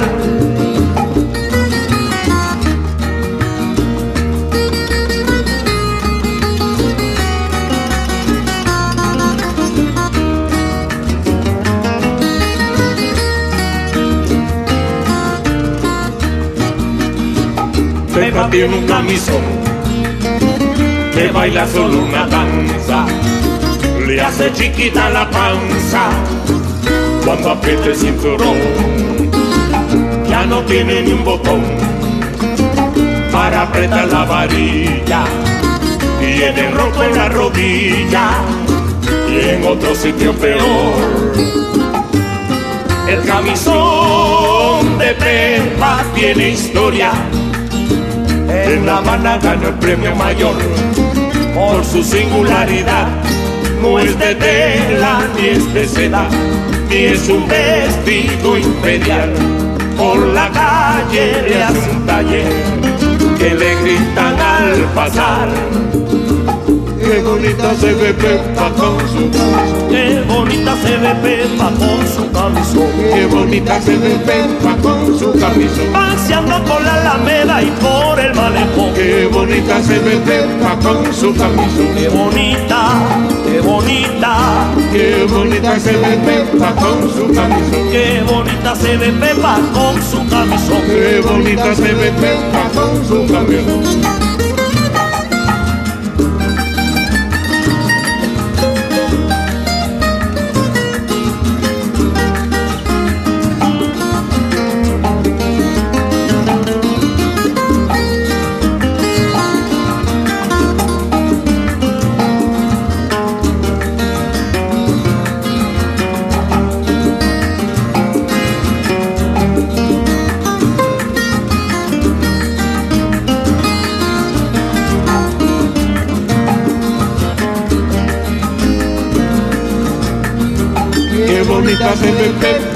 Tiene 18.51 18.79
un 18.79 18.87
camisón 18.87 19.41
que 21.13 21.27
baila 21.31 21.67
solo 21.67 21.99
una 21.99 22.25
danza, 22.25 23.05
le 24.07 24.19
hace 24.19 24.51
chiquita 24.53 25.07
la 25.09 25.29
panza 25.29 26.09
cuando 27.23 27.51
aprieta 27.51 27.85
el 27.85 27.95
cinturón. 27.95 28.57
Ya 30.27 30.45
no 30.47 30.61
tiene 30.63 31.03
ni 31.03 31.11
un 31.11 31.23
botón 31.23 31.61
para 33.31 33.61
apretar 33.61 34.07
la 34.07 34.25
varilla, 34.25 35.25
tiene 36.19 36.71
roto 36.71 37.03
en 37.03 37.15
la 37.15 37.29
rodilla 37.29 38.29
y 39.29 39.49
en 39.49 39.63
otro 39.63 39.93
sitio 39.93 40.33
peor. 40.33 41.33
El 43.07 43.23
camisón 43.25 44.97
de 44.97 45.13
Pepa 45.13 46.03
tiene 46.15 46.49
historia 46.49 47.11
en 48.69 48.85
La 48.85 48.97
Habana 48.97 49.37
ganó 49.37 49.69
el 49.69 49.73
premio 49.75 50.15
mayor 50.15 50.55
por 51.55 51.83
su 51.83 52.03
singularidad. 52.03 53.07
No 53.81 53.99
es 53.99 54.17
de 54.19 54.35
tela 54.35 55.21
ni 55.35 55.47
es 55.47 55.73
de 55.73 55.87
seda, 55.87 56.27
ni 56.89 56.95
es 56.95 57.27
un 57.29 57.47
vestido 57.47 58.57
imperial. 58.57 59.33
Por 59.97 60.19
la 60.27 60.49
calle 60.51 61.43
le 61.47 61.63
hace 61.63 61.89
un 61.89 62.05
taller 62.05 62.53
que 63.37 63.55
le 63.55 63.75
gritan 63.81 64.39
al 64.39 64.81
pasar. 64.93 65.49
Qué 67.09 67.23
bonita 67.23 67.73
se 67.73 67.91
ve 67.95 68.13
Pepa 68.13 68.69
con 68.77 68.99
su 69.09 69.31
camisón. 69.31 69.89
Qué 69.89 70.21
bonita 70.27 70.75
se 70.75 70.95
ve 70.95 71.15
Pepa 71.23 71.71
con 71.71 72.07
su 72.07 72.31
camisón. 72.31 72.87
Qué 73.11 73.25
bonita 73.25 73.81
se 73.81 73.97
ve 73.97 74.09
Pepa 74.27 74.77
con 74.83 75.17
su 75.17 75.31
camisón. 75.39 75.91
Paseando 75.91 76.63
por 76.65 76.79
la 76.83 77.01
alameda 77.01 77.63
y 77.63 77.71
por 77.81 78.19
el 78.19 78.35
malecón. 78.35 78.93
Qué 78.93 79.25
bonita 79.25 79.81
se 79.81 79.97
ve 79.97 80.17
Pepa 80.17 80.77
con 80.83 81.11
su 81.11 81.33
camisón. 81.33 81.95
Qué 81.95 82.09
bonita, 82.09 82.91
qué 83.43 83.59
bonita. 83.59 84.67
Qué 84.91 85.25
bonita 85.27 85.79
se 85.79 85.93
ve 85.93 86.15
Pepa 86.23 86.75
con 86.75 87.09
su 87.11 87.33
camisón. 87.33 87.89
Qué 87.91 88.23
bonita 88.27 88.75
se 88.75 88.97
ve 88.97 89.11
Pepa 89.13 89.57
con 89.73 89.99
su 90.03 90.29
camisón. 90.29 90.81
Qué 90.85 91.21
bonita 91.27 91.73
se 91.73 91.91
ve 91.91 92.11
Pepa 92.11 92.69
con 92.75 93.07
su 93.07 93.33
camisón. 93.33 94.08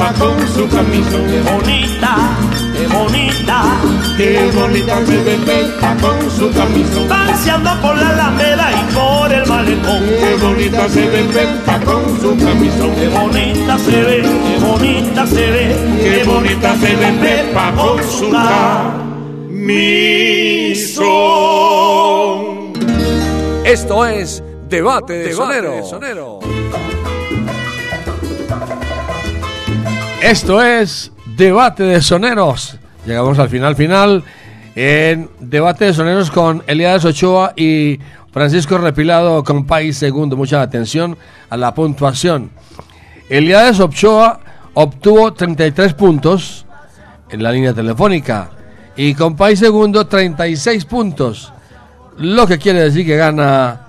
Ve 0.03 0.09
Pepa 0.09 0.13
con 0.19 0.47
su 0.47 0.67
camisón. 0.67 1.25
Qué 1.27 1.41
bonita, 1.41 2.15
qué 2.75 2.87
bonita. 2.87 3.63
Qué 4.17 4.51
bonita 4.53 5.05
se 5.05 5.17
ve 5.23 5.37
Pepa 5.45 5.95
con 6.01 6.31
su 6.31 6.51
camisón. 6.51 7.07
Paseando 7.07 7.69
por 7.81 7.97
la 7.97 8.09
alameda 8.09 8.71
y 8.71 8.93
por 8.93 9.31
el 9.31 9.47
malecón. 9.47 10.01
Qué 10.03 10.35
bonita 10.41 10.89
se 10.89 11.07
ve 11.07 11.23
Pepa 11.23 11.79
con 11.85 12.19
su 12.21 12.37
camisón. 12.37 12.95
Qué 12.95 13.07
bonita 13.09 13.77
se 13.77 14.03
ve, 14.03 14.21
qué 14.21 14.57
bonita 14.65 15.27
se 15.27 15.51
ve. 15.51 15.75
Qué 16.01 16.23
bonita 16.25 16.75
se 16.77 16.95
ve 16.95 17.11
Pepa 17.21 17.71
con 17.75 18.03
su 18.03 18.29
camisón. 18.29 18.73
Esto 23.65 24.05
es 24.05 24.43
Debate 24.67 25.13
de 25.13 25.33
Sonero. 25.33 26.42
Esto 30.33 30.63
es 30.63 31.11
Debate 31.37 31.83
de 31.83 32.01
Soneros. 32.01 32.79
Llegamos 33.05 33.37
al 33.37 33.49
final 33.49 33.75
final 33.75 34.23
en 34.73 35.29
Debate 35.39 35.85
de 35.85 35.93
Soneros 35.93 36.31
con 36.31 36.63
Elías 36.65 37.05
Ochoa 37.05 37.53
y 37.55 37.99
Francisco 38.31 38.79
Repilado 38.79 39.43
con 39.43 39.67
Segundo. 39.95 40.35
Mucha 40.35 40.63
atención 40.63 41.15
a 41.51 41.55
la 41.55 41.75
puntuación. 41.75 42.49
Elías 43.29 43.79
Ochoa 43.79 44.39
obtuvo 44.73 45.33
33 45.33 45.93
puntos 45.93 46.65
en 47.29 47.43
la 47.43 47.51
línea 47.51 47.75
telefónica 47.75 48.49
y 48.95 49.13
con 49.13 49.35
País 49.35 49.59
Segundo 49.59 50.07
36 50.07 50.85
puntos. 50.85 51.53
Lo 52.17 52.47
que 52.47 52.57
quiere 52.57 52.81
decir 52.81 53.05
que 53.05 53.17
gana 53.17 53.81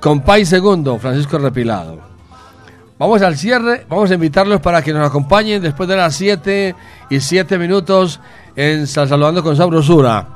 con 0.00 0.24
Segundo 0.48 0.98
Francisco 0.98 1.36
Repilado. 1.36 2.15
Vamos 2.98 3.20
al 3.20 3.36
cierre, 3.36 3.84
vamos 3.90 4.10
a 4.10 4.14
invitarlos 4.14 4.60
para 4.60 4.80
que 4.82 4.92
nos 4.92 5.06
acompañen 5.06 5.60
después 5.60 5.86
de 5.88 5.96
las 5.96 6.14
7 6.16 6.74
y 7.10 7.20
7 7.20 7.58
minutos 7.58 8.20
en 8.56 8.86
Sal- 8.86 9.08
Saludando 9.08 9.42
con 9.42 9.54
Sabrosura. 9.54 10.28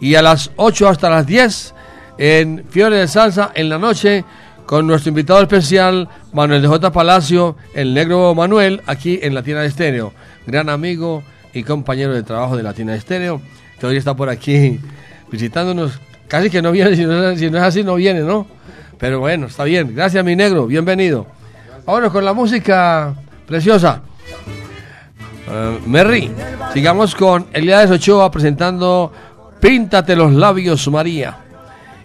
Y 0.00 0.16
a 0.16 0.22
las 0.22 0.50
8 0.56 0.88
hasta 0.88 1.08
las 1.08 1.26
10 1.26 1.74
en 2.18 2.64
Fiore 2.68 2.96
de 2.96 3.06
Salsa 3.06 3.52
en 3.54 3.68
la 3.68 3.78
noche 3.78 4.24
con 4.66 4.84
nuestro 4.86 5.10
invitado 5.10 5.40
especial 5.42 6.08
Manuel 6.32 6.60
de 6.62 6.66
J. 6.68 6.90
Palacio, 6.90 7.56
el 7.72 7.94
negro 7.94 8.34
Manuel, 8.34 8.82
aquí 8.86 9.20
en 9.22 9.34
Latina 9.34 9.64
Estéreo. 9.64 10.12
Gran 10.46 10.70
amigo 10.70 11.22
y 11.52 11.62
compañero 11.62 12.14
de 12.14 12.24
trabajo 12.24 12.56
de 12.56 12.64
Latina 12.64 12.96
Estéreo, 12.96 13.40
que 13.78 13.86
hoy 13.86 13.96
está 13.96 14.16
por 14.16 14.28
aquí 14.28 14.80
visitándonos. 15.30 16.00
Casi 16.26 16.50
que 16.50 16.62
no 16.62 16.72
viene, 16.72 16.96
si 16.96 17.04
no, 17.04 17.36
si 17.36 17.48
no 17.48 17.58
es 17.58 17.64
así, 17.64 17.84
no 17.84 17.94
viene, 17.94 18.20
¿no? 18.20 18.46
Pero 18.98 19.20
bueno, 19.20 19.46
está 19.46 19.62
bien. 19.64 19.94
Gracias, 19.94 20.24
mi 20.24 20.34
negro. 20.34 20.66
Bienvenido. 20.66 21.26
Ahora 21.86 22.10
con 22.10 22.24
la 22.24 22.32
música 22.32 23.14
preciosa. 23.46 24.02
Eh, 25.48 25.80
Merry, 25.86 26.30
sigamos 26.72 27.14
con 27.14 27.46
Elías 27.52 27.90
Ochoa 27.90 28.30
presentando 28.30 29.12
Píntate 29.60 30.16
los 30.16 30.32
labios, 30.32 30.88
María. 30.88 31.38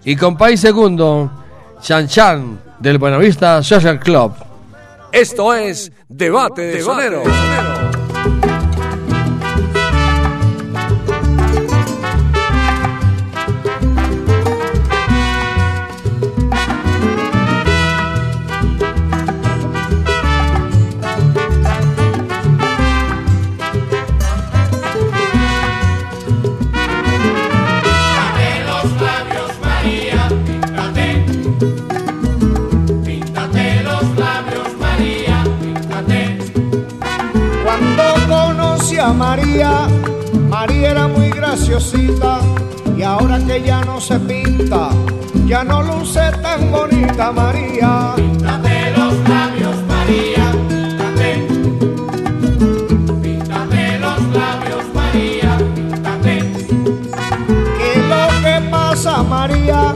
Y 0.04 0.16
con 0.16 0.38
País 0.38 0.60
Segundo, 0.60 1.32
Chan 1.82 2.08
Chan 2.08 2.60
del 2.80 2.98
Buenavista 2.98 3.64
Social 3.64 4.00
Club. 4.00 4.34
Esto 5.12 5.54
es 5.54 5.92
Debate 6.08 6.62
de 6.64 6.82
Sonero. 6.82 7.24
Píntate 7.24 7.77
María. 47.32 48.14
Píntate 48.16 48.92
los 48.96 49.14
labios, 49.30 49.76
María, 49.88 50.52
píntate. 50.70 51.48
Píntate 53.22 54.00
los 54.00 54.22
labios, 54.34 54.84
María, 54.94 55.58
píntate. 55.76 56.52
¿Qué 57.78 57.92
es 57.96 58.06
lo 58.08 58.28
que 58.44 58.70
pasa 58.70 59.24
María? 59.24 59.96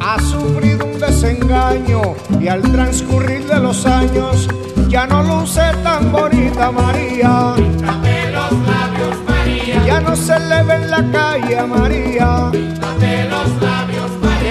Ha 0.00 0.20
sufrido 0.20 0.86
un 0.86 0.98
desengaño 0.98 2.02
y 2.40 2.48
al 2.48 2.62
transcurrir 2.62 3.46
de 3.46 3.60
los 3.60 3.86
años 3.86 4.48
ya 4.88 5.06
no 5.06 5.22
luce 5.22 5.62
tan 5.82 6.12
bonita 6.12 6.70
María. 6.70 7.54
Píntate 7.56 8.30
los 8.32 8.52
labios, 8.52 9.16
María. 9.28 9.86
Ya 9.86 10.00
no 10.00 10.14
se 10.16 10.38
le 10.38 10.62
ve 10.64 10.74
en 10.74 10.90
la 10.90 11.10
calle 11.10 11.66
María. 11.66 12.50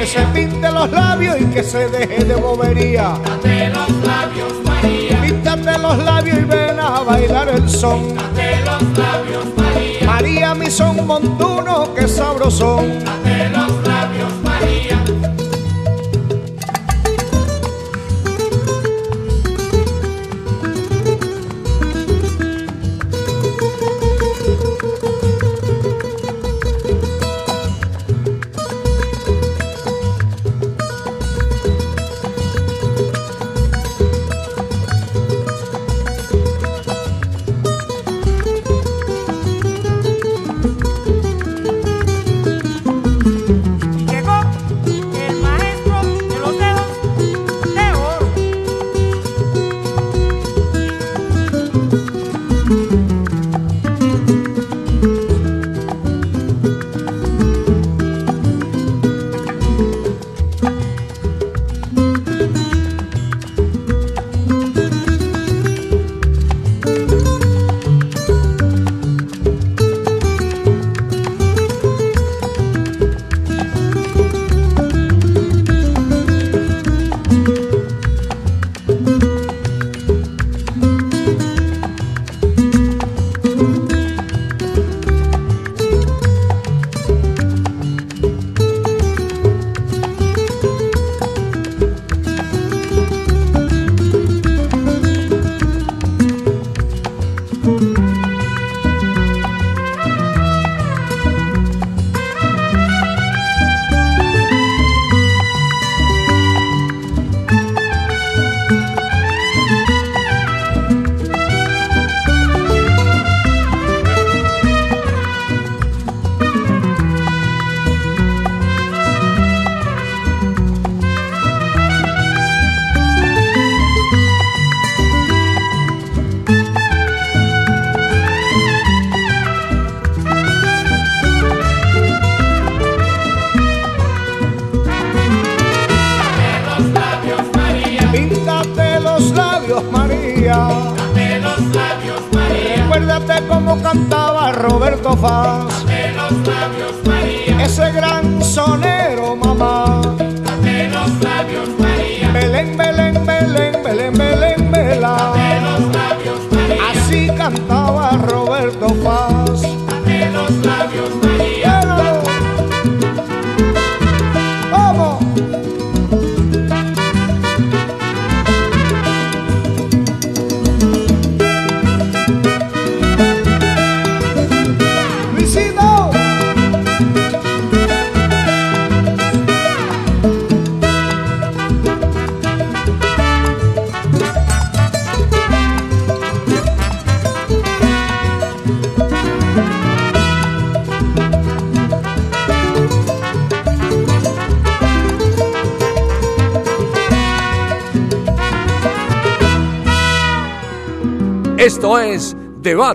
Se 0.07 0.21
pinte 0.33 0.71
los 0.71 0.89
labios 0.89 1.35
y 1.39 1.45
que 1.45 1.63
se 1.63 1.89
deje 1.89 2.23
de 2.23 2.35
bobería. 2.35 3.15
Píntate 3.15 3.69
los 3.69 3.89
labios, 4.05 4.53
María. 4.63 5.21
Píntate 5.21 5.77
los 5.77 5.97
labios 5.97 6.37
y 6.39 6.43
ven 6.45 6.79
a 6.79 7.01
bailar 7.01 7.49
el 7.49 7.69
son. 7.69 8.07
Píntate 8.07 8.61
los 8.65 8.97
labios, 8.97 9.45
María. 9.57 10.05
María, 10.05 10.55
mi 10.55 10.71
son 10.71 11.05
montuno, 11.05 11.93
que 11.93 12.07
sabrosón. 12.07 12.85
Píntate 12.85 13.49
los 13.49 13.87
labios, 13.87 14.31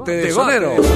Debate 0.04 0.26
de 0.26 0.32
Sonero. 0.32 0.91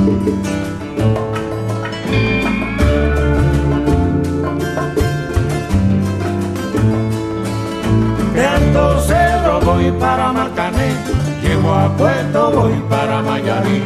De 0.00 0.06
Alto 8.46 9.00
Cedro 9.02 9.60
voy 9.60 9.90
para 9.92 10.32
Marcané, 10.32 10.94
llego 11.42 11.74
a 11.74 11.94
Puerto, 11.96 12.50
voy 12.50 12.82
para 12.88 13.20
Mayarí. 13.20 13.82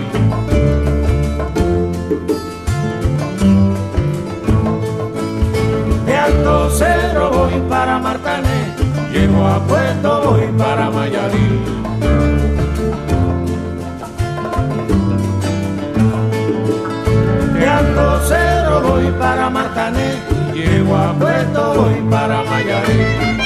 De 6.06 6.16
Alto 6.16 6.70
Cedro 6.70 7.30
voy 7.30 7.60
para 7.68 7.98
Marcané, 7.98 8.72
llego 9.12 9.44
a 9.48 9.58
Puerto, 9.66 10.22
voy 10.30 10.46
para 10.56 10.90
Mayarí. 10.90 11.93
Alto 17.96 18.26
Cedro 18.26 18.80
voy 18.80 19.10
para 19.20 19.48
Marcané, 19.48 20.16
llego 20.52 20.96
a 20.96 21.12
Puerto, 21.12 21.74
voy 21.74 22.02
para 22.10 22.42
Mayarí. 22.42 23.43